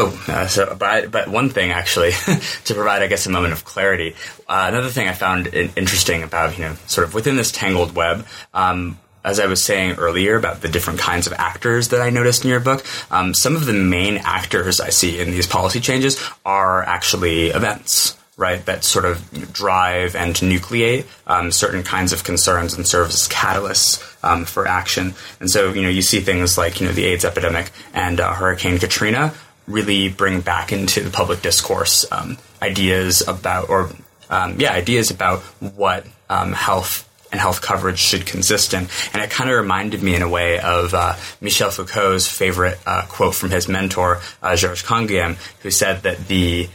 Oh, 0.00 0.24
uh, 0.28 0.46
so 0.46 0.76
but 0.78 1.10
but 1.10 1.26
one 1.26 1.48
thing 1.48 1.72
actually 1.72 2.12
to 2.66 2.74
provide, 2.74 3.02
I 3.02 3.08
guess, 3.08 3.26
a 3.26 3.30
moment 3.30 3.52
of 3.52 3.64
clarity. 3.64 4.14
Uh, 4.48 4.66
another 4.68 4.90
thing 4.90 5.08
I 5.08 5.12
found 5.12 5.48
interesting 5.48 6.22
about 6.22 6.56
you 6.56 6.64
know 6.64 6.74
sort 6.86 7.08
of 7.08 7.14
within 7.14 7.34
this 7.34 7.50
tangled 7.50 7.96
web. 7.96 8.24
Um, 8.54 9.00
as 9.24 9.40
I 9.40 9.46
was 9.46 9.62
saying 9.62 9.96
earlier 9.96 10.36
about 10.36 10.60
the 10.60 10.68
different 10.68 11.00
kinds 11.00 11.26
of 11.26 11.32
actors 11.32 11.88
that 11.88 12.00
I 12.00 12.10
noticed 12.10 12.44
in 12.44 12.50
your 12.50 12.60
book, 12.60 12.86
um, 13.10 13.34
some 13.34 13.56
of 13.56 13.66
the 13.66 13.72
main 13.72 14.18
actors 14.18 14.80
I 14.80 14.90
see 14.90 15.18
in 15.18 15.32
these 15.32 15.48
policy 15.48 15.80
changes 15.80 16.22
are 16.46 16.84
actually 16.84 17.48
events 17.48 18.16
right, 18.38 18.64
that 18.66 18.84
sort 18.84 19.04
of 19.04 19.52
drive 19.52 20.14
and 20.14 20.32
nucleate 20.36 21.06
um, 21.26 21.50
certain 21.50 21.82
kinds 21.82 22.12
of 22.12 22.22
concerns 22.22 22.72
and 22.72 22.86
serve 22.86 23.08
as 23.08 23.26
catalysts 23.26 24.00
um, 24.22 24.44
for 24.44 24.66
action. 24.66 25.12
And 25.40 25.50
so, 25.50 25.72
you 25.72 25.82
know, 25.82 25.88
you 25.88 26.02
see 26.02 26.20
things 26.20 26.56
like, 26.56 26.80
you 26.80 26.86
know, 26.86 26.92
the 26.92 27.04
AIDS 27.04 27.24
epidemic 27.24 27.72
and 27.92 28.20
uh, 28.20 28.32
Hurricane 28.32 28.78
Katrina 28.78 29.34
really 29.68 30.08
bring 30.08 30.40
back 30.40 30.72
into 30.72 31.00
the 31.00 31.10
public 31.10 31.42
discourse 31.42 32.10
um, 32.10 32.38
ideas 32.60 33.26
about, 33.26 33.68
or 33.68 33.90
um, 34.30 34.58
yeah, 34.58 34.72
ideas 34.72 35.10
about 35.10 35.40
what 35.60 36.06
um, 36.28 36.52
health 36.52 37.04
and 37.30 37.40
health 37.40 37.60
coverage 37.60 37.98
should 37.98 38.26
consist 38.26 38.72
in. 38.72 38.88
And 39.12 39.22
it 39.22 39.30
kind 39.30 39.50
of 39.50 39.56
reminded 39.56 40.02
me 40.02 40.14
in 40.14 40.22
a 40.22 40.28
way 40.28 40.58
of 40.58 40.94
uh, 40.94 41.14
Michel 41.40 41.70
Foucault's 41.70 42.26
favorite 42.26 42.78
uh, 42.86 43.04
quote 43.06 43.34
from 43.34 43.50
his 43.50 43.68
mentor, 43.68 44.20
uh, 44.42 44.56
Georges 44.56 44.82
Canguilhem, 44.82 45.36
who 45.62 45.70
said 45.70 46.02
that 46.02 46.28
the 46.28 46.68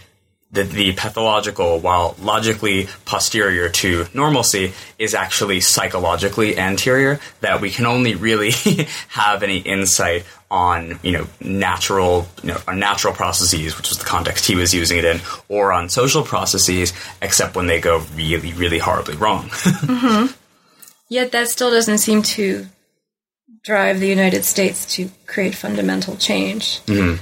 that 0.52 0.70
the 0.70 0.94
pathological, 0.94 1.80
while 1.80 2.16
logically 2.22 2.88
posterior 3.06 3.70
to 3.70 4.06
normalcy, 4.14 4.72
is 5.00 5.16
actually 5.16 5.60
psychologically 5.60 6.60
anterior. 6.60 7.20
That 7.42 7.60
we 7.60 7.72
can 7.72 7.88
only 7.88 8.14
really 8.14 8.52
have 9.10 9.42
any 9.42 9.58
insight 9.58 10.26
on, 10.54 11.00
you 11.02 11.12
know, 11.12 11.26
natural, 11.42 12.28
you 12.44 12.50
know, 12.50 12.58
on 12.68 12.78
natural 12.78 13.12
processes, 13.12 13.76
which 13.76 13.90
was 13.90 13.98
the 13.98 14.06
context 14.06 14.46
he 14.46 14.56
was 14.56 14.72
using 14.72 15.00
it 15.00 15.04
in, 15.04 15.20
or 15.50 15.74
on 15.74 15.90
social 15.90 16.22
processes, 16.22 16.94
except 17.24 17.56
when 17.56 17.66
they 17.66 17.82
go 17.82 18.04
really, 18.16 18.54
really 18.54 18.78
horribly 18.78 19.16
wrong. 19.16 19.46
mm-hmm. 19.50 20.32
Yet 21.10 21.32
that 21.32 21.50
still 21.50 21.72
doesn't 21.72 21.98
seem 21.98 22.22
to 22.22 22.68
drive 23.64 24.00
the 24.00 24.08
United 24.08 24.46
States 24.46 24.86
to 24.96 25.10
create 25.26 25.56
fundamental 25.56 26.16
change. 26.18 26.82
Mm-hmm. 26.82 27.22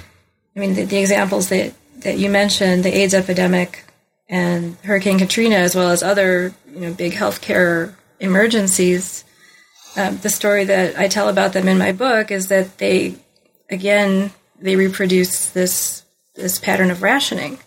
I 0.56 0.60
mean, 0.60 0.74
the, 0.74 0.84
the 0.84 1.00
examples 1.00 1.48
that 1.50 1.74
that 2.02 2.18
you 2.18 2.30
mentioned, 2.30 2.84
the 2.84 2.94
AIDS 2.94 3.14
epidemic 3.14 3.86
and 4.28 4.76
Hurricane 4.84 5.20
Katrina, 5.20 5.56
as 5.56 5.74
well 5.74 5.90
as 5.90 6.04
other 6.04 6.54
you 6.74 6.82
know 6.82 6.94
big 6.94 7.14
healthcare 7.14 7.94
emergencies. 8.20 9.24
Um, 9.96 10.18
the 10.18 10.30
story 10.30 10.66
that 10.66 10.98
I 10.98 11.08
tell 11.08 11.30
about 11.30 11.54
them 11.54 11.68
in 11.68 11.78
my 11.78 11.92
book 11.92 12.32
is 12.32 12.48
that 12.48 12.78
they, 12.78 13.16
again, 13.72 14.32
they 14.60 14.76
reproduce 14.76 15.50
this 15.50 16.04
this 16.36 16.60
pattern 16.60 16.92
of 16.92 17.02
rationing. 17.02 17.58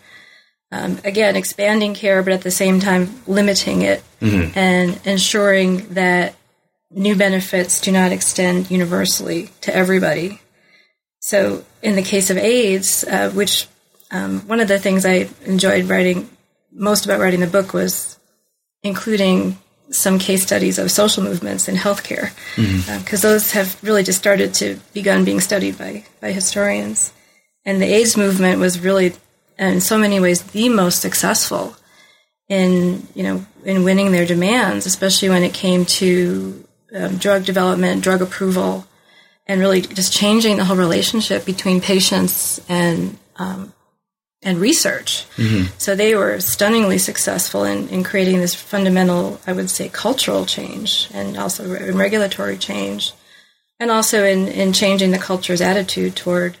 Um, 0.71 0.99
again, 1.03 1.35
expanding 1.35 1.93
care, 1.93 2.23
but 2.23 2.33
at 2.33 2.41
the 2.41 2.51
same 2.51 2.79
time 2.79 3.21
limiting 3.27 3.81
it 3.81 4.03
mm-hmm. 4.19 4.57
and 4.57 4.99
ensuring 5.05 5.93
that 5.93 6.35
new 6.91 7.15
benefits 7.15 7.79
do 7.79 7.91
not 7.91 8.11
extend 8.11 8.71
universally 8.71 9.49
to 9.61 9.75
everybody. 9.75 10.41
So, 11.19 11.63
in 11.81 11.95
the 11.95 12.01
case 12.01 12.29
of 12.29 12.37
AIDS, 12.37 13.03
uh, 13.03 13.29
which 13.31 13.67
um, 14.11 14.41
one 14.47 14.59
of 14.59 14.67
the 14.67 14.79
things 14.79 15.05
I 15.05 15.29
enjoyed 15.45 15.85
writing 15.85 16.29
most 16.71 17.05
about 17.05 17.19
writing 17.19 17.39
the 17.39 17.47
book 17.47 17.73
was 17.73 18.19
including 18.83 19.57
some 19.91 20.19
case 20.19 20.43
studies 20.43 20.79
of 20.79 20.91
social 20.91 21.23
movements 21.23 21.67
in 21.67 21.75
healthcare, 21.75 22.31
because 22.55 22.85
mm-hmm. 22.85 23.15
uh, 23.15 23.19
those 23.19 23.51
have 23.51 23.81
really 23.83 24.03
just 24.03 24.19
started 24.19 24.53
to 24.55 24.79
begun 24.93 25.25
being 25.25 25.39
studied 25.39 25.77
by 25.77 26.03
by 26.21 26.31
historians. 26.31 27.13
And 27.65 27.81
the 27.81 27.91
AIDS 27.91 28.15
movement 28.15 28.59
was 28.59 28.79
really, 28.79 29.13
in 29.57 29.81
so 29.81 29.97
many 29.97 30.19
ways, 30.19 30.43
the 30.43 30.69
most 30.69 31.01
successful 31.01 31.75
in 32.47 33.07
you 33.15 33.23
know 33.23 33.45
in 33.63 33.83
winning 33.83 34.11
their 34.11 34.25
demands, 34.25 34.85
especially 34.85 35.29
when 35.29 35.43
it 35.43 35.53
came 35.53 35.85
to 35.85 36.63
um, 36.95 37.17
drug 37.17 37.45
development, 37.45 38.03
drug 38.03 38.21
approval, 38.21 38.87
and 39.47 39.59
really 39.59 39.81
just 39.81 40.13
changing 40.13 40.57
the 40.57 40.65
whole 40.65 40.77
relationship 40.77 41.45
between 41.45 41.81
patients 41.81 42.59
and 42.69 43.17
um, 43.37 43.73
and 44.45 44.59
research. 44.59 45.25
Mm-hmm. 45.35 45.73
So 45.79 45.95
they 45.95 46.15
were 46.15 46.39
stunningly 46.39 46.99
successful 46.99 47.63
in, 47.63 47.89
in 47.89 48.03
creating 48.03 48.39
this 48.39 48.53
fundamental, 48.53 49.41
I 49.45 49.53
would 49.53 49.71
say, 49.71 49.89
cultural 49.89 50.45
change 50.45 51.09
and 51.13 51.35
also 51.35 51.73
in 51.73 51.97
regulatory 51.97 52.57
change, 52.57 53.11
and 53.79 53.89
also 53.89 54.23
in, 54.23 54.47
in 54.47 54.71
changing 54.71 55.11
the 55.11 55.17
culture's 55.17 55.61
attitude 55.61 56.15
toward 56.15 56.57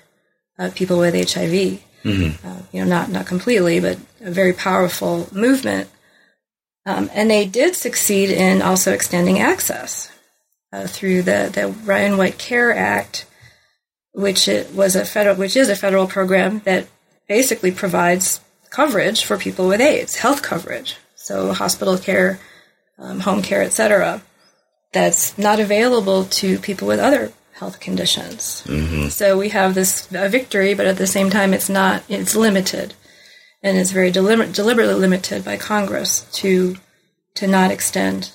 uh, 0.57 0.71
people 0.73 0.97
with 0.97 1.13
HIV. 1.13 1.79
Mm-hmm. 2.03 2.47
Uh, 2.47 2.61
you 2.71 2.83
know, 2.83 2.89
not 2.89 3.09
not 3.09 3.25
completely, 3.25 3.79
but 3.79 3.97
a 4.21 4.29
very 4.29 4.53
powerful 4.53 5.27
movement. 5.31 5.89
Um, 6.85 7.09
and 7.13 7.31
they 7.31 7.47
did 7.47 7.75
succeed 7.75 8.29
in 8.29 8.61
also 8.61 8.93
extending 8.93 9.39
access 9.39 10.11
uh, 10.71 10.85
through 10.85 11.23
the 11.23 11.49
the 11.51 11.73
Ryan 11.83 12.17
White 12.17 12.37
Care 12.37 12.75
Act, 12.75 13.25
which 14.13 14.47
it 14.47 14.71
was 14.71 14.95
a 14.95 15.03
federal, 15.03 15.35
which 15.35 15.55
is 15.55 15.67
a 15.67 15.75
federal 15.75 16.05
program 16.05 16.59
that 16.65 16.87
basically 17.27 17.71
provides 17.71 18.39
coverage 18.69 19.23
for 19.23 19.37
people 19.37 19.67
with 19.67 19.81
AIDS, 19.81 20.17
health 20.17 20.41
coverage. 20.41 20.97
So 21.15 21.53
hospital 21.53 21.97
care, 21.97 22.39
um, 22.99 23.21
home 23.21 23.41
care, 23.41 23.63
etc. 23.63 24.21
That's 24.93 25.37
not 25.37 25.59
available 25.59 26.25
to 26.25 26.59
people 26.59 26.87
with 26.87 26.99
other 26.99 27.31
health 27.53 27.79
conditions. 27.79 28.63
Mm-hmm. 28.67 29.07
So 29.07 29.37
we 29.37 29.49
have 29.49 29.75
this 29.75 30.07
victory, 30.07 30.73
but 30.73 30.85
at 30.85 30.97
the 30.97 31.07
same 31.07 31.29
time, 31.29 31.53
it's 31.53 31.69
not. 31.69 32.03
It's 32.09 32.35
limited, 32.35 32.93
and 33.63 33.77
it's 33.77 33.91
very 33.91 34.11
deliber- 34.11 34.53
deliberately 34.53 34.95
limited 34.95 35.43
by 35.43 35.57
Congress 35.57 36.21
to 36.33 36.77
to 37.35 37.47
not 37.47 37.71
extend 37.71 38.31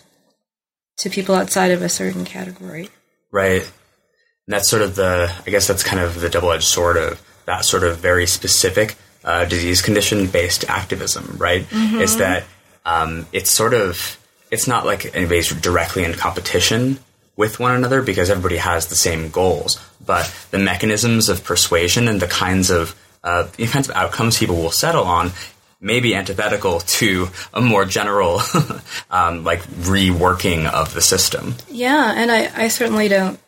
to 0.99 1.11
people 1.11 1.35
outside 1.35 1.71
of 1.71 1.83
a 1.83 1.89
certain 1.89 2.25
category. 2.25 2.89
Right. 3.31 3.63
And 3.63 4.55
that's 4.55 4.69
sort 4.69 4.83
of 4.83 4.97
the. 4.97 5.33
I 5.47 5.51
guess 5.51 5.67
that's 5.67 5.83
kind 5.83 6.03
of 6.03 6.21
the 6.21 6.29
double 6.29 6.51
edged 6.51 6.65
sword 6.65 6.97
of 6.97 7.23
that 7.51 7.65
sort 7.65 7.83
of 7.83 7.99
very 7.99 8.27
specific 8.27 8.97
uh, 9.25 9.45
disease 9.45 9.83
condition 9.83 10.29
based 10.29 10.65
activism, 10.69 11.35
right? 11.37 11.63
Mm-hmm. 11.69 12.01
Is 12.01 12.17
that 12.19 12.45
um, 12.87 13.27
it's 13.33 13.51
sort 13.51 13.75
of 13.75 14.19
it's 14.53 14.69
not 14.69 14.87
like 14.87 15.15
anybody's 15.17 15.51
directly 15.61 16.05
in 16.05 16.15
competition 16.15 17.01
with 17.37 17.59
one 17.59 17.75
another 17.75 18.03
because 18.03 18.31
everybody 18.31 18.57
has 18.57 18.87
the 18.87 18.95
same 18.95 19.31
goals, 19.31 19.81
but 20.05 20.33
the 20.53 20.59
mechanisms 20.59 21.29
of 21.29 21.43
persuasion 21.43 22.07
and 22.07 22.21
the 22.21 22.29
kinds 22.29 22.71
of 22.71 22.95
uh, 23.25 23.49
the 23.57 23.67
kinds 23.67 23.89
of 23.89 23.97
outcomes 23.97 24.39
people 24.39 24.57
will 24.57 24.71
settle 24.71 25.05
on 25.05 25.33
may 25.81 25.99
be 25.99 26.15
antithetical 26.15 26.81
to 26.81 27.29
a 27.53 27.61
more 27.61 27.85
general 27.85 28.41
um, 29.11 29.43
like 29.43 29.63
reworking 29.83 30.71
of 30.71 30.95
the 30.95 31.01
system. 31.01 31.57
Yeah, 31.69 32.13
and 32.15 32.31
I, 32.31 32.65
I 32.65 32.69
certainly 32.69 33.09
don't 33.09 33.41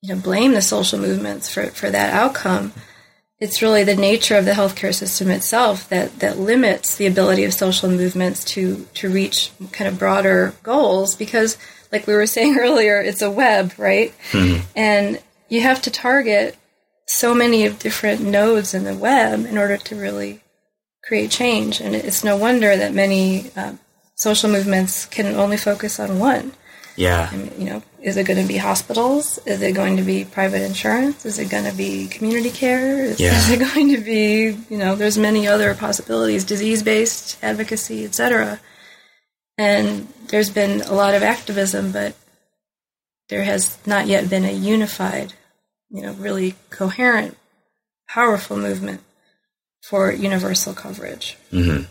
you 0.00 0.14
know 0.14 0.20
blame 0.20 0.52
the 0.52 0.62
social 0.62 0.98
movements 0.98 1.52
for, 1.52 1.66
for 1.66 1.90
that 1.90 2.14
outcome 2.14 2.72
it's 3.40 3.62
really 3.62 3.84
the 3.84 3.96
nature 3.96 4.36
of 4.36 4.44
the 4.44 4.52
healthcare 4.52 4.94
system 4.94 5.30
itself 5.30 5.88
that, 5.88 6.18
that 6.18 6.38
limits 6.38 6.96
the 6.96 7.06
ability 7.06 7.44
of 7.44 7.54
social 7.54 7.88
movements 7.88 8.44
to, 8.44 8.86
to 8.94 9.10
reach 9.10 9.50
kind 9.72 9.88
of 9.88 9.98
broader 9.98 10.54
goals 10.62 11.14
because, 11.14 11.56
like 11.90 12.06
we 12.06 12.12
were 12.12 12.26
saying 12.26 12.58
earlier, 12.58 13.00
it's 13.00 13.22
a 13.22 13.30
web, 13.30 13.72
right? 13.78 14.14
Mm-hmm. 14.32 14.62
And 14.76 15.22
you 15.48 15.62
have 15.62 15.80
to 15.82 15.90
target 15.90 16.56
so 17.06 17.34
many 17.34 17.64
of 17.64 17.78
different 17.78 18.20
nodes 18.20 18.74
in 18.74 18.84
the 18.84 18.94
web 18.94 19.46
in 19.46 19.58
order 19.58 19.76
to 19.76 19.96
really 19.96 20.42
create 21.02 21.30
change. 21.30 21.80
And 21.80 21.94
it's 21.94 22.22
no 22.22 22.36
wonder 22.36 22.76
that 22.76 22.94
many 22.94 23.50
uh, 23.56 23.72
social 24.14 24.50
movements 24.50 25.06
can 25.06 25.34
only 25.34 25.56
focus 25.56 25.98
on 25.98 26.18
one. 26.18 26.52
Yeah. 27.00 27.32
you 27.56 27.64
know, 27.64 27.82
is 28.02 28.18
it 28.18 28.26
going 28.26 28.42
to 28.42 28.46
be 28.46 28.58
hospitals? 28.58 29.38
Is 29.46 29.62
it 29.62 29.72
going 29.72 29.96
to 29.96 30.02
be 30.02 30.26
private 30.26 30.60
insurance? 30.60 31.24
Is 31.24 31.38
it 31.38 31.48
going 31.48 31.64
to 31.64 31.74
be 31.74 32.08
community 32.08 32.50
care? 32.50 33.02
Is, 33.02 33.18
yeah. 33.18 33.28
is 33.38 33.48
it 33.48 33.58
going 33.58 33.94
to 33.94 34.02
be, 34.02 34.54
you 34.68 34.76
know, 34.76 34.96
there's 34.96 35.16
many 35.16 35.48
other 35.48 35.74
possibilities, 35.74 36.44
disease-based 36.44 37.38
advocacy, 37.42 38.04
etc. 38.04 38.60
And 39.56 40.08
there's 40.28 40.50
been 40.50 40.82
a 40.82 40.92
lot 40.92 41.14
of 41.14 41.22
activism, 41.22 41.90
but 41.90 42.14
there 43.30 43.44
has 43.44 43.78
not 43.86 44.06
yet 44.06 44.28
been 44.28 44.44
a 44.44 44.52
unified, 44.52 45.32
you 45.88 46.02
know, 46.02 46.12
really 46.12 46.54
coherent, 46.68 47.34
powerful 48.10 48.58
movement 48.58 49.00
for 49.82 50.12
universal 50.12 50.74
coverage. 50.74 51.38
Mm-hmm. 51.50 51.84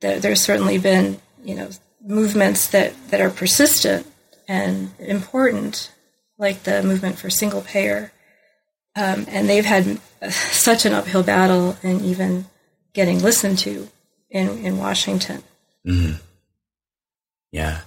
There, 0.00 0.18
there's 0.18 0.40
certainly 0.40 0.78
been, 0.78 1.20
you 1.44 1.56
know, 1.56 1.68
movements 2.02 2.68
that, 2.68 2.94
that 3.10 3.20
are 3.20 3.28
persistent 3.28 4.06
and 4.48 4.90
important, 4.98 5.92
like 6.38 6.62
the 6.64 6.82
movement 6.82 7.18
for 7.18 7.30
single 7.30 7.62
payer. 7.62 8.12
Um, 8.96 9.26
and 9.28 9.48
they've 9.48 9.64
had 9.64 9.98
such 10.30 10.86
an 10.86 10.92
uphill 10.92 11.22
battle 11.22 11.76
and 11.82 12.02
even 12.02 12.46
getting 12.92 13.20
listened 13.20 13.58
to 13.58 13.88
in, 14.30 14.64
in 14.64 14.78
Washington. 14.78 15.42
Mm-hmm. 15.86 16.16
Yeah. 17.52 17.80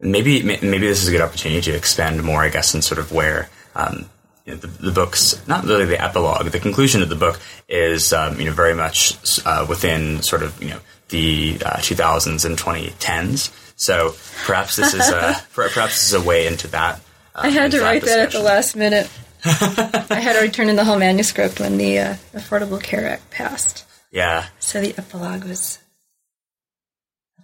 Maybe, 0.00 0.42
maybe 0.42 0.78
this 0.78 1.02
is 1.02 1.08
a 1.08 1.12
good 1.12 1.20
opportunity 1.20 1.60
to 1.62 1.76
expand 1.76 2.22
more, 2.22 2.42
I 2.42 2.48
guess, 2.48 2.74
in 2.74 2.82
sort 2.82 2.98
of 2.98 3.12
where, 3.12 3.50
um, 3.74 4.08
you 4.46 4.54
know, 4.54 4.58
the, 4.58 4.66
the, 4.66 4.92
book's 4.92 5.46
not 5.46 5.64
really 5.64 5.84
the 5.84 6.02
epilogue. 6.02 6.46
The 6.46 6.58
conclusion 6.58 7.02
of 7.02 7.10
the 7.10 7.16
book 7.16 7.38
is, 7.68 8.12
um, 8.12 8.38
you 8.38 8.46
know, 8.46 8.52
very 8.52 8.74
much 8.74 9.18
uh, 9.44 9.66
within 9.68 10.22
sort 10.22 10.42
of, 10.42 10.60
you 10.62 10.70
know, 10.70 10.80
the 11.10 11.58
uh, 11.64 11.76
2000s 11.76 12.44
and 12.46 12.56
2010s. 12.56 13.69
So 13.80 14.14
perhaps 14.44 14.76
this 14.76 14.92
is 14.92 15.08
a 15.08 15.42
perhaps 15.54 15.94
this 15.94 16.12
is 16.12 16.12
a 16.12 16.20
way 16.20 16.46
into 16.46 16.68
that. 16.68 17.00
Uh, 17.34 17.40
I 17.44 17.48
had 17.48 17.70
to 17.70 17.80
write 17.80 18.02
that 18.02 18.18
at 18.18 18.32
the 18.32 18.42
last 18.42 18.76
minute. 18.76 19.10
I 19.44 20.20
had 20.20 20.36
already 20.36 20.52
turned 20.52 20.68
in 20.68 20.76
the 20.76 20.84
whole 20.84 20.98
manuscript 20.98 21.60
when 21.60 21.78
the 21.78 21.98
uh, 21.98 22.14
Affordable 22.34 22.82
Care 22.82 23.08
Act 23.08 23.30
passed. 23.30 23.86
Yeah. 24.10 24.48
So 24.58 24.82
the 24.82 24.94
epilogue 24.98 25.44
was 25.44 25.78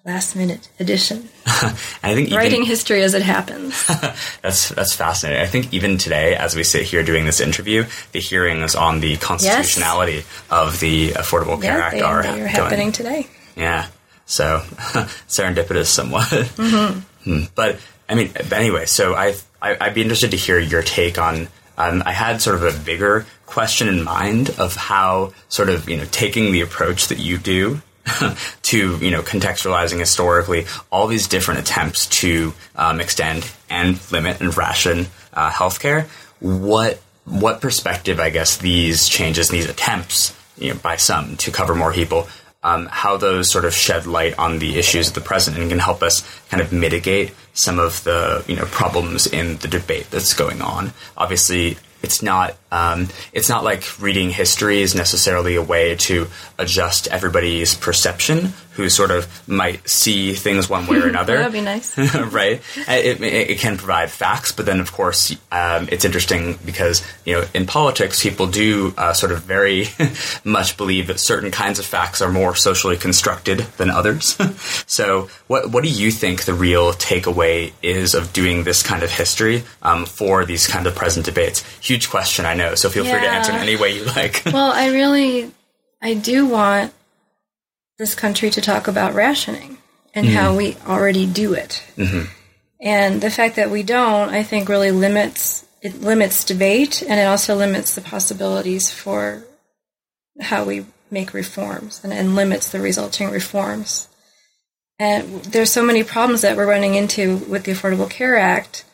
last 0.05 0.37
minute 0.37 0.69
addition. 0.79 1.27
I 1.47 2.15
think 2.15 2.29
even, 2.29 2.37
writing 2.37 2.65
history 2.65 3.03
as 3.03 3.15
it 3.15 3.23
happens. 3.23 3.87
that's 4.43 4.69
that's 4.69 4.95
fascinating. 4.95 5.43
I 5.43 5.47
think 5.47 5.73
even 5.73 5.97
today, 5.97 6.37
as 6.37 6.55
we 6.55 6.65
sit 6.65 6.83
here 6.83 7.03
doing 7.03 7.25
this 7.25 7.41
interview, 7.41 7.87
the 8.13 8.21
hearings 8.21 8.75
on 8.75 9.01
the 9.01 9.17
constitutionality 9.17 10.17
yes. 10.17 10.43
of 10.51 10.81
the 10.81 11.13
Affordable 11.13 11.63
Care 11.63 11.79
yeah, 11.79 11.85
Act 11.87 11.95
they, 11.95 12.03
are, 12.03 12.23
they 12.23 12.43
are 12.43 12.47
happening 12.47 12.93
today. 12.93 13.27
Yeah. 13.57 13.87
So 14.27 14.61
serendipitous 15.29 15.87
somewhat. 15.87 16.25
Mm-hmm. 16.25 17.01
Hmm. 17.31 17.45
But 17.55 17.79
I 18.09 18.15
mean, 18.15 18.31
but 18.33 18.53
anyway, 18.53 18.87
so 18.87 19.15
I, 19.15 19.35
I 19.63 19.77
I'd 19.81 19.95
be 19.95 20.03
interested 20.03 20.33
to 20.33 20.37
hear 20.37 20.59
your 20.59 20.83
take 20.83 21.19
on. 21.19 21.49
Um, 21.79 22.03
I 22.07 22.13
had 22.13 22.41
sort 22.41 22.57
of 22.57 22.63
a 22.63 22.85
bigger 22.85 23.27
question 23.47 23.89
in 23.89 24.03
mind 24.03 24.51
of 24.59 24.77
how 24.77 25.33
sort 25.49 25.69
of 25.69 25.89
you 25.89 25.97
know 25.97 26.07
taking 26.11 26.53
the 26.53 26.61
approach 26.61 27.09
that 27.09 27.19
you 27.19 27.39
do 27.39 27.83
to 28.63 28.97
you 28.99 29.11
know 29.11 29.23
contextualizing 29.23 29.99
historically 29.99 30.67
all 30.91 31.07
these 31.07 31.29
different 31.29 31.61
attempts 31.61 32.07
to 32.07 32.55
um, 32.77 33.01
extend 33.01 33.51
and 33.69 34.01
limit 34.13 34.41
and 34.41 34.57
ration 34.57 35.07
uh, 35.33 35.51
healthcare. 35.51 36.07
What 36.41 37.01
what 37.25 37.61
perspective, 37.61 38.21
I 38.21 38.31
guess, 38.31 38.57
these 38.57 39.09
changes, 39.09 39.49
these 39.49 39.69
attempts, 39.69 40.37
you 40.57 40.73
know, 40.73 40.79
by 40.79 40.97
some 40.97 41.37
to 41.39 41.51
cover 41.51 41.75
more 41.75 41.93
people, 41.93 42.29
um, 42.67 42.89
how 42.91 43.17
those 43.17 43.49
sort 43.49 43.65
of 43.65 43.73
shed 43.73 44.07
light 44.07 44.37
on 44.39 44.59
the 44.59 44.77
issues 44.77 45.09
of 45.09 45.15
the 45.15 45.21
present 45.21 45.57
and 45.57 45.71
can 45.71 45.79
help 45.79 46.03
us 46.03 46.27
kind 46.51 46.61
of 46.61 46.73
mitigate 46.73 47.33
some 47.55 47.79
of 47.79 48.03
the 48.03 48.45
you 48.49 48.57
know 48.57 48.65
problems 48.67 49.27
in 49.27 49.57
the 49.59 49.69
debate 49.69 50.11
that's 50.11 50.35
going 50.35 50.61
on. 50.61 50.93
Obviously, 51.17 51.79
it's 52.03 52.23
not 52.23 52.57
um, 52.71 53.09
it's 53.33 53.49
not 53.49 53.65
like 53.65 54.01
reading 54.01 54.31
history 54.31 54.81
is 54.83 54.95
necessarily 54.95 55.55
a 55.55 55.63
way 55.63 55.95
to 55.97 56.27
adjust 56.59 57.09
everybody's 57.09 57.75
perception 57.75 58.53
who 58.77 58.91
sort 58.91 59.11
of 59.11 59.49
might 59.49 59.89
see 59.89 60.35
things 60.35 60.69
one 60.69 60.87
way 60.87 60.99
or 60.99 61.09
another. 61.09 61.39
That'd 61.39 61.53
be 61.53 61.63
nice, 61.63 61.97
right? 62.15 62.61
It, 62.89 63.21
it, 63.23 63.51
it, 63.51 63.59
can 63.59 63.79
provide 63.79 64.11
facts, 64.11 64.53
but 64.53 64.67
then 64.67 64.81
of 64.81 64.93
course 64.93 65.35
um, 65.51 65.89
it's 65.91 66.05
interesting 66.05 66.59
because 66.65 67.03
you 67.25 67.35
know 67.35 67.45
in 67.55 67.67
politics 67.67 68.23
people 68.23 68.47
do 68.47 68.93
uh, 68.99 69.15
sort 69.15 69.33
of 69.33 69.43
very 69.43 69.87
much 70.45 70.77
believe 70.77 71.07
that 71.07 71.19
certain 71.19 71.51
kinds 71.51 71.79
of 71.79 71.87
facts 71.87 72.21
are 72.21 72.31
more 72.31 72.55
socially 72.55 72.97
constructed 72.97 73.61
than 73.79 73.89
others. 73.91 74.37
so 74.87 75.29
what 75.47 75.71
what 75.71 75.83
do 75.83 75.91
you 75.91 76.11
think 76.11 76.45
the 76.45 76.55
real 76.55 76.93
takeaway 76.93 77.73
is 77.83 78.15
of 78.15 78.33
doing 78.35 78.65
this 78.65 78.83
kind 78.83 79.03
of 79.03 79.11
history 79.11 79.65
um, 79.83 80.05
for 80.05 80.45
these 80.45 80.67
kind 80.67 80.87
of 80.87 80.95
present 80.95 81.25
debates? 81.25 81.65
Huge 81.81 82.11
question, 82.11 82.45
I 82.45 82.55
know. 82.57 82.75
So 82.75 82.89
feel 82.89 83.05
Yeah. 83.05 83.13
free 83.13 83.21
to 83.23 83.29
answer 83.29 83.53
in 83.53 83.59
any 83.59 83.77
way 83.77 83.97
you 83.97 84.05
like. 84.05 84.43
well, 84.53 84.73
I 84.73 84.89
really, 84.89 85.51
I 86.03 86.15
do 86.15 86.47
want 86.47 86.93
this 87.99 88.15
country 88.15 88.51
to 88.51 88.61
talk 88.61 88.89
about 88.89 89.15
rationing 89.15 89.79
and 90.15 90.27
how 90.27 90.49
mm-hmm. 90.49 90.57
we 90.57 90.77
already 90.87 91.27
do 91.27 91.55
it. 91.55 91.83
Mm-hmm. 91.97 92.31
And 92.81 93.21
the 93.21 93.31
fact 93.31 93.57
that 93.57 93.71
we 93.71 93.83
don't, 93.83 94.31
I 94.31 94.43
think, 94.43 94.69
really 94.69 94.91
limits 94.91 95.67
it 95.83 96.01
limits 96.01 96.45
debate, 96.45 97.03
and 97.03 97.21
it 97.21 97.25
also 97.25 97.55
limits 97.55 97.95
the 97.95 98.01
possibilities 98.01 98.91
for 98.91 99.45
how 100.41 100.65
we 100.65 100.87
make 101.11 101.33
reforms, 101.33 102.01
and, 102.03 102.13
and 102.13 102.35
limits 102.35 102.71
the 102.71 102.81
resulting 102.81 103.31
reforms. 103.31 104.09
And 104.99 105.45
there's 105.45 105.71
so 105.71 105.85
many 105.85 106.03
problems 106.03 106.41
that 106.41 106.57
we're 106.57 106.69
running 106.69 106.95
into 106.95 107.37
with 107.37 107.65
the 107.65 107.73
Affordable 107.73 108.11
Care 108.11 108.37
Act 108.37 108.85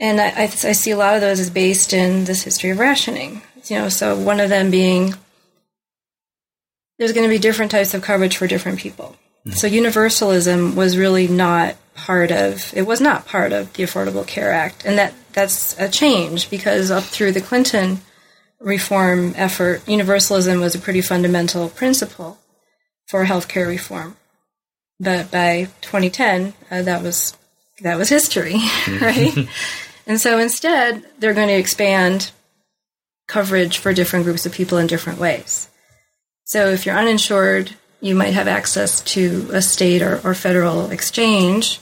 and 0.00 0.20
I, 0.20 0.28
I, 0.28 0.42
I 0.42 0.72
see 0.72 0.90
a 0.90 0.96
lot 0.96 1.14
of 1.14 1.20
those 1.20 1.40
as 1.40 1.50
based 1.50 1.92
in 1.92 2.24
this 2.24 2.42
history 2.42 2.70
of 2.70 2.78
rationing. 2.78 3.42
You 3.66 3.78
know, 3.78 3.88
so 3.88 4.16
one 4.16 4.40
of 4.40 4.48
them 4.48 4.70
being 4.70 5.14
there's 6.98 7.12
going 7.12 7.28
to 7.28 7.34
be 7.34 7.38
different 7.38 7.70
types 7.70 7.94
of 7.94 8.02
coverage 8.02 8.36
for 8.36 8.46
different 8.46 8.78
people. 8.78 9.16
So 9.52 9.66
universalism 9.66 10.74
was 10.74 10.98
really 10.98 11.26
not 11.26 11.76
part 11.94 12.30
of 12.30 12.72
it 12.76 12.86
was 12.86 13.00
not 13.00 13.26
part 13.26 13.52
of 13.52 13.72
the 13.72 13.82
Affordable 13.82 14.26
Care 14.26 14.52
Act, 14.52 14.84
and 14.84 14.98
that 14.98 15.14
that's 15.32 15.78
a 15.78 15.88
change 15.88 16.50
because 16.50 16.90
up 16.90 17.04
through 17.04 17.32
the 17.32 17.40
Clinton 17.40 18.00
reform 18.60 19.32
effort, 19.36 19.88
universalism 19.88 20.60
was 20.60 20.74
a 20.74 20.78
pretty 20.78 21.00
fundamental 21.00 21.68
principle 21.68 22.38
for 23.06 23.24
healthcare 23.24 23.66
reform. 23.66 24.16
But 25.00 25.30
by 25.30 25.68
2010, 25.80 26.54
uh, 26.70 26.82
that 26.82 27.02
was 27.02 27.36
that 27.80 27.96
was 27.96 28.08
history, 28.08 28.56
right? 29.00 29.48
and 30.08 30.20
so 30.20 30.38
instead, 30.38 31.04
they're 31.20 31.34
going 31.34 31.48
to 31.48 31.54
expand 31.54 32.32
coverage 33.28 33.78
for 33.78 33.92
different 33.92 34.24
groups 34.24 34.46
of 34.46 34.52
people 34.52 34.78
in 34.78 34.88
different 34.88 35.20
ways. 35.20 35.68
So 36.44 36.68
if 36.68 36.86
you're 36.86 36.96
uninsured, 36.96 37.74
you 38.00 38.14
might 38.14 38.32
have 38.32 38.48
access 38.48 39.00
to 39.02 39.48
a 39.52 39.60
state 39.60 40.02
or, 40.02 40.20
or 40.24 40.34
federal 40.34 40.90
exchange. 40.90 41.80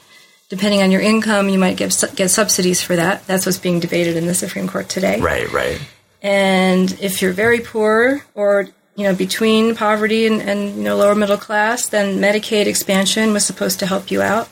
Depending 0.49 0.83
on 0.83 0.91
your 0.91 1.01
income, 1.01 1.49
you 1.49 1.59
might 1.59 1.77
get, 1.77 2.03
get 2.15 2.29
subsidies 2.29 2.83
for 2.83 2.97
that. 2.97 3.27
That's 3.27 3.47
what's 3.47 3.59
being 3.59 3.81
debated 3.81 4.17
in 4.17 4.27
the 4.27 4.35
Supreme 4.35 4.69
Court 4.69 4.89
today. 4.89 5.21
right, 5.21 5.51
right. 5.53 5.81
And 6.23 6.91
if 7.01 7.23
you're 7.23 7.33
very 7.33 7.61
poor 7.61 8.25
or 8.35 8.69
you 8.97 9.05
know 9.05 9.15
between 9.15 9.77
poverty 9.77 10.27
and, 10.27 10.41
and 10.41 10.77
you 10.77 10.83
know 10.83 10.97
lower 10.97 11.15
middle 11.15 11.37
class, 11.37 11.89
then 11.89 12.19
Medicaid 12.19 12.67
expansion 12.67 13.33
was 13.33 13.45
supposed 13.45 13.79
to 13.81 13.87
help 13.87 14.11
you 14.11 14.23
out. 14.23 14.49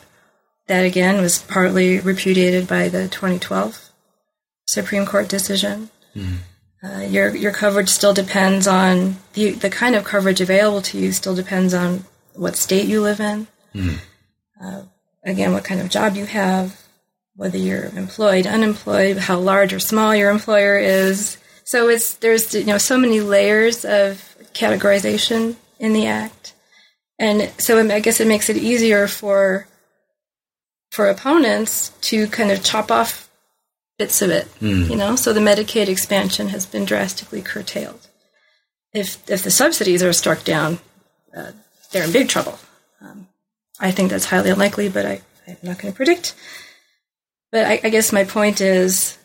That 0.67 0.83
again 0.83 1.21
was 1.21 1.39
partly 1.39 1.99
repudiated 1.99 2.67
by 2.67 2.89
the 2.89 3.03
2012 3.07 3.91
Supreme 4.67 5.05
Court 5.05 5.27
decision. 5.29 5.89
Uh, 6.83 6.99
your 7.01 7.35
your 7.35 7.51
coverage 7.51 7.89
still 7.89 8.13
depends 8.13 8.67
on 8.67 9.17
the 9.33 9.51
the 9.51 9.69
kind 9.69 9.95
of 9.95 10.03
coverage 10.03 10.41
available 10.41 10.81
to 10.81 10.97
you. 10.97 11.11
Still 11.11 11.35
depends 11.35 11.73
on 11.73 12.03
what 12.33 12.55
state 12.55 12.87
you 12.87 13.01
live 13.01 13.19
in. 13.19 13.47
Uh, 14.61 14.83
again, 15.23 15.51
what 15.53 15.63
kind 15.63 15.81
of 15.81 15.89
job 15.89 16.15
you 16.15 16.25
have, 16.25 16.79
whether 17.35 17.57
you're 17.57 17.85
employed, 17.85 18.45
unemployed, 18.47 19.17
how 19.17 19.37
large 19.39 19.73
or 19.73 19.79
small 19.79 20.15
your 20.15 20.31
employer 20.31 20.77
is. 20.77 21.37
So 21.63 21.89
it's 21.89 22.15
there's 22.15 22.53
you 22.53 22.65
know 22.65 22.77
so 22.77 22.97
many 22.97 23.19
layers 23.19 23.83
of 23.85 24.35
categorization 24.53 25.55
in 25.79 25.93
the 25.93 26.05
act, 26.07 26.53
and 27.19 27.51
so 27.57 27.79
I 27.89 27.99
guess 27.99 28.19
it 28.19 28.27
makes 28.27 28.49
it 28.49 28.57
easier 28.57 29.07
for 29.07 29.67
for 30.95 31.09
opponents 31.09 31.89
to 31.99 32.25
kind 32.27 32.51
of 32.51 32.63
chop 32.63 32.89
off 32.89 33.29
bits 33.97 34.21
of 34.21 34.29
it. 34.29 34.47
You 34.89 34.95
know, 34.95 35.17
so 35.17 35.33
the 35.33 35.41
Medicaid 35.41 35.89
expansion 35.89 36.47
has 36.49 36.65
been 36.65 36.85
drastically 36.85 37.41
curtailed. 37.41 38.07
If 38.93 39.29
if 39.29 39.43
the 39.43 39.51
subsidies 39.51 40.01
are 40.01 40.13
struck 40.13 40.45
down, 40.45 40.79
uh, 41.35 41.51
they're 41.91 42.05
in 42.05 42.13
big 42.13 42.29
trouble. 42.29 42.57
Um, 43.01 43.27
I 43.77 43.91
think 43.91 44.09
that's 44.09 44.25
highly 44.25 44.49
unlikely, 44.51 44.87
but 44.87 45.05
I, 45.05 45.21
I'm 45.45 45.57
not 45.63 45.79
going 45.79 45.93
to 45.93 45.97
predict. 45.97 46.33
But 47.51 47.65
I, 47.65 47.81
I 47.83 47.89
guess 47.89 48.13
my 48.13 48.23
point 48.23 48.61
is, 48.61 49.17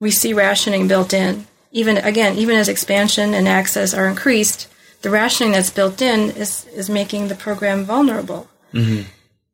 we 0.00 0.10
see 0.10 0.32
rationing 0.32 0.88
built 0.88 1.12
in. 1.12 1.46
Even 1.72 1.98
again, 1.98 2.38
even 2.38 2.56
as 2.56 2.68
expansion 2.70 3.34
and 3.34 3.46
access 3.46 3.92
are 3.92 4.08
increased, 4.08 4.68
the 5.02 5.10
rationing 5.10 5.52
that's 5.52 5.70
built 5.70 6.00
in 6.00 6.30
is 6.30 6.64
is 6.68 6.88
making 6.88 7.28
the 7.28 7.34
program 7.34 7.84
vulnerable. 7.84 8.48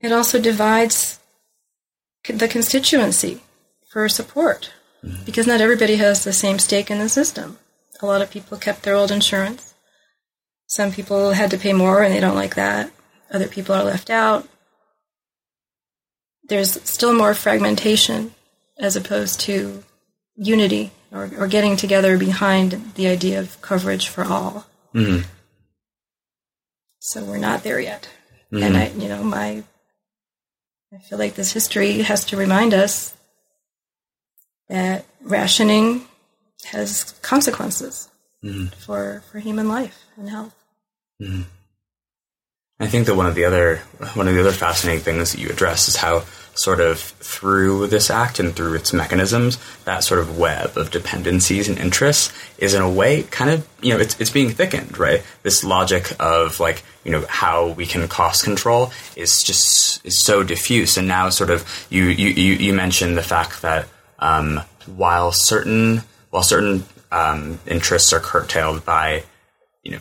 It 0.00 0.12
also 0.12 0.40
divides 0.40 1.18
the 2.24 2.48
constituency 2.48 3.42
for 3.90 4.08
support 4.08 4.72
mm-hmm. 5.04 5.24
because 5.24 5.46
not 5.46 5.60
everybody 5.60 5.96
has 5.96 6.24
the 6.24 6.32
same 6.32 6.58
stake 6.58 6.90
in 6.90 6.98
the 6.98 7.08
system. 7.08 7.58
A 8.00 8.06
lot 8.06 8.22
of 8.22 8.30
people 8.30 8.56
kept 8.56 8.82
their 8.82 8.94
old 8.94 9.10
insurance. 9.10 9.74
Some 10.66 10.92
people 10.92 11.32
had 11.32 11.50
to 11.50 11.58
pay 11.58 11.72
more 11.72 12.02
and 12.02 12.14
they 12.14 12.20
don't 12.20 12.36
like 12.36 12.54
that. 12.54 12.90
Other 13.30 13.48
people 13.48 13.74
are 13.74 13.84
left 13.84 14.08
out. 14.08 14.48
There's 16.44 16.80
still 16.88 17.12
more 17.12 17.34
fragmentation 17.34 18.34
as 18.78 18.96
opposed 18.96 19.40
to 19.40 19.84
unity 20.36 20.92
or, 21.12 21.30
or 21.38 21.46
getting 21.46 21.76
together 21.76 22.16
behind 22.16 22.94
the 22.94 23.08
idea 23.08 23.38
of 23.38 23.60
coverage 23.60 24.08
for 24.08 24.24
all. 24.24 24.66
Mm-hmm. 24.94 25.28
So 27.00 27.24
we're 27.24 27.38
not 27.38 27.62
there 27.62 27.80
yet. 27.80 28.08
And 28.50 28.74
mm-hmm. 28.74 28.98
I, 28.98 29.02
you 29.02 29.08
know, 29.08 29.22
my, 29.22 29.62
I 30.92 30.98
feel 30.98 31.18
like 31.18 31.34
this 31.34 31.52
history 31.52 32.02
has 32.02 32.24
to 32.26 32.36
remind 32.36 32.74
us 32.74 33.14
that 34.68 35.04
rationing 35.20 36.06
has 36.64 37.12
consequences 37.22 38.08
mm-hmm. 38.42 38.66
for 38.66 39.22
for 39.30 39.38
human 39.38 39.68
life 39.68 40.04
and 40.16 40.28
health. 40.28 40.54
Mm-hmm. 41.22 41.42
I 42.80 42.86
think 42.86 43.06
that 43.06 43.14
one 43.14 43.26
of 43.26 43.34
the 43.34 43.44
other 43.44 43.76
one 44.14 44.26
of 44.26 44.34
the 44.34 44.40
other 44.40 44.52
fascinating 44.52 45.02
things 45.02 45.32
that 45.32 45.40
you 45.40 45.48
address 45.48 45.88
is 45.88 45.96
how 45.96 46.24
sort 46.54 46.80
of 46.80 46.98
through 46.98 47.86
this 47.86 48.10
act 48.10 48.38
and 48.38 48.54
through 48.54 48.74
its 48.74 48.92
mechanisms, 48.92 49.58
that 49.84 50.04
sort 50.04 50.20
of 50.20 50.38
web 50.38 50.76
of 50.76 50.90
dependencies 50.90 51.68
and 51.68 51.78
interests 51.78 52.32
is 52.58 52.74
in 52.74 52.82
a 52.82 52.90
way 52.90 53.22
kind 53.24 53.50
of 53.50 53.66
you 53.80 53.92
know 53.92 54.00
it's 54.00 54.18
it's 54.20 54.30
being 54.30 54.50
thickened, 54.50 54.98
right? 54.98 55.22
This 55.42 55.64
logic 55.64 56.12
of 56.20 56.60
like 56.60 56.82
you 57.04 57.12
know 57.12 57.24
how 57.28 57.68
we 57.68 57.86
can 57.86 58.06
cost 58.08 58.44
control 58.44 58.92
is 59.16 59.42
just 59.42 60.04
is 60.04 60.20
so 60.24 60.42
diffuse, 60.42 60.96
and 60.96 61.08
now 61.08 61.30
sort 61.30 61.50
of 61.50 61.86
you 61.90 62.04
you 62.04 62.28
you, 62.28 62.54
you 62.54 62.72
mentioned 62.72 63.16
the 63.16 63.22
fact 63.22 63.62
that 63.62 63.88
um, 64.18 64.60
while 64.86 65.32
certain 65.32 66.02
while 66.30 66.42
certain 66.42 66.84
um, 67.12 67.58
interests 67.66 68.12
are 68.12 68.20
curtailed 68.20 68.84
by 68.84 69.24
you 69.82 69.92
know 69.92 70.00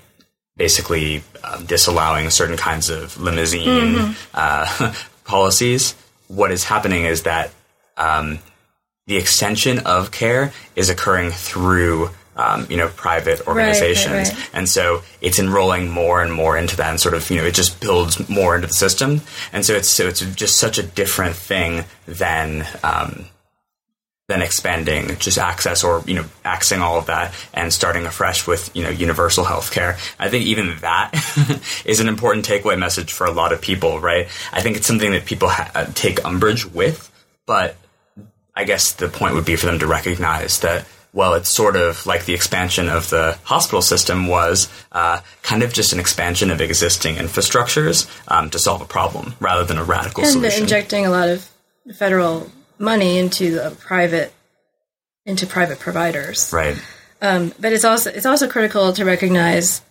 basically 0.58 1.24
um, 1.44 1.66
disallowing 1.66 2.30
certain 2.30 2.58
kinds 2.58 2.90
of 2.90 3.20
limousine 3.20 4.16
uh, 4.34 4.94
policies. 5.24 5.96
What 6.30 6.52
is 6.52 6.64
happening 6.64 7.04
is 7.04 7.24
that 7.24 7.52
um, 7.98 8.40
the 9.08 9.18
extension 9.18 9.80
of 9.80 10.12
care 10.12 10.54
is 10.76 10.90
occurring 10.90 11.32
through 11.32 12.12
um, 12.40 12.68
you 12.70 12.78
know, 12.78 12.88
private 12.88 13.46
organizations. 13.48 14.30
right, 14.30 14.32
right. 14.32 14.50
And 14.54 14.70
so 14.70 15.02
it's 15.20 15.40
enrolling 15.40 15.90
more 15.90 16.24
and 16.24 16.34
more 16.34 16.58
into 16.58 16.78
that 16.78 16.90
and 16.90 17.00
sort 17.00 17.14
of, 17.14 17.30
you 17.30 17.36
know, 17.36 17.44
it 17.44 17.54
just 17.54 17.82
builds 17.82 18.30
more 18.30 18.56
into 18.56 18.68
the 18.68 18.74
system. 18.74 19.22
And 19.52 19.66
so 19.66 19.74
it's, 19.74 19.90
so 19.90 20.08
it's 20.08 20.22
just 20.36 20.58
such 20.58 20.78
a 20.78 20.84
different 20.84 21.36
thing 21.36 21.84
than, 22.08 22.66
um, 22.82 23.26
than 24.30 24.44
expanding 24.44 25.18
just 25.18 25.40
access 25.40 25.84
or, 25.84 26.04
you 26.06 26.14
know, 26.14 26.24
axing 26.46 26.82
all 26.82 27.00
of 27.00 27.08
that 27.08 27.34
and 27.52 27.74
starting 27.74 28.06
afresh 28.06 28.46
with, 28.46 28.70
you 28.76 28.84
know, 28.84 28.90
universal 28.90 29.44
healthcare. 29.44 29.98
I 30.20 30.30
think 30.30 30.46
even 30.46 30.78
that 30.82 31.12
is 31.86 32.00
an 32.00 32.08
important 32.08 32.46
takeaway 32.46 32.78
message 32.78 33.12
for 33.12 33.26
a 33.26 33.32
lot 33.32 33.52
of 33.52 33.60
people, 33.60 34.00
right? 34.00 34.28
I 34.54 34.62
think 34.62 34.78
it's 34.78 34.86
something 34.86 35.12
that 35.12 35.26
people 35.26 35.50
ha- 35.50 35.72
uh, 35.74 35.88
take 35.96 36.24
umbrage 36.24 36.64
with, 36.64 37.12
but 37.48 37.76
I 38.56 38.66
guess 38.66 38.92
the 38.92 39.10
point 39.10 39.34
would 39.34 39.46
be 39.46 39.56
for 39.56 39.66
them 39.66 39.80
to 39.80 39.88
recognize 39.88 40.60
that 40.60 40.86
well, 41.12 41.34
it's 41.34 41.50
sort 41.50 41.76
of 41.76 42.06
like 42.06 42.26
the 42.26 42.36
expansion 42.36 42.88
of 42.88 43.10
the 43.10 43.36
hospital 43.44 43.82
system 43.82 44.28
was 44.28 44.70
uh, 44.92 45.22
kind 45.42 45.64
of 45.64 45.74
just 45.74 45.92
an 45.92 46.00
expansion 46.00 46.52
of 46.52 46.62
existing 46.62 47.16
infrastructures 47.16 48.08
um, 48.28 48.52
to 48.52 48.60
solve 48.60 48.82
a 48.82 48.86
problem 48.86 49.34
rather 49.40 49.66
than 49.66 49.80
a 49.80 49.84
radical 49.84 50.24
and 50.24 50.34
solution. 50.34 50.62
injecting 50.62 51.08
a 51.08 51.10
lot 51.10 51.30
of 51.30 51.50
federal 51.96 52.52
money 52.80 53.18
into 53.18 53.52
the 53.52 53.76
private 53.80 54.34
into 55.26 55.46
private 55.46 55.80
providers. 55.80 56.52
right. 56.54 56.82
Um, 57.22 57.54
but 57.60 57.74
it's 57.74 57.84
also 57.84 58.10
it's 58.10 58.26
also 58.26 58.48
critical 58.48 58.94
to 58.94 59.06
recognize 59.06 59.82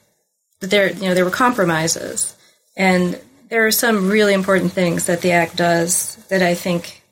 that 0.61 0.71
there 0.71 0.91
you 0.91 1.09
know 1.09 1.15
there 1.15 1.25
were 1.25 1.31
compromises, 1.31 2.37
and 2.77 3.21
there 3.51 3.67
are 3.67 3.71
some 3.71 4.09
really 4.09 4.35
important 4.35 4.73
things 4.73 5.07
that 5.07 5.21
the 5.21 5.33
act 5.33 5.57
does 5.57 6.17
that 6.29 6.43
I 6.43 6.55
think 6.55 7.03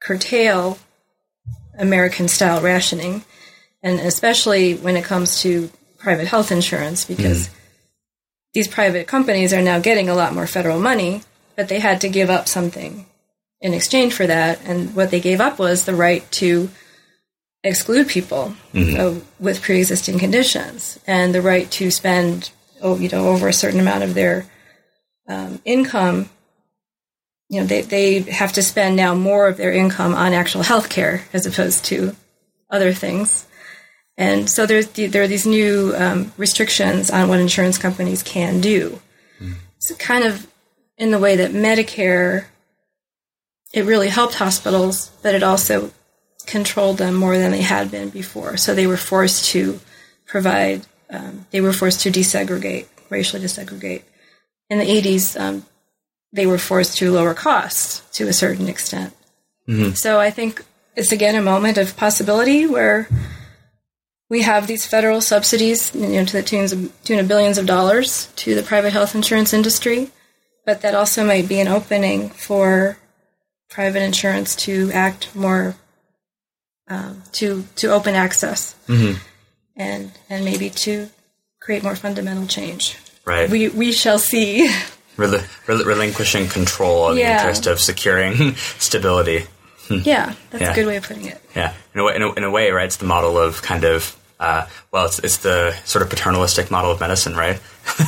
curtail 0.00 0.78
American 1.78 2.28
style 2.28 2.60
rationing, 2.60 3.24
and 3.82 4.00
especially 4.00 4.74
when 4.74 4.96
it 4.96 5.04
comes 5.04 5.42
to 5.42 5.70
private 5.98 6.26
health 6.26 6.50
insurance 6.50 7.04
because 7.04 7.48
these 8.52 8.66
private 8.66 9.06
companies 9.06 9.52
are 9.52 9.62
now 9.62 9.78
getting 9.78 10.08
a 10.08 10.14
lot 10.14 10.34
more 10.34 10.48
federal 10.48 10.80
money, 10.80 11.22
but 11.56 11.68
they 11.68 11.78
had 11.78 12.00
to 12.00 12.08
give 12.08 12.28
up 12.28 12.48
something 12.48 13.06
in 13.62 13.72
exchange 13.72 14.12
for 14.12 14.26
that, 14.26 14.60
and 14.64 14.94
what 14.94 15.10
they 15.10 15.20
gave 15.20 15.40
up 15.40 15.58
was 15.58 15.84
the 15.84 15.94
right 15.94 16.28
to 16.32 16.68
exclude 17.64 18.08
people 18.08 18.54
uh, 18.74 19.14
with 19.38 19.62
pre-existing 19.62 20.18
conditions 20.18 20.98
and 21.06 21.32
the 21.32 21.40
right 21.40 21.70
to 21.70 21.92
spend 21.92 22.50
oh, 22.82 22.98
you 22.98 23.08
know 23.08 23.28
over 23.28 23.46
a 23.46 23.52
certain 23.52 23.78
amount 23.78 24.02
of 24.02 24.14
their 24.14 24.46
um, 25.28 25.60
income. 25.64 26.28
You 27.48 27.60
know 27.60 27.66
they, 27.66 27.82
they 27.82 28.20
have 28.20 28.52
to 28.54 28.62
spend 28.62 28.96
now 28.96 29.14
more 29.14 29.46
of 29.46 29.56
their 29.56 29.72
income 29.72 30.14
on 30.14 30.32
actual 30.32 30.62
health 30.62 30.90
care 30.90 31.24
as 31.32 31.46
opposed 31.46 31.84
to 31.86 32.16
other 32.68 32.92
things. 32.92 33.46
And 34.18 34.50
so 34.50 34.66
there's 34.66 34.88
the, 34.88 35.06
there 35.06 35.22
are 35.22 35.28
these 35.28 35.46
new 35.46 35.94
um, 35.96 36.32
restrictions 36.36 37.10
on 37.10 37.28
what 37.28 37.40
insurance 37.40 37.78
companies 37.78 38.22
can 38.22 38.60
do. 38.60 39.00
It's 39.76 39.90
kind 39.96 40.22
of 40.22 40.46
in 40.96 41.10
the 41.10 41.18
way 41.18 41.36
that 41.36 41.50
medicare 41.50 42.44
it 43.72 43.84
really 43.84 44.08
helped 44.08 44.34
hospitals 44.34 45.10
but 45.22 45.34
it 45.34 45.42
also 45.42 45.90
controlled 46.46 46.98
them 46.98 47.14
more 47.14 47.38
than 47.38 47.50
they 47.52 47.62
had 47.62 47.90
been 47.90 48.10
before. 48.10 48.56
So 48.56 48.74
they 48.74 48.86
were 48.86 48.96
forced 48.96 49.46
to 49.50 49.80
provide, 50.26 50.86
um, 51.10 51.46
they 51.50 51.60
were 51.60 51.72
forced 51.72 52.00
to 52.00 52.10
desegregate, 52.10 52.86
racially 53.10 53.42
desegregate. 53.42 54.02
In 54.68 54.78
the 54.78 54.84
80s, 54.84 55.38
um, 55.40 55.66
they 56.32 56.46
were 56.46 56.58
forced 56.58 56.96
to 56.98 57.10
lower 57.10 57.34
costs 57.34 58.02
to 58.16 58.28
a 58.28 58.32
certain 58.32 58.68
extent. 58.68 59.14
So 59.94 60.18
I 60.18 60.30
think 60.30 60.64
it's 60.96 61.12
again 61.12 61.34
a 61.34 61.42
moment 61.42 61.78
of 61.78 61.96
possibility 61.96 62.66
where 62.66 63.08
we 64.28 64.42
have 64.42 64.66
these 64.66 64.86
federal 64.86 65.20
subsidies, 65.20 65.94
you 65.94 66.08
know, 66.08 66.24
to 66.24 66.32
the 66.32 66.42
tunes 66.42 66.72
of, 66.72 66.90
tune 67.04 67.18
of 67.18 67.28
billions 67.28 67.58
of 67.58 67.66
dollars 67.66 68.28
to 68.36 68.54
the 68.54 68.62
private 68.62 68.92
health 68.92 69.14
insurance 69.14 69.52
industry, 69.52 70.10
but 70.64 70.80
that 70.80 70.94
also 70.94 71.24
might 71.24 71.48
be 71.48 71.60
an 71.60 71.68
opening 71.68 72.30
for 72.30 72.96
private 73.72 74.02
insurance 74.02 74.54
to 74.56 74.90
act 74.92 75.34
more 75.34 75.74
um, 76.88 77.22
to 77.32 77.64
to 77.76 77.88
open 77.92 78.14
access 78.14 78.74
and 79.76 80.12
and 80.28 80.44
maybe 80.44 80.68
to 80.70 81.08
create 81.60 81.82
more 81.82 81.96
fundamental 81.96 82.46
change. 82.46 82.96
Right. 83.24 83.48
We 83.48 83.68
we 83.68 83.92
shall 83.92 84.18
see. 84.18 84.68
Rel- 85.18 85.44
rel- 85.66 85.84
relinquishing 85.84 86.48
control 86.48 87.10
in 87.10 87.16
the 87.16 87.22
interest 87.22 87.66
of 87.66 87.78
securing 87.80 88.54
stability. 88.78 89.44
yeah, 89.90 90.32
that's 90.50 90.62
Yeah. 90.62 90.72
a 90.72 90.74
good 90.74 90.86
way 90.86 90.96
of 90.96 91.04
putting 91.04 91.26
it. 91.26 91.38
Yeah, 91.54 91.74
in 91.94 92.00
a 92.00 92.04
way, 92.04 92.16
in 92.16 92.22
a, 92.22 92.32
in 92.32 92.44
a 92.44 92.50
way, 92.50 92.70
right? 92.70 92.86
It's 92.86 92.96
the 92.96 93.04
model 93.04 93.36
of 93.36 93.60
kind 93.60 93.84
of, 93.84 94.16
uh, 94.40 94.66
well, 94.90 95.04
it's, 95.04 95.18
it's 95.18 95.36
the 95.38 95.76
sort 95.84 96.02
of 96.02 96.08
paternalistic 96.08 96.70
model 96.70 96.90
of 96.92 96.98
medicine, 97.00 97.36
right? 97.36 97.60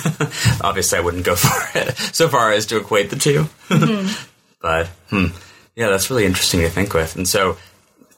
Obviously, 0.63 0.97
I 0.99 1.03
wouldn't 1.03 1.25
go 1.27 1.37
for 1.37 1.79
it 1.79 1.95
so 2.15 2.27
far 2.29 2.53
as 2.53 2.65
to 2.67 2.79
equate 2.79 3.11
the 3.11 3.17
2 3.17 3.47
but 4.63 4.87
hmm, 5.11 5.27
yeah, 5.77 5.89
that's 5.89 6.11
really 6.11 6.25
interesting 6.25 6.61
to 6.61 6.69
think 6.69 6.95
with. 6.95 7.17
And 7.17 7.27
so, 7.27 7.57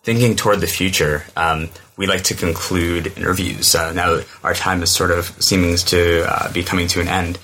thinking 0.03 0.37
toward 0.37 0.61
the 0.61 0.67
future, 0.67 1.25
um, 1.37 1.69
we 1.97 2.07
like 2.07 2.25
to 2.25 2.35
conclude 2.35 3.07
interviews. 3.17 3.75
Uh, 3.75 3.93
now 3.93 4.17
that 4.17 4.27
our 4.45 4.55
time 4.55 4.83
is 4.83 4.91
sort 4.91 5.11
of 5.11 5.27
seeming 5.43 5.77
to 5.77 6.27
uh, 6.29 6.53
be 6.53 6.63
coming 6.63 6.87
to 6.89 7.01
an 7.01 7.09
end, 7.09 7.39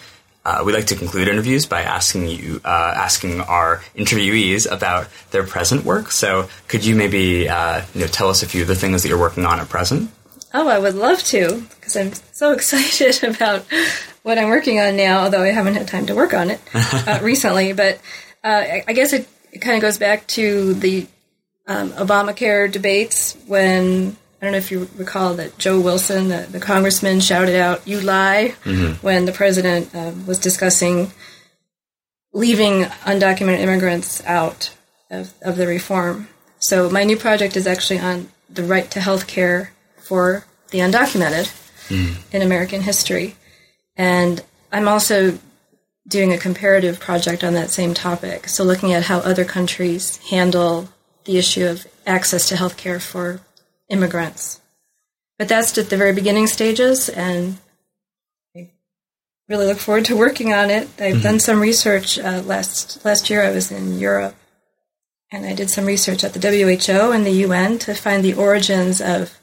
uh, 0.45 0.63
we 0.65 0.73
like 0.73 0.87
to 0.89 0.97
conclude 0.97 1.29
interviews 1.29 1.67
by 1.67 1.83
asking 1.83 2.29
you, 2.29 2.61
uh, 2.65 2.93
asking 2.97 3.41
our 3.41 3.79
interviewees 3.97 4.71
about 4.71 5.09
their 5.31 5.45
present 5.45 5.85
work. 5.85 6.11
So, 6.11 6.49
could 6.69 6.85
you 6.85 6.95
maybe 6.95 7.49
uh, 7.49 7.83
you 7.95 8.03
know, 8.03 8.07
tell 8.07 8.29
us 8.29 8.43
a 8.43 8.47
few 8.47 8.63
of 8.63 8.69
the 8.69 8.75
things 8.75 9.03
that 9.03 9.09
you're 9.09 9.19
working 9.21 9.47
on 9.47 9.61
at 9.61 9.69
present? 9.69 10.11
Oh, 10.55 10.69
I 10.69 10.79
would 10.79 10.95
love 10.95 11.23
to 11.25 11.63
because 11.77 11.97
I'm 11.97 12.13
so 12.33 12.53
excited 12.55 13.25
about 13.25 13.65
what 14.23 14.39
I'm 14.39 14.49
working 14.49 14.81
on 14.81 14.97
now. 14.97 15.25
Although 15.25 15.43
I 15.43 15.49
haven't 15.49 15.75
had 15.75 15.89
time 15.89 16.07
to 16.07 16.15
work 16.15 16.35
on 16.35 16.51
it 16.51 16.61
uh, 16.75 17.21
recently, 17.23 17.73
but 17.73 17.97
uh, 18.45 18.49
I, 18.49 18.85
I 18.89 18.93
guess 18.93 19.13
it, 19.13 19.29
it 19.53 19.61
kind 19.61 19.77
of 19.77 19.83
goes 19.83 19.99
back 19.99 20.27
to 20.29 20.75
the 20.75 21.07
um, 21.67 21.91
Obamacare 21.93 22.71
debates 22.71 23.37
when 23.47 24.17
I 24.41 24.47
don't 24.47 24.53
know 24.53 24.59
if 24.59 24.73
you 24.73 24.89
recall 24.97 25.35
that 25.35 25.57
Joe 25.59 25.81
Wilson, 25.81 26.29
the, 26.29 26.49
the 26.51 26.59
congressman, 26.59 27.21
shouted 27.21 27.55
out 27.55 27.87
"You 27.87 28.01
lie" 28.01 28.55
when 29.03 29.25
the 29.27 29.33
president 29.33 29.95
um, 29.95 30.27
was 30.27 30.39
discussing 30.39 31.13
leaving 32.33 32.85
undocumented 33.05 33.61
immigrants 33.61 34.25
out 34.25 34.75
of, 35.11 35.33
of 35.43 35.57
the 35.57 35.67
reform. 35.67 36.29
So 36.59 36.89
my 36.89 37.05
new 37.05 37.17
project 37.17 37.57
is 37.57 37.67
actually 37.67 37.99
on 37.99 38.29
the 38.49 38.63
right 38.65 38.91
to 38.93 39.01
health 39.01 39.27
care 39.27 39.73
for 39.99 40.45
the 40.71 40.79
undocumented 40.79 41.53
in 42.33 42.43
American 42.43 42.81
history. 42.81 43.37
And 43.97 44.43
I'm 44.73 44.89
also 44.89 45.39
doing 46.07 46.33
a 46.33 46.39
comparative 46.39 46.99
project 46.99 47.45
on 47.45 47.55
that 47.55 47.71
same 47.71 47.95
topic. 47.95 48.49
So 48.49 48.65
looking 48.65 48.93
at 48.93 49.05
how 49.05 49.19
other 49.19 49.45
countries 49.45 50.17
handle 50.31 50.89
the 51.25 51.39
issue 51.39 51.67
of 51.67 51.87
access 52.07 52.49
to 52.49 52.57
health 52.57 52.77
care 52.77 52.99
for 52.99 53.41
immigrants. 53.89 54.61
But 55.39 55.49
that's 55.49 55.77
at 55.79 55.91
the 55.91 55.97
very 55.97 56.13
beginning 56.13 56.47
stages 56.49 57.09
and 57.09 57.59
I 58.57 58.71
really 59.49 59.67
look 59.67 59.79
forward 59.79 60.05
to 60.07 60.17
working 60.17 60.53
on 60.53 60.71
it. 60.71 60.89
I've 61.01 61.23
done 61.23 61.39
some 61.39 61.61
research 61.61 62.19
uh, 62.19 62.43
last 62.45 63.05
last 63.05 63.31
year 63.31 63.43
I 63.43 63.51
was 63.51 63.71
in 63.71 63.99
Europe 63.99 64.35
and 65.31 65.47
I 65.47 65.55
did 65.55 65.71
some 65.71 65.87
research 65.87 66.25
at 66.25 66.35
the 66.35 66.41
WHO 66.41 67.13
and 67.13 67.25
the 67.25 67.47
UN 67.47 67.79
to 67.81 67.95
find 67.95 68.25
the 68.25 68.35
origins 68.35 69.01
of 69.01 69.39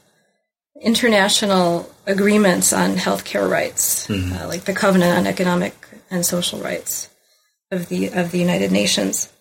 international 0.80 1.92
agreements 2.06 2.72
on 2.72 2.94
healthcare 2.96 3.48
rights, 3.48 4.08
uh, 4.08 4.46
like 4.48 4.64
the 4.64 4.72
Covenant 4.72 5.18
on 5.18 5.26
Economic 5.26 5.79
and 6.10 6.24
Social 6.26 6.58
Rights 6.60 7.08
of 7.70 7.88
the 7.88 8.08
of 8.08 8.30
the 8.30 8.38
United 8.38 8.72
Nations. 8.72 9.32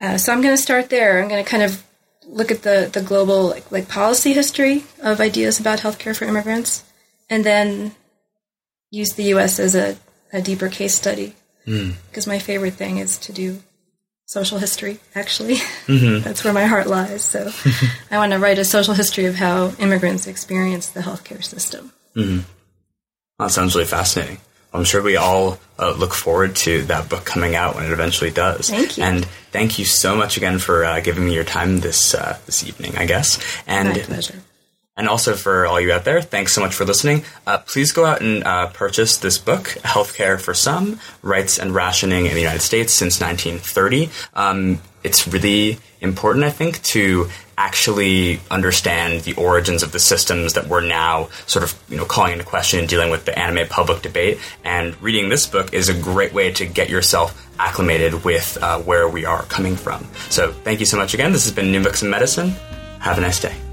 Uh, 0.00 0.18
so 0.18 0.32
I'm 0.32 0.42
going 0.42 0.54
to 0.54 0.62
start 0.62 0.90
there. 0.90 1.20
I'm 1.20 1.28
going 1.28 1.42
to 1.42 1.50
kind 1.50 1.62
of 1.62 1.84
look 2.26 2.50
at 2.50 2.62
the 2.62 2.90
the 2.92 3.02
global 3.02 3.48
like, 3.48 3.70
like 3.70 3.88
policy 3.88 4.32
history 4.32 4.84
of 5.02 5.20
ideas 5.20 5.60
about 5.60 5.80
healthcare 5.80 6.16
for 6.16 6.24
immigrants, 6.24 6.84
and 7.28 7.44
then 7.44 7.94
use 8.90 9.14
the 9.14 9.24
U.S. 9.34 9.58
as 9.58 9.74
a, 9.74 9.96
a 10.32 10.42
deeper 10.42 10.68
case 10.68 10.94
study. 10.94 11.34
Hmm. 11.64 11.92
Because 12.08 12.26
my 12.26 12.38
favorite 12.38 12.74
thing 12.74 12.98
is 12.98 13.18
to 13.18 13.32
do 13.32 13.62
social 14.26 14.58
history. 14.58 14.98
Actually, 15.14 15.56
mm-hmm. 15.86 16.20
that's 16.24 16.44
where 16.44 16.52
my 16.52 16.66
heart 16.66 16.86
lies. 16.86 17.24
So 17.24 17.50
I 18.10 18.18
want 18.18 18.32
to 18.32 18.38
write 18.38 18.58
a 18.58 18.64
social 18.64 18.94
history 18.94 19.26
of 19.26 19.36
how 19.36 19.72
immigrants 19.78 20.26
experience 20.26 20.88
the 20.88 21.00
healthcare 21.00 21.44
system. 21.44 21.92
Mm-hmm. 22.16 22.40
That 23.38 23.50
sounds 23.50 23.74
really 23.74 23.86
fascinating. 23.86 24.38
I'm 24.72 24.84
sure 24.84 25.02
we 25.02 25.16
all 25.16 25.58
uh, 25.78 25.92
look 25.92 26.14
forward 26.14 26.56
to 26.56 26.82
that 26.84 27.08
book 27.08 27.24
coming 27.24 27.54
out 27.54 27.74
when 27.74 27.84
it 27.84 27.92
eventually 27.92 28.30
does. 28.30 28.70
Thank 28.70 28.96
you. 28.96 29.04
And 29.04 29.24
thank 29.50 29.78
you 29.78 29.84
so 29.84 30.16
much 30.16 30.36
again 30.36 30.58
for 30.58 30.84
uh, 30.84 31.00
giving 31.00 31.24
me 31.24 31.34
your 31.34 31.44
time 31.44 31.80
this 31.80 32.14
uh, 32.14 32.38
this 32.46 32.66
evening, 32.66 32.96
I 32.96 33.06
guess. 33.06 33.38
And 33.66 33.88
My 33.88 33.98
pleasure. 33.98 34.42
And 34.94 35.08
also 35.08 35.34
for 35.34 35.66
all 35.66 35.80
you 35.80 35.90
out 35.90 36.04
there, 36.04 36.20
thanks 36.20 36.52
so 36.52 36.60
much 36.60 36.74
for 36.74 36.84
listening. 36.84 37.24
Uh, 37.46 37.58
please 37.58 37.92
go 37.92 38.04
out 38.04 38.20
and 38.20 38.44
uh, 38.44 38.66
purchase 38.68 39.16
this 39.16 39.38
book, 39.38 39.68
Healthcare 39.82 40.38
for 40.38 40.52
Some 40.52 41.00
Rights 41.22 41.58
and 41.58 41.74
Rationing 41.74 42.26
in 42.26 42.34
the 42.34 42.40
United 42.40 42.60
States 42.60 42.92
since 42.92 43.18
1930. 43.18 44.10
Um, 44.34 44.80
it's 45.02 45.26
really 45.26 45.78
important, 46.02 46.44
I 46.44 46.50
think, 46.50 46.82
to 46.82 47.30
actually 47.62 48.40
understand 48.50 49.20
the 49.22 49.34
origins 49.34 49.84
of 49.84 49.92
the 49.92 50.00
systems 50.00 50.54
that 50.54 50.66
we're 50.66 50.84
now 50.84 51.28
sort 51.46 51.62
of 51.62 51.80
you 51.88 51.96
know 51.96 52.04
calling 52.04 52.32
into 52.32 52.44
question 52.44 52.80
and 52.80 52.88
dealing 52.88 53.10
with 53.10 53.24
the 53.24 53.38
anime 53.38 53.68
public 53.68 54.02
debate. 54.02 54.38
And 54.64 55.00
reading 55.00 55.28
this 55.28 55.46
book 55.46 55.72
is 55.72 55.88
a 55.88 55.94
great 55.94 56.32
way 56.32 56.52
to 56.52 56.66
get 56.66 56.90
yourself 56.90 57.28
acclimated 57.58 58.24
with 58.24 58.58
uh, 58.60 58.80
where 58.80 59.08
we 59.08 59.24
are 59.24 59.42
coming 59.44 59.76
from. 59.76 60.08
So 60.28 60.52
thank 60.52 60.80
you 60.80 60.86
so 60.86 60.96
much 60.96 61.14
again. 61.14 61.32
This 61.32 61.44
has 61.44 61.52
been 61.52 61.70
New 61.70 61.82
Books 61.82 62.02
in 62.02 62.10
Medicine. 62.10 62.50
Have 62.98 63.18
a 63.18 63.20
nice 63.20 63.40
day. 63.40 63.71